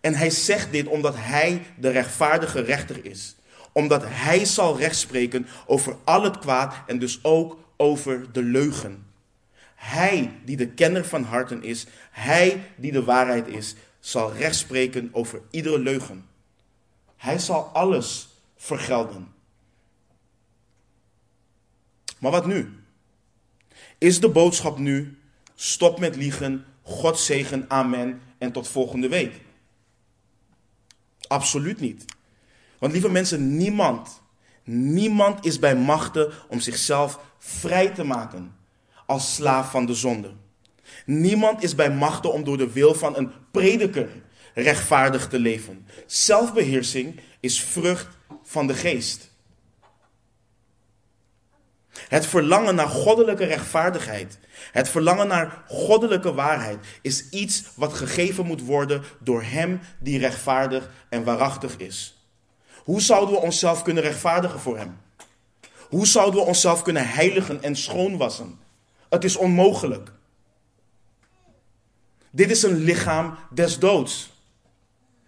En 0.00 0.14
hij 0.14 0.30
zegt 0.30 0.72
dit 0.72 0.86
omdat 0.86 1.14
hij 1.16 1.62
de 1.78 1.90
rechtvaardige 1.90 2.60
rechter 2.60 3.04
is. 3.04 3.36
Omdat 3.74 4.02
hij 4.06 4.44
zal 4.44 4.78
rechtspreken 4.78 5.46
over 5.66 5.96
al 6.04 6.22
het 6.22 6.38
kwaad 6.38 6.74
en 6.86 6.98
dus 6.98 7.24
ook 7.24 7.58
over 7.76 8.32
de 8.32 8.42
leugen. 8.42 9.06
Hij 9.74 10.40
die 10.44 10.56
de 10.56 10.68
kenner 10.68 11.04
van 11.04 11.22
harten 11.22 11.62
is, 11.62 11.86
hij 12.10 12.70
die 12.76 12.92
de 12.92 13.04
waarheid 13.04 13.48
is, 13.48 13.74
zal 14.00 14.32
rechtspreken 14.32 15.08
over 15.12 15.42
iedere 15.50 15.78
leugen. 15.78 16.26
Hij 17.16 17.38
zal 17.38 17.62
alles 17.62 18.28
vergelden. 18.56 19.32
Maar 22.18 22.30
wat 22.30 22.46
nu? 22.46 22.78
Is 23.98 24.20
de 24.20 24.28
boodschap 24.28 24.78
nu: 24.78 25.18
stop 25.54 25.98
met 25.98 26.16
liegen, 26.16 26.64
God 26.82 27.18
zegen, 27.18 27.64
amen 27.68 28.20
en 28.38 28.52
tot 28.52 28.68
volgende 28.68 29.08
week? 29.08 29.40
Absoluut 31.26 31.80
niet. 31.80 32.04
Want 32.78 32.92
lieve 32.92 33.10
mensen, 33.10 33.56
niemand, 33.56 34.22
niemand 34.64 35.46
is 35.46 35.58
bij 35.58 35.76
machten 35.76 36.32
om 36.48 36.60
zichzelf 36.60 37.20
vrij 37.38 37.88
te 37.88 38.04
maken 38.04 38.56
als 39.06 39.34
slaaf 39.34 39.70
van 39.70 39.86
de 39.86 39.94
zonde. 39.94 40.32
Niemand 41.06 41.62
is 41.62 41.74
bij 41.74 41.90
machten 41.90 42.32
om 42.32 42.44
door 42.44 42.56
de 42.56 42.72
wil 42.72 42.94
van 42.94 43.16
een 43.16 43.32
prediker 43.50 44.08
rechtvaardig 44.54 45.28
te 45.28 45.38
leven. 45.38 45.86
Zelfbeheersing 46.06 47.20
is 47.40 47.60
vrucht 47.60 48.08
van 48.42 48.66
de 48.66 48.74
geest. 48.74 49.32
Het 52.08 52.26
verlangen 52.26 52.74
naar 52.74 52.88
goddelijke 52.88 53.44
rechtvaardigheid, 53.44 54.38
het 54.72 54.88
verlangen 54.88 55.26
naar 55.26 55.62
goddelijke 55.68 56.34
waarheid, 56.34 56.86
is 57.02 57.28
iets 57.28 57.64
wat 57.76 57.92
gegeven 57.92 58.46
moet 58.46 58.60
worden 58.60 59.02
door 59.20 59.42
Hem 59.42 59.80
die 59.98 60.18
rechtvaardig 60.18 60.90
en 61.08 61.24
waarachtig 61.24 61.76
is. 61.76 62.23
Hoe 62.84 63.00
zouden 63.00 63.34
we 63.34 63.40
onszelf 63.40 63.82
kunnen 63.82 64.02
rechtvaardigen 64.02 64.60
voor 64.60 64.78
Hem? 64.78 64.96
Hoe 65.88 66.06
zouden 66.06 66.40
we 66.40 66.46
onszelf 66.46 66.82
kunnen 66.82 67.08
heiligen 67.08 67.62
en 67.62 67.76
schoonwassen? 67.76 68.58
Het 69.08 69.24
is 69.24 69.36
onmogelijk. 69.36 70.12
Dit 72.30 72.50
is 72.50 72.62
een 72.62 72.76
lichaam 72.76 73.38
des 73.50 73.78
doods. 73.78 74.32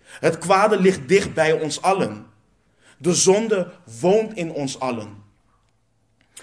Het 0.02 0.38
kwade 0.38 0.80
ligt 0.80 1.08
dicht 1.08 1.34
bij 1.34 1.52
ons 1.52 1.82
allen. 1.82 2.26
De 2.98 3.14
zonde 3.14 3.72
woont 4.00 4.34
in 4.34 4.52
ons 4.52 4.78
allen. 4.78 5.24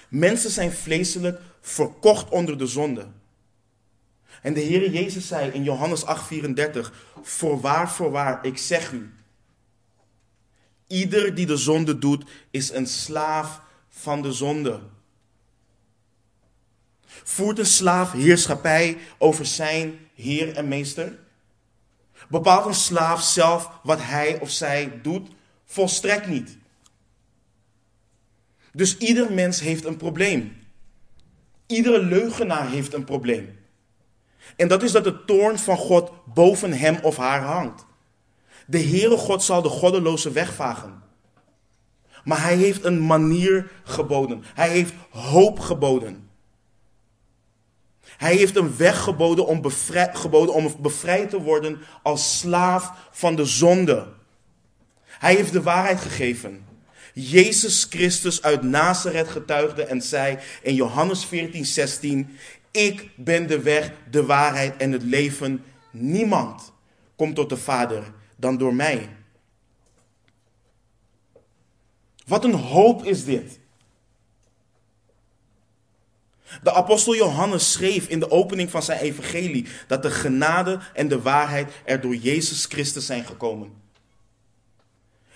Mensen 0.10 0.50
zijn 0.50 0.72
vleeselijk 0.72 1.42
verkocht 1.62 2.30
onder 2.30 2.58
de 2.58 2.68
zonde. 2.68 3.08
En 4.42 4.54
de 4.54 4.60
Heer 4.60 4.90
Jezus 4.90 5.28
zei 5.28 5.52
in 5.52 5.64
Johannes 5.64 6.06
8:34, 6.06 6.92
voorwaar, 7.22 7.92
voorwaar, 7.92 8.46
ik 8.46 8.58
zeg 8.58 8.92
u, 8.92 9.14
ieder 10.94 11.36
die 11.36 11.46
de 11.46 11.58
zonde 11.58 12.00
doet, 12.00 12.24
is 12.52 12.72
een 12.72 12.88
slaaf 12.88 13.62
van 13.90 14.22
de 14.22 14.32
zonde. 14.32 14.80
Voert 17.06 17.60
een 17.60 17.66
slaaf 17.66 18.12
heerschappij 18.12 18.98
over 19.18 19.46
zijn 19.46 20.00
heer 20.16 20.56
en 20.56 20.68
meester? 20.68 21.20
Bepaalt 22.30 22.66
een 22.66 22.74
slaaf 22.74 23.22
zelf 23.22 23.70
wat 23.84 24.02
hij 24.02 24.40
of 24.40 24.50
zij 24.50 25.00
doet? 25.02 25.30
Volstrekt 25.66 26.28
niet. 26.28 26.58
Dus 28.72 28.98
ieder 28.98 29.34
mens 29.34 29.60
heeft 29.60 29.86
een 29.86 29.98
probleem. 29.98 30.56
Iedere 31.66 32.04
leugenaar 32.04 32.70
heeft 32.70 32.94
een 32.94 33.04
probleem. 33.04 33.60
En 34.56 34.68
dat 34.68 34.84
is 34.84 34.92
dat 34.92 35.04
de 35.04 35.26
toorn 35.26 35.60
van 35.60 35.78
God 35.78 36.12
boven 36.26 36.74
hem 36.74 37.00
of 37.02 37.18
haar 37.18 37.42
hangt. 37.42 37.86
De 38.68 38.84
Heere 38.84 39.18
God 39.18 39.44
zal 39.44 39.62
de 39.62 39.70
goddeloze 39.70 40.32
wegvagen. 40.32 41.04
Maar 42.24 42.42
hij 42.42 42.56
heeft 42.56 42.84
een 42.84 43.06
manier 43.06 43.72
geboden. 43.84 44.44
Hij 44.54 44.70
heeft 44.70 44.94
hoop 45.10 45.60
geboden. 45.60 46.30
Hij 48.18 48.36
heeft 48.36 48.56
een 48.56 48.78
weg 48.78 49.00
geboden 49.00 49.48
om, 49.48 49.62
geboden 49.96 50.54
om 50.54 50.76
bevrijd 50.80 51.30
te 51.30 51.42
worden 51.42 51.80
als 52.04 52.40
slaaf 52.40 52.92
van 53.12 53.36
de 53.36 53.46
zonde. 53.46 54.08
Hij 55.06 55.36
heeft 55.36 55.52
de 55.52 55.62
waarheid 55.62 56.00
gegeven. 56.00 56.66
Jezus 57.14 57.88
Christus 57.90 58.42
uit 58.42 58.62
Nazareth 58.62 59.28
getuigde 59.28 59.84
en 59.84 60.02
zei 60.02 60.38
in 60.62 60.76
Johannes 60.76 61.26
14, 61.26 61.66
16: 61.66 62.38
Ik 62.72 63.10
ben 63.16 63.48
de 63.48 63.62
weg, 63.62 63.92
de 64.12 64.26
waarheid 64.26 64.78
en 64.78 64.92
het 64.92 65.04
leven. 65.04 65.64
Niemand 65.92 66.72
komt 67.16 67.36
tot 67.36 67.50
de 67.50 67.58
Vader 67.58 68.04
dan 68.44 68.58
door 68.58 68.76
mij. 68.76 69.10
Wat 72.26 72.44
een 72.44 72.54
hoop 72.54 73.04
is 73.04 73.26
dit. 73.26 73.60
De 76.64 76.74
apostel 76.74 77.16
Johannes 77.16 77.72
schreef 77.72 78.08
in 78.08 78.20
de 78.20 78.32
opening 78.32 78.70
van 78.70 78.84
zijn 78.84 79.00
evangelie 79.00 79.68
dat 79.88 80.02
de 80.02 80.12
genade 80.12 80.80
en 80.94 81.08
de 81.08 81.22
waarheid 81.22 81.72
er 81.86 82.02
door 82.02 82.16
Jezus 82.16 82.66
Christus 82.66 83.06
zijn 83.06 83.26
gekomen. 83.26 83.82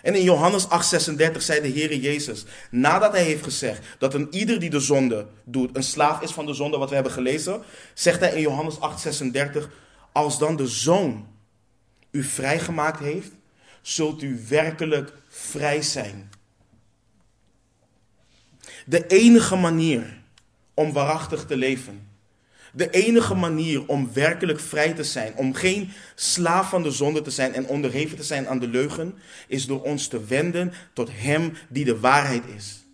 En 0.01 0.15
in 0.15 0.23
Johannes 0.23 0.65
8:36 0.65 1.37
zei 1.37 1.61
de 1.61 1.67
Heer 1.67 1.95
Jezus, 1.95 2.45
nadat 2.71 3.11
hij 3.11 3.23
heeft 3.23 3.43
gezegd 3.43 3.85
dat 3.99 4.13
een 4.13 4.27
ieder 4.31 4.59
die 4.59 4.69
de 4.69 4.79
zonde 4.79 5.27
doet, 5.43 5.75
een 5.75 5.83
slaaf 5.83 6.21
is 6.21 6.31
van 6.31 6.45
de 6.45 6.53
zonde, 6.53 6.77
wat 6.77 6.89
we 6.89 6.95
hebben 6.95 7.13
gelezen, 7.13 7.63
zegt 7.93 8.19
hij 8.19 8.33
in 8.33 8.41
Johannes 8.41 8.79
8:36, 8.79 9.69
als 10.11 10.37
dan 10.39 10.55
de 10.55 10.67
zoon 10.67 11.36
u 12.11 12.23
vrijgemaakt 12.23 12.99
heeft, 12.99 13.31
zult 13.81 14.21
u 14.21 14.41
werkelijk 14.47 15.13
vrij 15.27 15.81
zijn. 15.81 16.29
De 18.85 19.07
enige 19.07 19.55
manier 19.55 20.21
om 20.73 20.93
waarachtig 20.93 21.45
te 21.45 21.57
leven. 21.57 22.07
De 22.73 22.89
enige 22.89 23.33
manier 23.33 23.87
om 23.87 24.13
werkelijk 24.13 24.59
vrij 24.59 24.93
te 24.93 25.03
zijn, 25.03 25.35
om 25.35 25.53
geen 25.53 25.91
slaaf 26.15 26.69
van 26.69 26.83
de 26.83 26.91
zonde 26.91 27.21
te 27.21 27.31
zijn 27.31 27.53
en 27.53 27.67
onderheven 27.67 28.17
te 28.17 28.23
zijn 28.23 28.47
aan 28.47 28.59
de 28.59 28.67
leugen, 28.67 29.15
is 29.47 29.65
door 29.65 29.81
ons 29.81 30.07
te 30.07 30.25
wenden 30.25 30.73
tot 30.93 31.09
Hem 31.11 31.53
die 31.69 31.85
de 31.85 31.99
waarheid 31.99 32.43
is. 32.55 32.85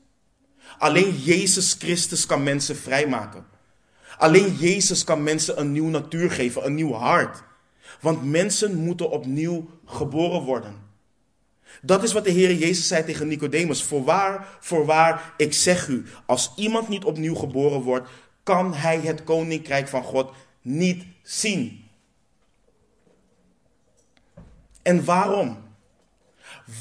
Alleen 0.78 1.16
Jezus 1.18 1.76
Christus 1.80 2.26
kan 2.26 2.44
mensen 2.44 2.76
vrijmaken. 2.76 3.46
Alleen 4.18 4.56
Jezus 4.56 5.04
kan 5.04 5.24
mensen 5.24 5.60
een 5.60 5.72
nieuw 5.72 5.90
natuur 5.90 6.32
geven, 6.32 6.66
een 6.66 6.76
nieuw 6.76 6.94
hart. 6.94 7.44
Want 8.04 8.24
mensen 8.24 8.76
moeten 8.76 9.10
opnieuw 9.10 9.70
geboren 9.86 10.42
worden. 10.42 10.76
Dat 11.82 12.04
is 12.04 12.14
wat 12.14 12.24
de 12.24 12.32
Heer 12.32 12.54
Jezus 12.54 12.88
zei 12.88 13.04
tegen 13.04 13.28
Nicodemus. 13.28 13.84
Voorwaar, 13.84 14.58
voorwaar, 14.60 15.34
ik 15.38 15.54
zeg 15.54 15.88
u, 15.88 16.06
als 16.26 16.54
iemand 16.56 16.88
niet 16.88 17.04
opnieuw 17.04 17.36
geboren 17.36 17.82
wordt, 17.82 18.10
kan 18.44 18.74
hij 18.74 19.00
het 19.00 19.24
koninkrijk 19.24 19.88
van 19.88 20.04
God 20.04 20.32
niet 20.62 21.06
zien. 21.22 21.86
En 24.82 25.06
waarom? 25.06 25.58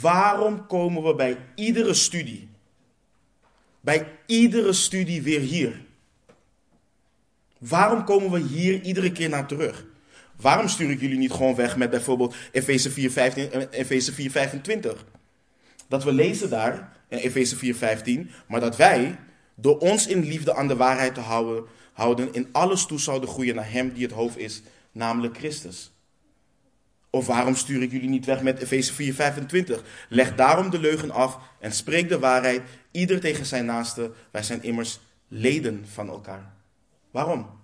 Waarom 0.00 0.66
komen 0.66 1.02
we 1.02 1.14
bij 1.14 1.38
iedere 1.54 1.94
studie, 1.94 2.48
bij 3.80 4.08
iedere 4.26 4.72
studie 4.72 5.22
weer 5.22 5.40
hier? 5.40 5.84
Waarom 7.58 8.04
komen 8.04 8.30
we 8.30 8.38
hier 8.38 8.80
iedere 8.80 9.12
keer 9.12 9.28
naar 9.28 9.46
terug? 9.46 9.90
Waarom 10.42 10.68
stuur 10.68 10.90
ik 10.90 11.00
jullie 11.00 11.18
niet 11.18 11.32
gewoon 11.32 11.54
weg 11.54 11.76
met 11.76 11.90
bijvoorbeeld 11.90 12.34
Efeze 12.52 12.90
4, 12.90 13.16
en 13.52 13.70
Efeze 13.70 14.12
4, 14.12 14.30
25? 14.30 15.04
Dat 15.88 16.04
we 16.04 16.12
lezen 16.12 16.50
daar 16.50 16.92
in 17.08 17.18
Efeze 17.18 17.56
4, 17.56 17.74
15, 17.74 18.30
maar 18.48 18.60
dat 18.60 18.76
wij 18.76 19.18
door 19.54 19.78
ons 19.78 20.06
in 20.06 20.24
liefde 20.24 20.54
aan 20.54 20.68
de 20.68 20.76
waarheid 20.76 21.14
te 21.14 21.20
houden, 21.20 21.64
houden 21.92 22.32
in 22.32 22.48
alles 22.52 22.86
toe 22.86 23.00
zouden 23.00 23.28
groeien 23.28 23.54
naar 23.54 23.70
Hem 23.70 23.92
die 23.92 24.02
het 24.02 24.12
hoofd 24.12 24.38
is, 24.38 24.62
namelijk 24.92 25.36
Christus. 25.36 25.92
Of 27.10 27.26
waarom 27.26 27.54
stuur 27.54 27.82
ik 27.82 27.90
jullie 27.90 28.08
niet 28.08 28.24
weg 28.24 28.42
met 28.42 28.62
Efeze 28.62 28.92
4, 28.92 29.14
25? 29.14 29.82
Leg 30.08 30.34
daarom 30.34 30.70
de 30.70 30.78
leugen 30.78 31.10
af 31.10 31.38
en 31.60 31.72
spreek 31.72 32.08
de 32.08 32.18
waarheid, 32.18 32.62
ieder 32.90 33.20
tegen 33.20 33.46
zijn 33.46 33.64
naaste. 33.64 34.12
Wij 34.30 34.42
zijn 34.42 34.62
immers 34.62 35.00
leden 35.28 35.84
van 35.92 36.08
elkaar. 36.08 36.52
Waarom? 37.10 37.61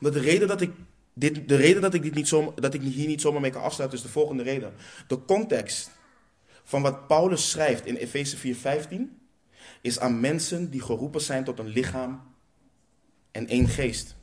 Omdat 0.00 0.12
de 0.12 0.28
reden 0.28 0.48
dat 0.48 0.60
ik 0.60 0.70
dit, 1.12 1.48
de 1.48 1.56
reden 1.56 1.82
dat 1.82 1.94
ik, 1.94 2.02
dit 2.02 2.14
niet 2.14 2.34
dat 2.54 2.74
ik 2.74 2.82
hier 2.82 3.06
niet 3.06 3.20
zomaar 3.20 3.40
mee 3.40 3.50
kan 3.50 3.62
afsluiten 3.62 3.98
is 3.98 4.04
de 4.04 4.10
volgende 4.10 4.42
reden. 4.42 4.72
De 5.06 5.24
context 5.24 5.90
van 6.64 6.82
wat 6.82 7.06
Paulus 7.06 7.50
schrijft 7.50 7.86
in 7.86 7.96
Efeze 7.96 8.36
4:15 8.36 9.18
is 9.80 9.98
aan 9.98 10.20
mensen 10.20 10.70
die 10.70 10.82
geroepen 10.82 11.20
zijn 11.20 11.44
tot 11.44 11.58
een 11.58 11.68
lichaam 11.68 12.22
en 13.30 13.46
één 13.46 13.68
geest. 13.68 14.16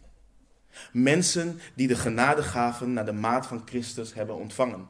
Mensen 0.91 1.59
die 1.76 1.88
de 1.88 1.95
genadegaven 1.95 2.93
naar 2.93 3.05
de 3.05 3.11
maat 3.11 3.47
van 3.47 3.61
Christus 3.65 4.13
hebben 4.13 4.36
ontvangen. 4.36 4.89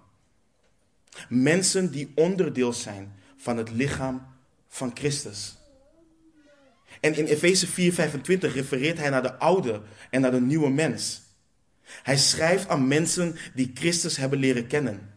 Mensen 1.29 1.91
die 1.91 2.11
onderdeel 2.15 2.73
zijn 2.73 3.13
van 3.37 3.57
het 3.57 3.71
lichaam 3.71 4.27
van 4.67 4.91
Christus. 4.93 5.57
En 7.05 7.15
in 7.15 7.25
Efeze 7.25 7.67
4:25 7.67 8.53
refereert 8.53 8.97
hij 8.97 9.09
naar 9.09 9.21
de 9.21 9.35
oude 9.35 9.81
en 10.09 10.21
naar 10.21 10.31
de 10.31 10.41
nieuwe 10.41 10.69
mens. 10.69 11.21
Hij 11.83 12.17
schrijft 12.17 12.67
aan 12.67 12.87
mensen 12.87 13.35
die 13.53 13.71
Christus 13.73 14.17
hebben 14.17 14.39
leren 14.39 14.67
kennen. 14.67 15.13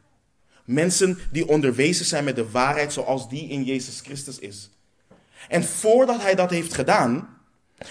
Mensen 0.65 1.19
die 1.31 1.49
onderwezen 1.49 2.05
zijn 2.05 2.25
met 2.25 2.37
de 2.37 2.51
waarheid 2.51 2.93
zoals 2.93 3.29
die 3.29 3.49
in 3.49 3.65
Jezus 3.65 4.01
Christus 4.01 4.39
is. 4.39 4.71
En 5.49 5.65
voordat 5.65 6.23
hij 6.23 6.35
dat 6.35 6.51
heeft 6.51 6.75
gedaan, 6.75 7.39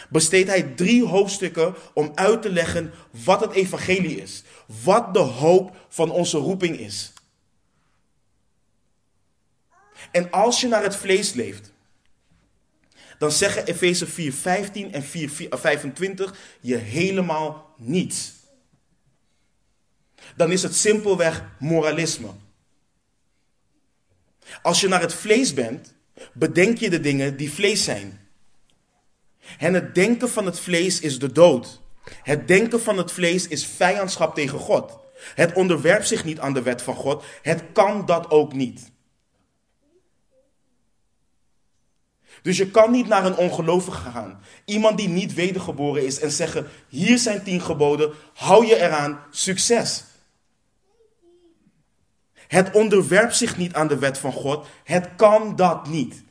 besteedt 0.10 0.50
hij 0.50 0.64
drie 0.64 1.06
hoofdstukken 1.06 1.76
om 1.94 2.12
uit 2.16 2.42
te 2.42 2.50
leggen 2.50 2.92
wat 3.24 3.40
het 3.40 3.52
evangelie 3.52 4.22
is. 4.22 4.44
Wat 4.84 5.14
de 5.14 5.20
hoop 5.20 5.86
van 5.90 6.12
onze 6.12 6.38
roeping 6.38 6.80
is. 6.80 7.14
En 10.12 10.32
als 10.32 10.62
je 10.62 10.68
naar 10.68 10.84
het 10.84 10.96
vlees 10.96 11.34
leeft, 11.34 11.76
dan 13.18 13.32
zeggen 13.32 13.66
Efeze 13.66 14.08
4, 14.08 14.34
15 14.34 14.94
en 14.94 15.04
4, 15.04 15.32
25 15.50 16.36
je 16.62 16.76
helemaal 16.76 17.74
niets. 17.78 18.34
Dan 20.36 20.52
is 20.52 20.64
het 20.64 20.76
simpelweg 20.76 21.44
moralisme. 21.60 22.30
Als 24.62 24.82
je 24.82 24.88
naar 24.88 25.02
het 25.02 25.14
vlees 25.14 25.54
bent, 25.54 25.94
bedenk 26.34 26.78
je 26.78 26.90
de 26.90 27.00
dingen 27.00 27.38
die 27.38 27.52
vlees 27.52 27.84
zijn. 27.84 28.20
En 29.58 29.74
het 29.74 29.96
denken 29.96 30.30
van 30.30 30.46
het 30.46 30.60
vlees 30.60 31.00
is 31.00 31.20
de 31.20 31.32
dood. 31.32 31.82
Het 32.24 32.48
denken 32.48 32.82
van 32.82 32.98
het 32.98 33.12
vlees 33.12 33.48
is 33.48 33.66
vijandschap 33.66 34.36
tegen 34.36 34.60
God. 34.60 35.00
Het 35.36 35.54
onderwerpt 35.54 36.08
zich 36.08 36.24
niet 36.24 36.40
aan 36.40 36.54
de 36.54 36.62
wet 36.62 36.82
van 36.82 36.96
God. 36.96 37.24
Het 37.42 37.64
kan 37.74 38.06
dat 38.06 38.30
ook 38.30 38.54
niet. 38.54 38.92
Dus 42.48 42.58
je 42.58 42.72
kan 42.72 42.92
niet 42.92 43.08
naar 43.08 43.26
een 43.26 43.36
ongelovige 43.36 44.10
gaan. 44.10 44.40
Iemand 44.66 44.98
die 44.98 45.08
niet 45.08 45.34
wedergeboren 45.34 46.06
is 46.06 46.20
en 46.20 46.32
zeggen: 46.32 46.68
Hier 46.90 47.18
zijn 47.18 47.44
tien 47.44 47.62
geboden, 47.62 48.14
hou 48.34 48.66
je 48.66 48.76
eraan, 48.76 49.20
succes. 49.32 50.04
Het 52.34 52.72
onderwerpt 52.72 53.36
zich 53.36 53.58
niet 53.58 53.74
aan 53.74 53.88
de 53.88 53.98
wet 53.98 54.18
van 54.18 54.32
God. 54.32 54.68
Het 54.84 55.10
kan 55.16 55.56
dat 55.56 55.88
niet. 55.88 56.24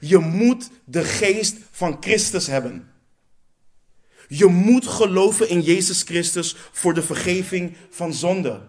Je 0.00 0.18
moet 0.18 0.70
de 0.84 1.04
geest 1.04 1.56
van 1.70 1.96
Christus 2.00 2.46
hebben. 2.46 2.92
Je 4.28 4.46
moet 4.46 4.86
geloven 4.86 5.48
in 5.48 5.60
Jezus 5.60 6.02
Christus 6.02 6.56
voor 6.72 6.94
de 6.94 7.02
vergeving 7.02 7.76
van 7.90 8.12
zonde. 8.12 8.60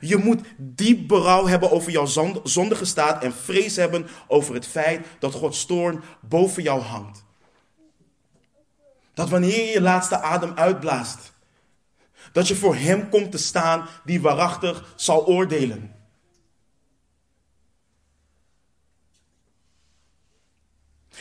Je 0.00 0.16
moet 0.16 0.40
diep 0.56 1.08
berouw 1.08 1.46
hebben 1.46 1.70
over 1.70 1.92
jouw 1.92 2.06
zondige 2.44 2.84
staat 2.84 3.22
en 3.22 3.32
vrees 3.32 3.76
hebben 3.76 4.08
over 4.26 4.54
het 4.54 4.66
feit 4.66 5.06
dat 5.18 5.34
Gods 5.34 5.66
toorn 5.66 6.02
boven 6.20 6.62
jou 6.62 6.80
hangt. 6.80 7.24
Dat 9.14 9.28
wanneer 9.28 9.64
je 9.64 9.72
je 9.72 9.80
laatste 9.80 10.20
adem 10.20 10.52
uitblaast, 10.54 11.32
dat 12.32 12.48
je 12.48 12.56
voor 12.56 12.76
Hem 12.76 13.08
komt 13.08 13.30
te 13.30 13.38
staan 13.38 13.88
die 14.04 14.20
waarachtig 14.20 14.92
zal 14.96 15.26
oordelen. 15.26 15.94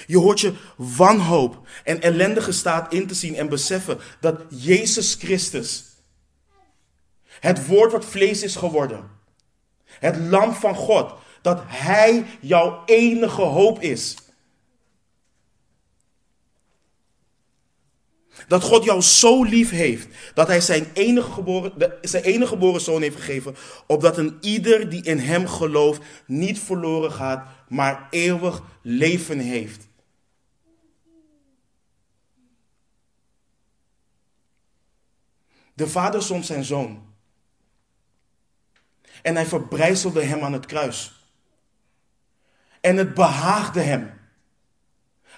Je 0.07 0.17
hoort 0.17 0.39
je 0.39 0.53
wanhoop 0.78 1.67
en 1.84 2.01
ellendige 2.01 2.51
staat 2.51 2.93
in 2.93 3.07
te 3.07 3.13
zien 3.13 3.36
en 3.36 3.49
beseffen 3.49 3.99
dat 4.20 4.41
Jezus 4.49 5.13
Christus 5.13 5.88
het 7.39 7.67
woord 7.67 7.91
wat 7.91 8.05
vlees 8.05 8.43
is 8.43 8.55
geworden. 8.55 9.09
Het 9.85 10.17
lam 10.17 10.53
van 10.53 10.75
God. 10.75 11.13
Dat 11.41 11.61
Hij 11.65 12.25
jouw 12.39 12.81
enige 12.85 13.41
hoop 13.41 13.81
is. 13.81 14.15
Dat 18.47 18.63
God 18.63 18.83
jou 18.83 19.01
zo 19.01 19.43
lief 19.43 19.69
heeft 19.69 20.07
dat 20.33 20.47
Hij 20.47 20.61
zijn 20.61 20.87
enige 20.93 21.31
geboren, 21.31 21.97
zijn 22.01 22.23
enige 22.23 22.47
geboren 22.47 22.81
zoon 22.81 23.01
heeft 23.01 23.15
gegeven. 23.15 23.55
Opdat 23.87 24.17
een 24.17 24.37
ieder 24.41 24.89
die 24.89 25.03
in 25.03 25.19
Hem 25.19 25.47
gelooft 25.47 26.01
niet 26.25 26.59
verloren 26.59 27.11
gaat, 27.11 27.47
maar 27.67 28.07
eeuwig 28.09 28.61
leven 28.81 29.39
heeft. 29.39 29.87
De 35.73 35.87
vader 35.87 36.21
zond 36.21 36.45
zijn 36.45 36.63
zoon. 36.63 37.09
En 39.22 39.36
hij 39.36 39.45
verbrijzelde 39.45 40.24
hem 40.24 40.43
aan 40.43 40.53
het 40.53 40.65
kruis. 40.65 41.28
En 42.82 42.97
het 42.97 43.13
behaagde 43.13 43.82
hem. 43.82 44.20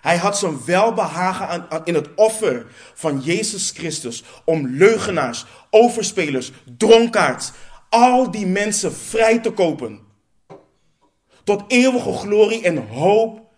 Hij 0.02 0.18
had 0.18 0.38
zijn 0.38 0.66
welbehagen 0.66 1.48
aan, 1.48 1.86
in 1.86 1.94
het 1.94 2.16
offer 2.16 2.66
van 2.94 3.20
Jezus 3.20 3.70
Christus 3.70 4.24
om 4.46 4.68
leugenaars, 4.68 5.46
overspelers, 5.70 6.52
dronkaards, 6.78 7.52
al 7.90 8.32
die 8.32 8.46
mensen 8.48 8.94
vrij 8.94 9.40
te 9.40 9.52
kopen. 9.52 10.00
Tot 11.44 11.64
eeuwige 11.68 12.14
glorie 12.14 12.64
en 12.64 12.88
hoop 12.88 13.52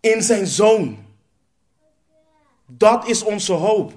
in 0.00 0.22
zijn 0.22 0.46
zoon. 0.46 1.06
Dat 2.66 3.08
is 3.08 3.22
onze 3.22 3.52
hoop. 3.52 3.92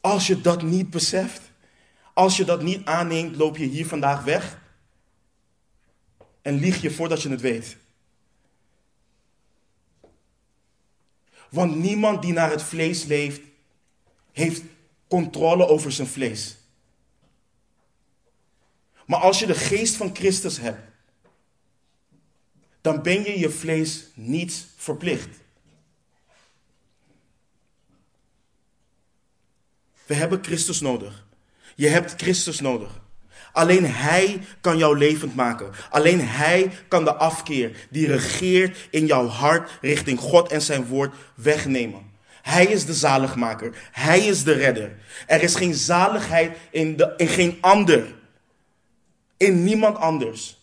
Als 0.00 0.26
je 0.26 0.40
dat 0.40 0.62
niet 0.62 0.90
beseft, 0.90 1.51
als 2.12 2.36
je 2.36 2.44
dat 2.44 2.62
niet 2.62 2.84
aanneemt, 2.84 3.36
loop 3.36 3.56
je 3.56 3.64
hier 3.64 3.86
vandaag 3.86 4.24
weg 4.24 4.60
en 6.42 6.54
lieg 6.54 6.80
je 6.80 6.90
voordat 6.90 7.22
je 7.22 7.28
het 7.28 7.40
weet. 7.40 7.76
Want 11.50 11.76
niemand 11.76 12.22
die 12.22 12.32
naar 12.32 12.50
het 12.50 12.62
vlees 12.62 13.04
leeft, 13.04 13.40
heeft 14.32 14.62
controle 15.08 15.66
over 15.68 15.92
zijn 15.92 16.08
vlees. 16.08 16.56
Maar 19.06 19.20
als 19.20 19.38
je 19.38 19.46
de 19.46 19.54
geest 19.54 19.96
van 19.96 20.16
Christus 20.16 20.58
hebt, 20.58 20.90
dan 22.80 23.02
ben 23.02 23.22
je 23.22 23.38
je 23.38 23.50
vlees 23.50 24.06
niet 24.14 24.66
verplicht. 24.76 25.28
We 30.06 30.14
hebben 30.14 30.44
Christus 30.44 30.80
nodig. 30.80 31.26
Je 31.74 31.88
hebt 31.88 32.14
Christus 32.16 32.60
nodig. 32.60 33.00
Alleen 33.52 33.86
Hij 33.86 34.40
kan 34.60 34.78
jou 34.78 34.98
levend 34.98 35.34
maken. 35.34 35.70
Alleen 35.90 36.20
Hij 36.20 36.70
kan 36.88 37.04
de 37.04 37.14
afkeer 37.14 37.86
die 37.90 38.06
regeert 38.06 38.88
in 38.90 39.06
jouw 39.06 39.26
hart 39.26 39.70
richting 39.80 40.18
God 40.18 40.52
en 40.52 40.62
zijn 40.62 40.86
woord 40.86 41.14
wegnemen. 41.34 42.10
Hij 42.42 42.66
is 42.66 42.86
de 42.86 42.94
zaligmaker. 42.94 43.88
Hij 43.92 44.26
is 44.26 44.44
de 44.44 44.52
redder. 44.52 44.98
Er 45.26 45.42
is 45.42 45.54
geen 45.54 45.74
zaligheid 45.74 46.56
in, 46.70 46.96
de, 46.96 47.14
in 47.16 47.28
geen 47.28 47.58
ander. 47.60 48.14
In 49.36 49.64
niemand 49.64 49.96
anders. 49.96 50.60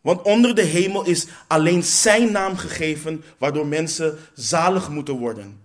Want 0.00 0.22
onder 0.22 0.54
de 0.54 0.62
hemel 0.62 1.04
is 1.04 1.26
alleen 1.46 1.82
zijn 1.82 2.32
naam 2.32 2.56
gegeven, 2.56 3.24
waardoor 3.38 3.66
mensen 3.66 4.18
zalig 4.34 4.88
moeten 4.88 5.14
worden. 5.14 5.60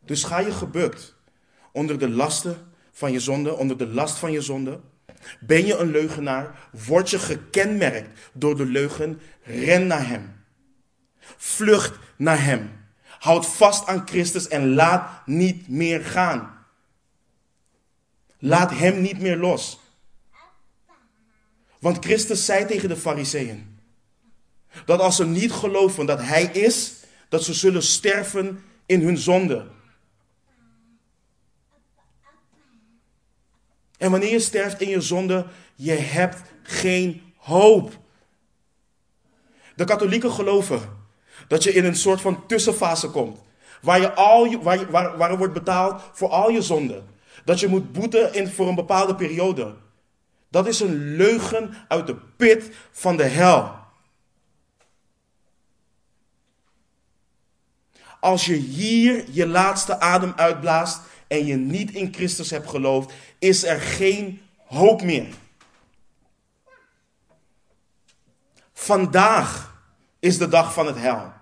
Dus 0.00 0.24
ga 0.24 0.38
je 0.38 0.52
gebukt 0.52 1.14
onder 1.72 1.98
de 1.98 2.08
lasten 2.08 2.65
van 2.96 3.12
je 3.12 3.20
zonde, 3.20 3.56
onder 3.56 3.78
de 3.78 3.86
last 3.86 4.16
van 4.16 4.32
je 4.32 4.40
zonde. 4.40 4.80
Ben 5.40 5.66
je 5.66 5.76
een 5.76 5.90
leugenaar? 5.90 6.68
Word 6.86 7.10
je 7.10 7.18
gekenmerkt 7.18 8.30
door 8.32 8.56
de 8.56 8.64
leugen? 8.64 9.20
Ren 9.42 9.86
naar 9.86 10.08
Hem. 10.08 10.44
Vlucht 11.36 11.98
naar 12.16 12.44
Hem. 12.44 12.70
Houd 13.18 13.46
vast 13.46 13.86
aan 13.86 14.06
Christus 14.08 14.48
en 14.48 14.74
laat 14.74 15.26
niet 15.26 15.68
meer 15.68 16.04
gaan. 16.04 16.66
Laat 18.38 18.70
Hem 18.70 19.00
niet 19.00 19.20
meer 19.20 19.36
los. 19.36 19.80
Want 21.78 22.04
Christus 22.04 22.44
zei 22.44 22.66
tegen 22.66 22.88
de 22.88 22.96
Fariseeën 22.96 23.78
dat 24.84 25.00
als 25.00 25.16
ze 25.16 25.26
niet 25.26 25.52
geloven 25.52 26.06
dat 26.06 26.22
Hij 26.22 26.44
is, 26.44 26.94
dat 27.28 27.44
ze 27.44 27.54
zullen 27.54 27.82
sterven 27.82 28.64
in 28.86 29.00
hun 29.00 29.18
zonde. 29.18 29.66
En 33.98 34.10
wanneer 34.10 34.30
je 34.30 34.40
sterft 34.40 34.80
in 34.80 34.88
je 34.88 35.00
zonde, 35.00 35.46
je 35.74 35.92
hebt 35.92 36.42
geen 36.62 37.32
hoop. 37.36 37.98
De 39.76 39.84
katholieken 39.84 40.30
geloven 40.30 40.80
dat 41.48 41.62
je 41.62 41.72
in 41.72 41.84
een 41.84 41.96
soort 41.96 42.20
van 42.20 42.46
tussenfase 42.46 43.08
komt. 43.08 43.38
Waar, 43.82 44.00
je 44.00 44.12
al 44.12 44.44
je, 44.44 44.58
waar, 44.58 44.90
waar, 44.90 45.16
waar 45.16 45.30
er 45.30 45.38
wordt 45.38 45.52
betaald 45.52 46.02
voor 46.12 46.28
al 46.28 46.50
je 46.50 46.62
zonden. 46.62 47.06
Dat 47.44 47.60
je 47.60 47.68
moet 47.68 47.92
boeten 47.92 48.34
in, 48.34 48.48
voor 48.48 48.68
een 48.68 48.74
bepaalde 48.74 49.14
periode. 49.14 49.74
Dat 50.48 50.66
is 50.66 50.80
een 50.80 51.16
leugen 51.16 51.74
uit 51.88 52.06
de 52.06 52.16
pit 52.36 52.70
van 52.90 53.16
de 53.16 53.24
hel. 53.24 53.74
Als 58.20 58.46
je 58.46 58.54
hier 58.54 59.24
je 59.30 59.46
laatste 59.46 60.00
adem 60.00 60.32
uitblaast 60.36 61.00
en 61.26 61.46
je 61.46 61.56
niet 61.56 61.90
in 61.90 62.14
Christus 62.14 62.50
hebt 62.50 62.68
geloofd, 62.68 63.12
is 63.38 63.64
er 63.64 63.80
geen 63.80 64.40
hoop 64.64 65.02
meer. 65.02 65.34
Vandaag 68.72 69.80
is 70.18 70.38
de 70.38 70.48
dag 70.48 70.72
van 70.72 70.86
het 70.86 70.96
hel. 70.96 71.32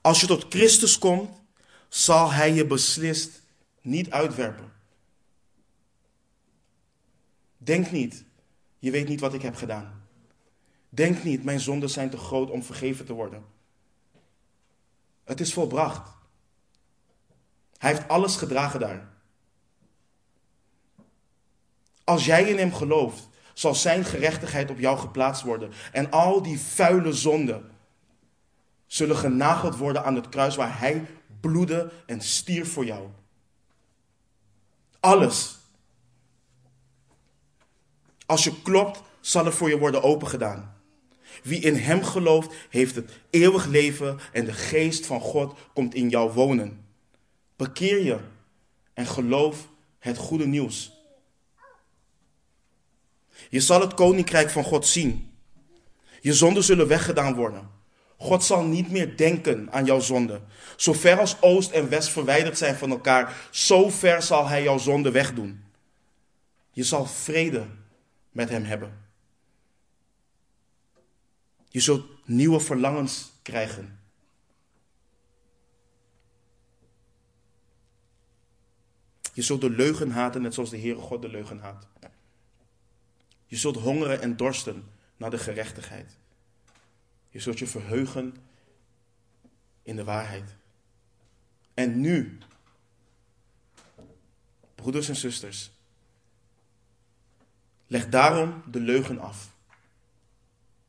Als 0.00 0.20
je 0.20 0.26
tot 0.26 0.46
Christus 0.48 0.98
komt, 0.98 1.30
zal 1.88 2.32
Hij 2.32 2.52
je 2.52 2.66
beslist 2.66 3.42
niet 3.80 4.10
uitwerpen. 4.10 4.72
Denk 7.56 7.90
niet, 7.90 8.24
je 8.78 8.90
weet 8.90 9.08
niet 9.08 9.20
wat 9.20 9.34
ik 9.34 9.42
heb 9.42 9.54
gedaan. 9.56 10.04
Denk 10.88 11.22
niet, 11.24 11.44
mijn 11.44 11.60
zonden 11.60 11.90
zijn 11.90 12.10
te 12.10 12.16
groot 12.16 12.50
om 12.50 12.62
vergeven 12.62 13.06
te 13.06 13.12
worden. 13.12 13.44
Het 15.24 15.40
is 15.40 15.52
volbracht. 15.52 16.08
Hij 17.78 17.92
heeft 17.92 18.08
alles 18.08 18.36
gedragen 18.36 18.80
daar. 18.80 19.08
Als 22.04 22.24
jij 22.24 22.42
in 22.42 22.58
hem 22.58 22.74
gelooft, 22.74 23.28
zal 23.54 23.74
zijn 23.74 24.04
gerechtigheid 24.04 24.70
op 24.70 24.78
jou 24.78 24.98
geplaatst 24.98 25.42
worden. 25.42 25.72
En 25.92 26.10
al 26.10 26.42
die 26.42 26.60
vuile 26.60 27.12
zonden 27.12 27.70
zullen 28.86 29.16
genageld 29.16 29.76
worden 29.76 30.04
aan 30.04 30.14
het 30.14 30.28
kruis 30.28 30.56
waar 30.56 30.78
hij 30.78 31.06
bloedde 31.40 31.92
en 32.06 32.20
stierf 32.20 32.72
voor 32.72 32.84
jou. 32.84 33.08
Alles. 35.00 35.58
Als 38.26 38.44
je 38.44 38.62
klopt, 38.62 39.02
zal 39.20 39.46
er 39.46 39.52
voor 39.52 39.68
je 39.68 39.78
worden 39.78 40.02
opengedaan. 40.02 40.79
Wie 41.42 41.60
in 41.60 41.74
hem 41.74 42.02
gelooft, 42.02 42.54
heeft 42.68 42.94
het 42.94 43.10
eeuwig 43.30 43.66
leven 43.66 44.18
en 44.32 44.44
de 44.44 44.52
geest 44.52 45.06
van 45.06 45.20
God 45.20 45.58
komt 45.74 45.94
in 45.94 46.08
jou 46.08 46.32
wonen. 46.32 46.84
Bekeer 47.56 48.04
je 48.04 48.18
en 48.94 49.06
geloof 49.06 49.68
het 49.98 50.16
goede 50.16 50.46
nieuws. 50.46 50.92
Je 53.50 53.60
zal 53.60 53.80
het 53.80 53.94
koninkrijk 53.94 54.50
van 54.50 54.64
God 54.64 54.86
zien. 54.86 55.32
Je 56.20 56.34
zonden 56.34 56.64
zullen 56.64 56.88
weggedaan 56.88 57.34
worden. 57.34 57.70
God 58.16 58.44
zal 58.44 58.62
niet 58.62 58.90
meer 58.90 59.16
denken 59.16 59.72
aan 59.72 59.84
jouw 59.84 60.00
zonde. 60.00 60.40
Zo 60.76 60.92
ver 60.92 61.18
als 61.18 61.42
oost 61.42 61.70
en 61.70 61.88
west 61.88 62.08
verwijderd 62.08 62.58
zijn 62.58 62.76
van 62.76 62.90
elkaar, 62.90 63.48
zo 63.50 63.88
ver 63.88 64.22
zal 64.22 64.48
hij 64.48 64.62
jouw 64.62 64.78
zonde 64.78 65.10
wegdoen. 65.10 65.64
Je 66.70 66.82
zal 66.82 67.06
vrede 67.06 67.66
met 68.30 68.48
hem 68.48 68.64
hebben. 68.64 69.09
Je 71.72 71.80
zult 71.80 72.26
nieuwe 72.26 72.60
verlangens 72.60 73.32
krijgen. 73.42 73.98
Je 79.32 79.42
zult 79.42 79.60
de 79.60 79.70
leugen 79.70 80.10
haten, 80.10 80.42
net 80.42 80.54
zoals 80.54 80.70
de 80.70 80.78
Heere 80.78 81.00
God 81.00 81.22
de 81.22 81.28
leugen 81.28 81.58
haat. 81.58 81.86
Je 83.46 83.56
zult 83.56 83.76
hongeren 83.76 84.20
en 84.20 84.36
dorsten 84.36 84.84
naar 85.16 85.30
de 85.30 85.38
gerechtigheid. 85.38 86.16
Je 87.28 87.40
zult 87.40 87.58
je 87.58 87.66
verheugen 87.66 88.36
in 89.82 89.96
de 89.96 90.04
waarheid. 90.04 90.54
En 91.74 92.00
nu, 92.00 92.38
broeders 94.74 95.08
en 95.08 95.16
zusters, 95.16 95.70
leg 97.86 98.08
daarom 98.08 98.62
de 98.70 98.80
leugen 98.80 99.18
af 99.18 99.52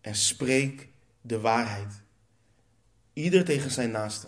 en 0.02 0.16
spreek 0.16 0.88
de 1.22 1.40
waarheid. 1.40 2.02
Ieder 3.14 3.46
tegen 3.46 3.72
zijn 3.72 3.92
naaste. 3.92 4.28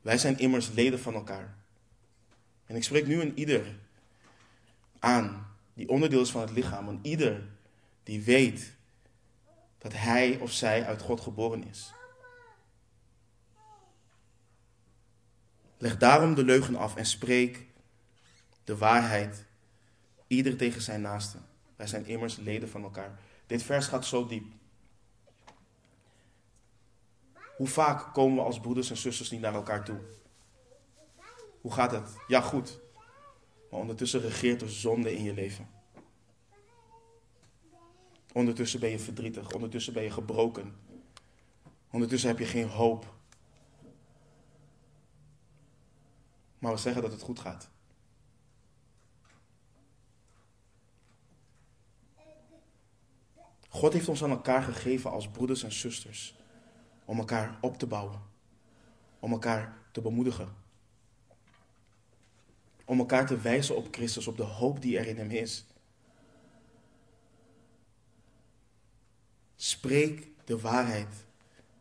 Wij 0.00 0.18
zijn 0.18 0.38
immers 0.38 0.70
leden 0.70 1.00
van 1.00 1.14
elkaar. 1.14 1.54
En 2.66 2.76
ik 2.76 2.84
spreek 2.84 3.06
nu 3.06 3.20
een 3.20 3.38
ieder 3.38 3.78
aan 4.98 5.46
die 5.74 5.88
onderdeel 5.88 6.20
is 6.20 6.30
van 6.30 6.40
het 6.40 6.50
lichaam. 6.50 6.88
Een 6.88 6.98
ieder 7.02 7.42
die 8.02 8.22
weet 8.22 8.72
dat 9.78 9.92
hij 9.92 10.38
of 10.38 10.52
zij 10.52 10.86
uit 10.86 11.00
God 11.00 11.20
geboren 11.20 11.64
is. 11.64 11.92
Leg 15.78 15.96
daarom 15.96 16.34
de 16.34 16.44
leugen 16.44 16.76
af 16.76 16.96
en 16.96 17.06
spreek 17.06 17.66
de 18.64 18.76
waarheid. 18.76 19.44
Ieder 20.26 20.56
tegen 20.56 20.82
zijn 20.82 21.00
naaste. 21.00 21.38
Wij 21.76 21.86
zijn 21.86 22.06
immers 22.06 22.36
leden 22.36 22.68
van 22.68 22.82
elkaar. 22.82 23.18
Dit 23.52 23.62
vers 23.62 23.86
gaat 23.86 24.06
zo 24.06 24.26
diep. 24.26 24.52
Hoe 27.56 27.66
vaak 27.66 28.14
komen 28.14 28.36
we 28.36 28.42
als 28.42 28.60
broeders 28.60 28.90
en 28.90 28.96
zusters 28.96 29.30
niet 29.30 29.40
naar 29.40 29.54
elkaar 29.54 29.84
toe? 29.84 30.00
Hoe 31.60 31.72
gaat 31.72 31.90
het? 31.90 32.16
Ja, 32.26 32.40
goed. 32.40 32.80
Maar 33.70 33.80
ondertussen 33.80 34.20
regeert 34.20 34.62
er 34.62 34.70
zonde 34.70 35.16
in 35.16 35.22
je 35.22 35.34
leven. 35.34 35.70
Ondertussen 38.32 38.80
ben 38.80 38.90
je 38.90 38.98
verdrietig. 38.98 39.52
Ondertussen 39.52 39.92
ben 39.92 40.02
je 40.02 40.10
gebroken. 40.10 40.76
Ondertussen 41.90 42.28
heb 42.28 42.38
je 42.38 42.44
geen 42.44 42.68
hoop. 42.68 43.14
Maar 46.58 46.72
we 46.72 46.78
zeggen 46.78 47.02
dat 47.02 47.12
het 47.12 47.22
goed 47.22 47.38
gaat. 47.38 47.70
God 53.72 53.92
heeft 53.92 54.08
ons 54.08 54.22
aan 54.22 54.30
elkaar 54.30 54.62
gegeven 54.62 55.10
als 55.10 55.28
broeders 55.28 55.62
en 55.62 55.72
zusters. 55.72 56.36
Om 57.04 57.18
elkaar 57.18 57.58
op 57.60 57.78
te 57.78 57.86
bouwen. 57.86 58.20
Om 59.18 59.32
elkaar 59.32 59.78
te 59.92 60.00
bemoedigen. 60.00 60.48
Om 62.84 62.98
elkaar 62.98 63.26
te 63.26 63.40
wijzen 63.40 63.76
op 63.76 63.88
Christus, 63.90 64.26
op 64.26 64.36
de 64.36 64.42
hoop 64.42 64.82
die 64.82 64.98
er 64.98 65.06
in 65.06 65.16
Hem 65.16 65.30
is. 65.30 65.66
Spreek 69.56 70.28
de 70.44 70.60
waarheid. 70.60 71.14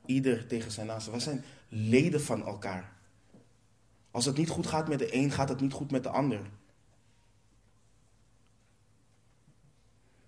Ieder 0.05 0.47
tegen 0.47 0.71
zijn 0.71 0.87
naaste. 0.87 1.11
Wij 1.11 1.19
zijn 1.19 1.43
leden 1.69 2.21
van 2.21 2.45
elkaar. 2.45 2.93
Als 4.11 4.25
het 4.25 4.37
niet 4.37 4.49
goed 4.49 4.67
gaat 4.67 4.87
met 4.87 4.99
de 4.99 5.15
een, 5.15 5.31
gaat 5.31 5.49
het 5.49 5.61
niet 5.61 5.73
goed 5.73 5.91
met 5.91 6.03
de 6.03 6.09
ander. 6.09 6.49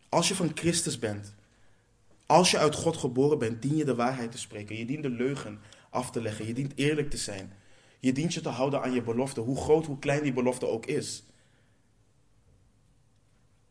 Als 0.10 0.28
je 0.28 0.36
van 0.36 0.52
Christus 0.54 1.00
bent, 1.00 1.34
als 2.34 2.52
je 2.52 2.58
uit 2.58 2.76
God 2.76 2.98
geboren 2.98 3.40
bent, 3.40 3.62
dien 3.62 3.76
je 3.76 3.86
de 3.86 3.96
waarheid 3.96 4.32
te 4.32 4.38
spreken. 4.38 4.78
Je 4.78 4.86
dient 4.86 5.04
de 5.04 5.10
leugen 5.10 5.60
af 5.90 6.12
te 6.12 6.22
leggen. 6.22 6.48
Je 6.48 6.54
dient 6.54 6.72
eerlijk 6.76 7.10
te 7.10 7.18
zijn. 7.18 7.54
Je 8.00 8.12
dient 8.12 8.34
je 8.34 8.42
te 8.42 8.50
houden 8.50 8.82
aan 8.82 8.94
je 8.94 9.02
belofte, 9.02 9.40
hoe 9.40 9.58
groot, 9.58 9.86
hoe 9.86 10.00
klein 10.00 10.24
die 10.24 10.34
belofte 10.34 10.68
ook 10.68 10.86
is. 10.86 11.24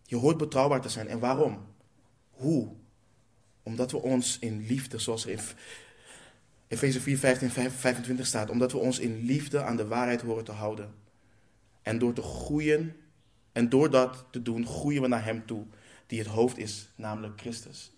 Je 0.05 0.17
hoort 0.17 0.37
betrouwbaar 0.37 0.81
te 0.81 0.89
zijn. 0.89 1.09
En 1.09 1.19
waarom? 1.19 1.67
Hoe? 2.31 2.69
Omdat 3.63 3.91
we 3.91 4.03
ons 4.03 4.39
in 4.39 4.67
liefde, 4.67 4.99
zoals 4.99 5.25
er 5.25 5.31
in 5.31 5.41
Efeze 6.69 7.01
4, 7.01 7.19
15, 7.19 7.51
25 7.51 8.27
staat, 8.27 8.51
omdat 8.51 8.73
we 8.73 8.79
ons 8.79 8.99
in 8.99 9.25
liefde 9.25 9.63
aan 9.63 9.77
de 9.77 9.87
waarheid 9.87 10.21
horen 10.21 10.45
te 10.45 10.53
houden. 10.53 10.95
En 11.83 11.99
door 11.99 12.13
te 12.13 12.23
groeien, 12.23 12.97
en 13.53 13.69
door 13.69 13.91
dat 13.91 14.25
te 14.31 14.43
doen, 14.43 14.67
groeien 14.67 15.03
we 15.03 15.09
naar 15.09 15.25
Hem 15.25 15.47
toe, 15.47 15.65
die 16.07 16.19
het 16.19 16.29
hoofd 16.29 16.59
is, 16.59 16.89
namelijk 16.97 17.41
Christus. 17.41 17.93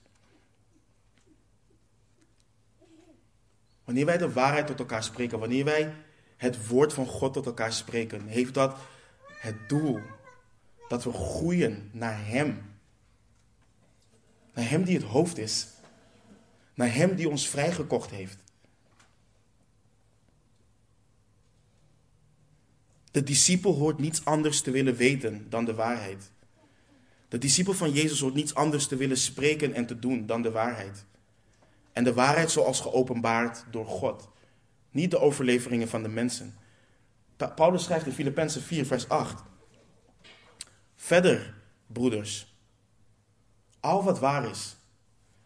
Wanneer 3.85 4.07
wij 4.07 4.19
de 4.19 4.33
waarheid 4.33 4.67
tot 4.67 4.79
elkaar 4.79 5.03
spreken, 5.03 5.39
wanneer 5.39 5.65
wij 5.65 5.95
het 6.37 6.67
woord 6.67 6.93
van 6.93 7.07
God 7.07 7.33
tot 7.33 7.47
elkaar 7.47 7.73
spreken, 7.73 8.27
heeft 8.27 8.55
dat 8.55 8.77
het 9.27 9.69
doel 9.69 10.01
dat 10.89 11.05
we 11.05 11.13
groeien 11.13 11.91
naar 11.93 12.27
Hem. 12.27 12.63
Naar 14.55 14.69
Hem 14.69 14.85
die 14.85 14.97
het 14.97 15.07
hoofd 15.07 15.39
is. 15.39 15.69
Naar 16.75 16.95
Hem 16.95 17.15
die 17.15 17.29
ons 17.29 17.49
vrijgekocht 17.49 18.11
heeft. 18.11 18.39
De 23.11 23.23
discipel 23.23 23.75
hoort 23.75 23.99
niets 23.99 24.25
anders 24.25 24.61
te 24.61 24.71
willen 24.71 24.95
weten 24.97 25.47
dan 25.51 25.65
de 25.65 25.75
waarheid. 25.75 26.31
De 27.29 27.39
discipel 27.39 27.73
van 27.73 27.93
Jezus 27.93 28.21
hoort 28.21 28.35
niets 28.35 28.55
anders 28.55 28.87
te 28.87 28.97
willen 28.97 29.17
spreken 29.17 29.75
en 29.75 29.87
te 29.87 29.99
doen 29.99 30.27
dan 30.27 30.43
de 30.43 30.51
waarheid. 30.51 31.05
En 31.95 32.05
de 32.05 32.15
waarheid 32.15 32.51
zoals 32.51 32.81
geopenbaard 32.81 33.65
door 33.71 33.87
God. 33.87 34.29
Niet 34.91 35.11
de 35.11 35.19
overleveringen 35.19 35.89
van 35.89 36.03
de 36.03 36.09
mensen. 36.09 36.55
Paulus 37.55 37.85
schrijft 37.85 38.07
in 38.07 38.13
Filippenzen 38.13 38.63
4, 38.63 38.87
vers 38.87 39.09
8. 39.09 39.43
Verder, 40.95 41.55
broeders, 41.87 42.55
al 43.81 44.03
wat 44.03 44.19
waar 44.19 44.51
is, 44.51 44.77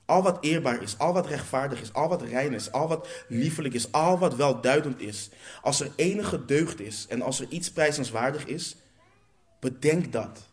al 0.04 0.22
wat 0.22 0.44
eerbaar 0.44 0.82
is, 0.82 0.98
al 0.98 1.12
wat 1.12 1.26
rechtvaardig 1.26 1.80
is, 1.80 1.92
al 1.92 2.08
wat 2.08 2.22
rein 2.22 2.52
is, 2.52 2.72
al 2.72 2.88
wat 2.88 3.08
liefelijk 3.28 3.74
is, 3.74 3.92
al 3.92 4.18
wat 4.18 4.36
welduidend 4.36 5.00
is, 5.00 5.30
als 5.62 5.80
er 5.80 5.90
enige 5.96 6.44
deugd 6.44 6.80
is 6.80 7.06
en 7.08 7.22
als 7.22 7.40
er 7.40 7.48
iets 7.48 7.70
prijzenswaardig 7.70 8.46
is, 8.46 8.76
bedenk 9.60 10.12
dat. 10.12 10.48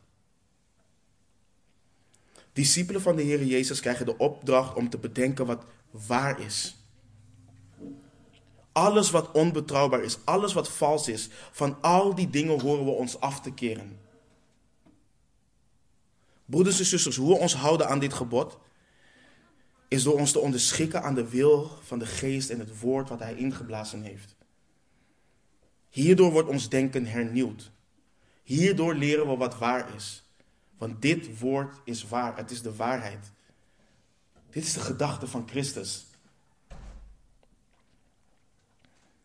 Discipelen 2.54 3.02
van 3.02 3.16
de 3.16 3.22
Heer 3.22 3.44
Jezus 3.44 3.80
krijgen 3.80 4.06
de 4.06 4.18
opdracht 4.18 4.76
om 4.76 4.90
te 4.90 4.98
bedenken 4.98 5.46
wat 5.46 5.66
waar 6.08 6.40
is. 6.40 6.78
Alles 8.72 9.12
wat 9.12 9.32
onbetrouwbaar 9.32 10.04
is, 10.04 10.18
alles 10.24 10.54
wat 10.54 10.70
vals 10.70 11.08
is, 11.08 11.30
van 11.52 11.82
al 11.82 12.16
die 12.16 12.30
dingen 12.30 12.62
horen 12.62 12.86
we 12.86 12.92
ons 12.92 13.20
af 13.20 13.42
te 13.42 13.52
keren. 13.54 14.00
Broeders 16.46 16.80
en 16.80 16.86
zusters, 16.86 17.16
hoe 17.16 17.34
we 17.34 17.40
ons 17.40 17.56
houden 17.56 17.88
aan 17.88 18.00
dit 18.00 18.14
gebod, 18.14 18.58
is 19.88 20.04
door 20.04 20.18
ons 20.20 20.32
te 20.32 20.40
onderschikken 20.40 21.04
aan 21.04 21.16
de 21.16 21.30
wil 21.30 21.72
van 21.82 22.00
de 22.00 22.06
geest 22.06 22.50
en 22.50 22.60
het 22.60 22.80
woord 22.80 23.10
wat 23.10 23.20
hij 23.20 23.36
ingeblazen 23.36 24.02
heeft. 24.02 24.36
Hierdoor 25.90 26.32
wordt 26.32 26.50
ons 26.50 26.70
denken 26.70 27.06
hernieuwd. 27.06 27.72
Hierdoor 28.44 28.96
leren 28.96 29.28
we 29.28 29.36
wat 29.36 29.58
waar 29.58 29.96
is. 29.96 30.24
Want 30.78 31.02
dit 31.02 31.40
woord 31.40 31.82
is 31.84 32.08
waar, 32.08 32.38
het 32.38 32.52
is 32.52 32.62
de 32.62 32.76
waarheid. 32.76 33.32
Dit 34.56 34.66
is 34.66 34.74
de 34.74 34.80
gedachte 34.80 35.28
van 35.28 35.48
Christus. 35.50 36.06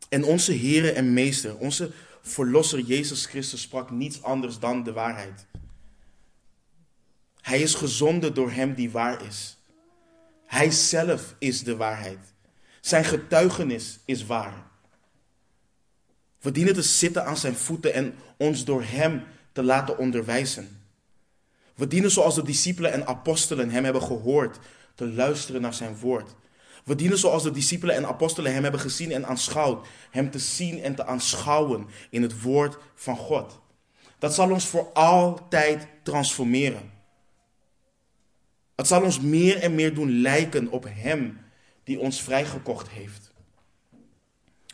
En 0.08 0.24
onze 0.24 0.52
Heere 0.52 0.90
en 0.90 1.12
Meester, 1.12 1.56
onze 1.56 1.90
Verlosser 2.22 2.80
Jezus 2.80 3.26
Christus 3.26 3.60
sprak 3.60 3.90
niets 3.90 4.22
anders 4.22 4.58
dan 4.58 4.82
de 4.82 4.92
waarheid. 4.92 5.46
Hij 7.40 7.60
is 7.60 7.74
gezonden 7.74 8.34
door 8.34 8.50
Hem 8.50 8.74
die 8.74 8.90
waar 8.90 9.24
is. 9.24 9.56
Hij 10.46 10.70
zelf 10.70 11.34
is 11.38 11.62
de 11.62 11.76
waarheid. 11.76 12.18
Zijn 12.80 13.04
getuigenis 13.04 13.98
is 14.04 14.26
waar. 14.26 14.66
We 16.40 16.50
dienen 16.50 16.74
te 16.74 16.82
zitten 16.82 17.24
aan 17.24 17.36
zijn 17.36 17.54
voeten 17.54 17.94
en 17.94 18.14
ons 18.36 18.64
door 18.64 18.82
Hem 18.82 19.24
te 19.52 19.62
laten 19.62 19.98
onderwijzen. 19.98 20.82
We 21.74 21.86
dienen 21.86 22.10
zoals 22.10 22.34
de 22.34 22.42
discipelen 22.42 22.92
en 22.92 23.06
apostelen 23.06 23.70
Hem 23.70 23.84
hebben 23.84 24.02
gehoord, 24.02 24.58
te 25.00 25.12
luisteren 25.12 25.60
naar 25.60 25.74
Zijn 25.74 25.98
woord. 25.98 26.34
We 26.84 26.94
dienen 26.94 27.18
zoals 27.18 27.42
de 27.42 27.50
discipelen 27.50 27.94
en 27.94 28.06
apostelen 28.06 28.52
Hem 28.52 28.62
hebben 28.62 28.80
gezien 28.80 29.12
en 29.12 29.26
aanschouwd, 29.26 29.86
Hem 30.10 30.30
te 30.30 30.38
zien 30.38 30.82
en 30.82 30.94
te 30.94 31.06
aanschouwen 31.06 31.86
in 32.10 32.22
het 32.22 32.42
woord 32.42 32.78
van 32.94 33.16
God. 33.16 33.60
Dat 34.18 34.34
zal 34.34 34.50
ons 34.50 34.66
voor 34.66 34.92
altijd 34.92 35.86
transformeren. 36.02 36.90
Het 38.74 38.86
zal 38.86 39.02
ons 39.02 39.20
meer 39.20 39.58
en 39.58 39.74
meer 39.74 39.94
doen 39.94 40.20
lijken 40.20 40.70
op 40.70 40.84
Hem 40.88 41.40
die 41.84 41.98
ons 41.98 42.22
vrijgekocht 42.22 42.88
heeft. 42.88 43.32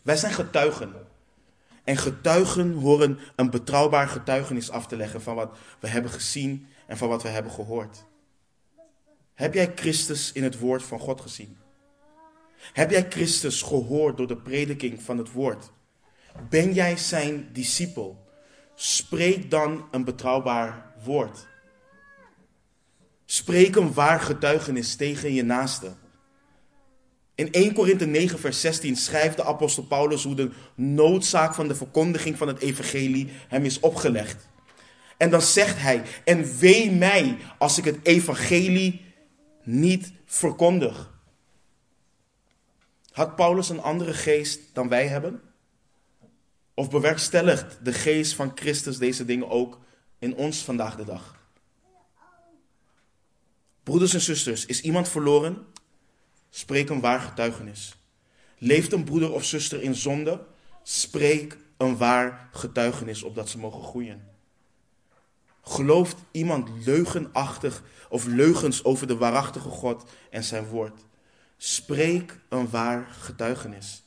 Wij 0.02 0.16
zijn 0.16 0.32
getuigen. 0.32 0.94
En 1.84 1.96
getuigen 1.96 2.72
horen 2.72 3.18
een 3.36 3.50
betrouwbaar 3.50 4.08
getuigenis 4.08 4.70
af 4.70 4.86
te 4.86 4.96
leggen 4.96 5.22
van 5.22 5.34
wat 5.34 5.56
we 5.80 5.88
hebben 5.88 6.10
gezien 6.10 6.66
en 6.86 6.96
van 6.96 7.08
wat 7.08 7.22
we 7.22 7.28
hebben 7.28 7.52
gehoord. 7.52 8.04
Heb 9.36 9.54
jij 9.54 9.72
Christus 9.74 10.32
in 10.32 10.42
het 10.42 10.58
woord 10.58 10.82
van 10.82 10.98
God 10.98 11.20
gezien? 11.20 11.56
Heb 12.72 12.90
jij 12.90 13.06
Christus 13.08 13.62
gehoord 13.62 14.16
door 14.16 14.26
de 14.26 14.36
prediking 14.36 15.02
van 15.02 15.18
het 15.18 15.32
woord? 15.32 15.70
Ben 16.48 16.72
jij 16.72 16.96
zijn 16.96 17.48
discipel? 17.52 18.26
Spreek 18.74 19.50
dan 19.50 19.88
een 19.90 20.04
betrouwbaar 20.04 20.92
woord. 21.04 21.46
Spreek 23.24 23.76
een 23.76 23.92
waar 23.92 24.20
getuigenis 24.20 24.96
tegen 24.96 25.34
je 25.34 25.42
naaste. 25.42 25.92
In 27.34 27.52
1 27.52 27.72
Korinthe 27.72 28.06
9, 28.06 28.38
vers 28.38 28.60
16 28.60 28.96
schrijft 28.96 29.36
de 29.36 29.44
apostel 29.44 29.82
Paulus 29.82 30.24
hoe 30.24 30.34
de 30.34 30.50
noodzaak 30.74 31.54
van 31.54 31.68
de 31.68 31.74
verkondiging 31.74 32.36
van 32.36 32.48
het 32.48 32.58
evangelie 32.58 33.28
hem 33.48 33.64
is 33.64 33.80
opgelegd. 33.80 34.48
En 35.16 35.30
dan 35.30 35.42
zegt 35.42 35.78
hij, 35.78 36.02
en 36.24 36.58
wee 36.58 36.90
mij 36.90 37.36
als 37.58 37.78
ik 37.78 37.84
het 37.84 37.98
evangelie 38.02 39.05
niet 39.66 40.12
verkondig. 40.24 41.14
Had 43.10 43.36
Paulus 43.36 43.68
een 43.68 43.80
andere 43.82 44.14
geest 44.14 44.60
dan 44.72 44.88
wij 44.88 45.06
hebben? 45.06 45.42
Of 46.74 46.90
bewerkstelligt 46.90 47.78
de 47.82 47.92
geest 47.92 48.34
van 48.34 48.52
Christus 48.54 48.98
deze 48.98 49.24
dingen 49.24 49.48
ook 49.48 49.78
in 50.18 50.34
ons 50.34 50.64
vandaag 50.64 50.96
de 50.96 51.04
dag? 51.04 51.44
Broeders 53.82 54.14
en 54.14 54.20
zusters, 54.20 54.66
is 54.66 54.80
iemand 54.80 55.08
verloren? 55.08 55.66
Spreek 56.50 56.88
een 56.88 57.00
waar 57.00 57.20
getuigenis. 57.20 57.96
Leeft 58.58 58.92
een 58.92 59.04
broeder 59.04 59.32
of 59.32 59.44
zuster 59.44 59.82
in 59.82 59.94
zonde? 59.94 60.46
Spreek 60.82 61.56
een 61.76 61.96
waar 61.96 62.48
getuigenis 62.52 63.22
opdat 63.22 63.48
ze 63.48 63.58
mogen 63.58 63.82
groeien. 63.82 64.35
Gelooft 65.68 66.16
iemand 66.30 66.68
leugenachtig 66.84 67.82
of 68.08 68.26
leugens 68.26 68.84
over 68.84 69.06
de 69.06 69.16
waarachtige 69.16 69.68
God 69.68 70.04
en 70.30 70.44
zijn 70.44 70.66
woord? 70.66 71.04
Spreek 71.56 72.38
een 72.48 72.70
waar 72.70 73.06
getuigenis. 73.10 74.02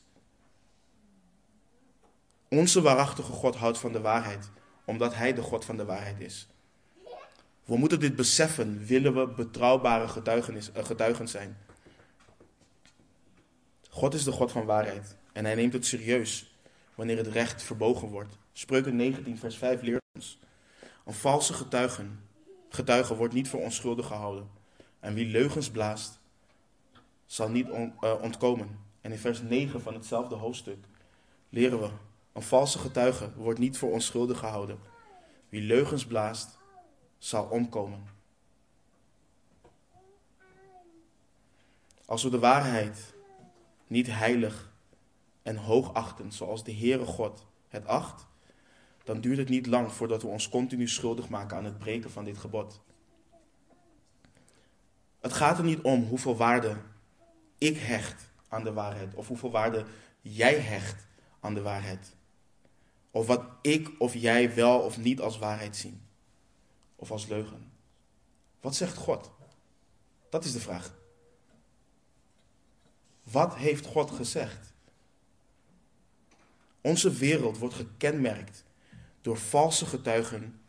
Onze 2.48 2.82
waarachtige 2.82 3.32
God 3.32 3.56
houdt 3.56 3.78
van 3.78 3.92
de 3.92 4.02
waarheid, 4.02 4.50
omdat 4.86 5.16
Hij 5.16 5.34
de 5.34 5.42
God 5.42 5.66
van 5.66 5.78
de 5.78 5.86
waarheid 5.86 6.20
is. 6.20 6.48
We 7.66 7.78
moeten 7.78 8.00
dit 8.00 8.16
beseffen, 8.16 8.86
willen 8.86 9.16
we 9.16 9.28
betrouwbare 9.28 10.08
getuigenis, 10.08 10.72
uh, 10.78 10.84
getuigen 10.84 11.28
zijn. 11.28 11.58
God 13.90 14.14
is 14.14 14.24
de 14.24 14.32
God 14.32 14.52
van 14.52 14.66
waarheid 14.66 15.16
en 15.34 15.46
hij 15.46 15.56
neemt 15.56 15.74
het 15.74 15.86
serieus 15.86 16.56
wanneer 16.96 17.18
het 17.18 17.28
recht 17.28 17.64
verbogen 17.64 18.08
wordt. 18.08 18.38
Spreuken 18.54 18.96
19, 18.96 19.38
vers 19.38 19.58
5 19.58 19.82
leert 19.82 20.02
ons. 20.16 20.40
Een 21.10 21.16
valse 21.16 21.54
getuigen, 21.54 22.30
getuige 22.70 23.16
wordt 23.16 23.34
niet 23.34 23.50
voor 23.50 23.62
onschuldig 23.62 24.08
gehouden. 24.08 24.50
En 25.00 25.14
wie 25.14 25.26
leugens 25.26 25.70
blaast, 25.70 26.20
zal 27.26 27.50
niet 27.50 27.68
uh, 27.68 28.14
ontkomen. 28.22 28.80
En 29.02 29.12
in 29.12 29.18
vers 29.18 29.42
9 29.42 29.82
van 29.82 29.94
hetzelfde 29.94 30.36
hoofdstuk 30.36 30.86
leren 31.50 31.80
we: 31.80 31.90
een 32.34 32.42
valse 32.42 32.80
getuige 32.80 33.32
wordt 33.36 33.60
niet 33.60 33.78
voor 33.78 33.92
onschuldig 33.92 34.40
gehouden. 34.40 34.80
Wie 35.50 35.62
leugens 35.62 36.06
blaast, 36.06 36.58
zal 37.18 37.46
omkomen. 37.46 38.04
Als 42.06 42.24
we 42.24 42.30
de 42.30 42.40
waarheid 42.40 43.14
niet 43.88 44.08
heilig 44.08 44.72
en 45.44 45.56
hoog 45.56 45.94
achten, 45.94 46.32
zoals 46.32 46.64
de 46.64 46.74
Heere 46.74 47.06
God 47.06 47.46
het 47.68 47.86
acht, 47.86 48.29
dan 49.10 49.22
duurt 49.22 49.38
het 49.38 49.50
niet 49.50 49.66
lang 49.66 49.92
voordat 49.92 50.22
we 50.22 50.28
ons 50.28 50.50
continu 50.50 50.88
schuldig 50.88 51.30
maken 51.30 51.58
aan 51.58 51.66
het 51.66 51.78
breken 51.78 52.12
van 52.12 52.24
dit 52.24 52.38
gebod. 52.38 52.82
Het 55.20 55.34
gaat 55.34 55.58
er 55.58 55.64
niet 55.64 55.82
om 55.82 56.04
hoeveel 56.04 56.38
waarde 56.38 56.78
ik 57.58 57.78
hecht 57.78 58.30
aan 58.48 58.64
de 58.64 58.74
waarheid. 58.74 59.16
Of 59.16 59.28
hoeveel 59.28 59.52
waarde 59.52 59.86
jij 60.22 60.60
hecht 60.60 61.06
aan 61.40 61.54
de 61.54 61.62
waarheid. 61.62 62.16
Of 63.12 63.28
wat 63.28 63.44
ik 63.62 63.90
of 63.98 64.14
jij 64.14 64.56
wel 64.56 64.80
of 64.80 64.98
niet 64.98 65.20
als 65.20 65.38
waarheid 65.38 65.76
zien. 65.76 66.02
Of 66.96 67.12
als 67.12 67.28
leugen. 67.28 67.72
Wat 68.62 68.76
zegt 68.76 68.98
God? 68.98 69.32
Dat 70.30 70.46
is 70.46 70.52
de 70.52 70.60
vraag. 70.60 70.96
Wat 73.24 73.56
heeft 73.56 73.86
God 73.86 74.12
gezegd? 74.12 74.74
Onze 76.82 77.12
wereld 77.12 77.58
wordt 77.58 77.76
gekenmerkt 77.76 78.68
door 79.30 79.38
valse 79.38 79.86
getuigen 79.86 80.62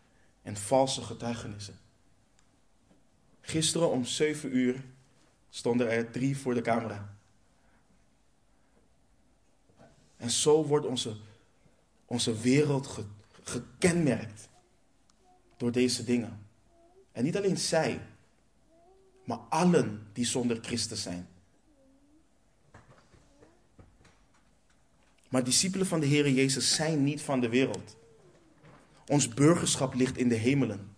en 0.42 0.56
valse 0.56 1.02
getuigenissen. 1.02 1.78
Gisteren 3.40 3.90
om 3.90 4.04
7 4.04 4.56
uur 4.56 4.84
stonden 5.50 5.90
er 5.90 6.10
drie 6.10 6.36
voor 6.36 6.54
de 6.54 6.60
camera. 6.60 7.16
En 10.16 10.30
zo 10.30 10.66
wordt 10.66 10.86
onze, 10.86 11.16
onze 12.04 12.40
wereld 12.40 12.98
gekenmerkt 13.42 14.48
door 15.56 15.72
deze 15.72 16.04
dingen. 16.04 16.46
En 17.12 17.24
niet 17.24 17.36
alleen 17.36 17.58
zij, 17.58 18.00
maar 19.24 19.38
allen 19.38 20.06
die 20.12 20.24
zonder 20.24 20.58
Christus 20.62 21.02
zijn. 21.02 21.28
Maar 25.28 25.44
discipelen 25.44 25.86
van 25.86 26.00
de 26.00 26.06
Heer 26.06 26.30
Jezus 26.30 26.74
zijn 26.74 27.04
niet 27.04 27.22
van 27.22 27.40
de 27.40 27.48
wereld. 27.48 27.98
Ons 29.10 29.28
burgerschap 29.28 29.94
ligt 29.94 30.16
in 30.16 30.28
de 30.28 30.34
hemelen. 30.34 30.96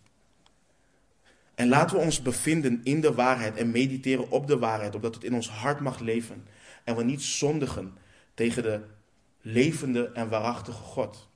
En 1.55 1.69
laten 1.69 1.97
we 1.97 2.03
ons 2.03 2.23
bevinden 2.23 2.81
in 2.85 3.01
de 3.01 3.15
waarheid 3.15 3.57
en 3.57 3.71
mediteren 3.71 4.31
op 4.31 4.47
de 4.47 4.59
waarheid, 4.59 4.95
opdat 4.95 5.15
het 5.15 5.25
in 5.25 5.35
ons 5.35 5.49
hart 5.49 5.81
mag 5.81 5.99
leven. 5.99 6.47
En 6.85 6.97
we 6.97 7.05
niet 7.05 7.23
zondigen 7.23 7.97
tegen 8.35 8.63
de 8.63 8.81
levende 9.41 10.11
en 10.13 10.29
waarachtige 10.29 10.83
God. 10.83 11.29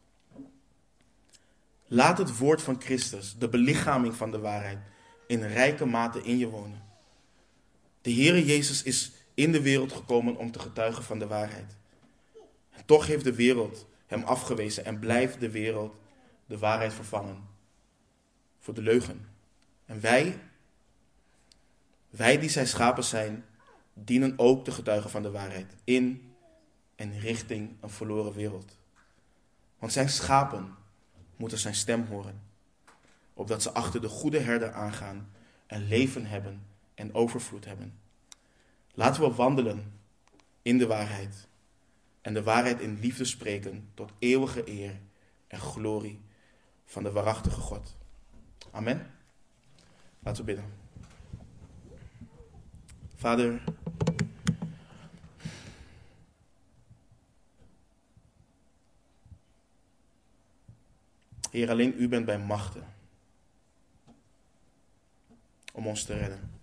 Laat 1.86 2.18
het 2.18 2.38
woord 2.38 2.62
van 2.62 2.80
Christus, 2.80 3.36
de 3.38 3.48
belichaming 3.48 4.14
van 4.14 4.30
de 4.30 4.38
waarheid, 4.38 4.78
in 5.26 5.42
rijke 5.42 5.86
mate 5.86 6.22
in 6.22 6.38
je 6.38 6.48
wonen. 6.48 6.82
De 8.00 8.12
Heere 8.12 8.44
Jezus 8.44 8.82
is 8.82 9.12
in 9.34 9.52
de 9.52 9.62
wereld 9.62 9.92
gekomen 9.92 10.36
om 10.36 10.50
te 10.50 10.58
getuigen 10.58 11.02
van 11.02 11.18
de 11.18 11.26
waarheid. 11.26 11.76
En 12.70 12.84
toch 12.84 13.06
heeft 13.06 13.24
de 13.24 13.34
wereld 13.34 13.86
hem 14.06 14.22
afgewezen 14.22 14.84
en 14.84 14.98
blijft 14.98 15.40
de 15.40 15.50
wereld 15.50 15.96
de 16.46 16.58
waarheid 16.58 16.92
vervangen 16.92 17.48
voor 18.58 18.74
de 18.74 18.82
leugen. 18.82 19.28
En 19.84 20.00
wij, 20.00 20.38
wij 22.10 22.38
die 22.38 22.48
zijn 22.48 22.66
schapen 22.66 23.04
zijn, 23.04 23.44
dienen 23.94 24.34
ook 24.36 24.64
te 24.64 24.70
getuigen 24.70 25.10
van 25.10 25.22
de 25.22 25.30
waarheid 25.30 25.74
in 25.84 26.34
en 26.94 27.18
richting 27.18 27.76
een 27.80 27.90
verloren 27.90 28.32
wereld. 28.32 28.78
Want 29.78 29.92
zijn 29.92 30.08
schapen 30.08 30.74
moeten 31.36 31.58
zijn 31.58 31.74
stem 31.74 32.06
horen, 32.06 32.42
opdat 33.34 33.62
ze 33.62 33.72
achter 33.72 34.00
de 34.00 34.08
goede 34.08 34.38
herder 34.38 34.72
aangaan 34.72 35.30
en 35.66 35.88
leven 35.88 36.26
hebben 36.26 36.66
en 36.94 37.14
overvloed 37.14 37.64
hebben. 37.64 37.98
Laten 38.94 39.22
we 39.22 39.34
wandelen 39.34 40.00
in 40.62 40.78
de 40.78 40.86
waarheid 40.86 41.48
en 42.20 42.34
de 42.34 42.42
waarheid 42.42 42.80
in 42.80 42.98
liefde 43.00 43.24
spreken 43.24 43.90
tot 43.94 44.12
eeuwige 44.18 44.70
eer 44.70 45.00
en 45.46 45.58
glorie 45.58 46.20
van 46.86 47.02
de 47.02 47.12
waarachtige 47.12 47.60
God. 47.60 47.96
Amen. 48.70 49.10
Laten 50.18 50.44
we 50.44 50.52
bidden. 50.52 50.72
Vader, 53.14 53.62
Heer, 61.50 61.70
alleen 61.70 62.02
U 62.02 62.08
bent 62.08 62.24
bij 62.24 62.38
machten 62.38 62.94
om 65.72 65.86
ons 65.86 66.04
te 66.04 66.14
redden. 66.14 66.60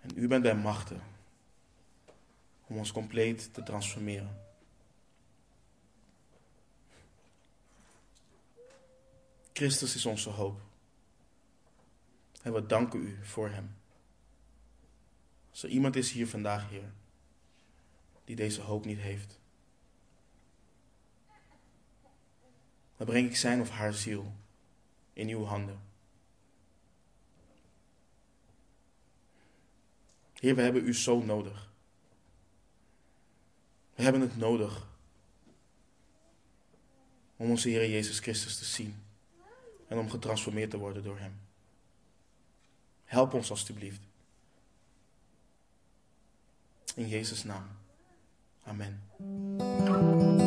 En 0.00 0.10
U 0.14 0.28
bent 0.28 0.42
bij 0.42 0.54
machten 0.54 1.00
om 2.66 2.76
ons 2.76 2.92
compleet 2.92 3.54
te 3.54 3.62
transformeren. 3.62 4.45
Christus 9.56 9.94
is 9.94 10.06
onze 10.06 10.30
hoop. 10.30 10.60
En 12.42 12.52
we 12.52 12.66
danken 12.66 13.00
u 13.00 13.18
voor 13.22 13.48
hem. 13.48 13.76
Er 15.62 15.68
iemand 15.68 15.96
is 15.96 16.12
hier 16.12 16.28
vandaag, 16.28 16.68
Heer, 16.68 16.92
die 18.24 18.36
deze 18.36 18.60
hoop 18.60 18.84
niet 18.84 18.98
heeft, 18.98 19.38
dan 22.96 23.06
breng 23.06 23.28
ik 23.28 23.36
zijn 23.36 23.60
of 23.60 23.70
haar 23.70 23.94
ziel 23.94 24.32
in 25.12 25.28
uw 25.28 25.44
handen. 25.44 25.80
Heer, 30.32 30.54
we 30.54 30.62
hebben 30.62 30.86
u 30.86 30.94
zo 30.94 31.22
nodig. 31.22 31.70
We 33.94 34.02
hebben 34.02 34.20
het 34.20 34.36
nodig 34.36 34.88
om 37.36 37.50
onze 37.50 37.68
Heer 37.68 37.90
Jezus 37.90 38.18
Christus 38.18 38.58
te 38.58 38.64
zien 38.64 39.04
en 39.88 39.98
om 39.98 40.10
getransformeerd 40.10 40.70
te 40.70 40.78
worden 40.78 41.02
door 41.02 41.18
Hem. 41.18 41.40
Help 43.04 43.34
ons 43.34 43.50
alstublieft. 43.50 44.00
In 46.94 47.08
Jezus' 47.08 47.44
naam. 47.44 47.68
Amen. 48.62 50.45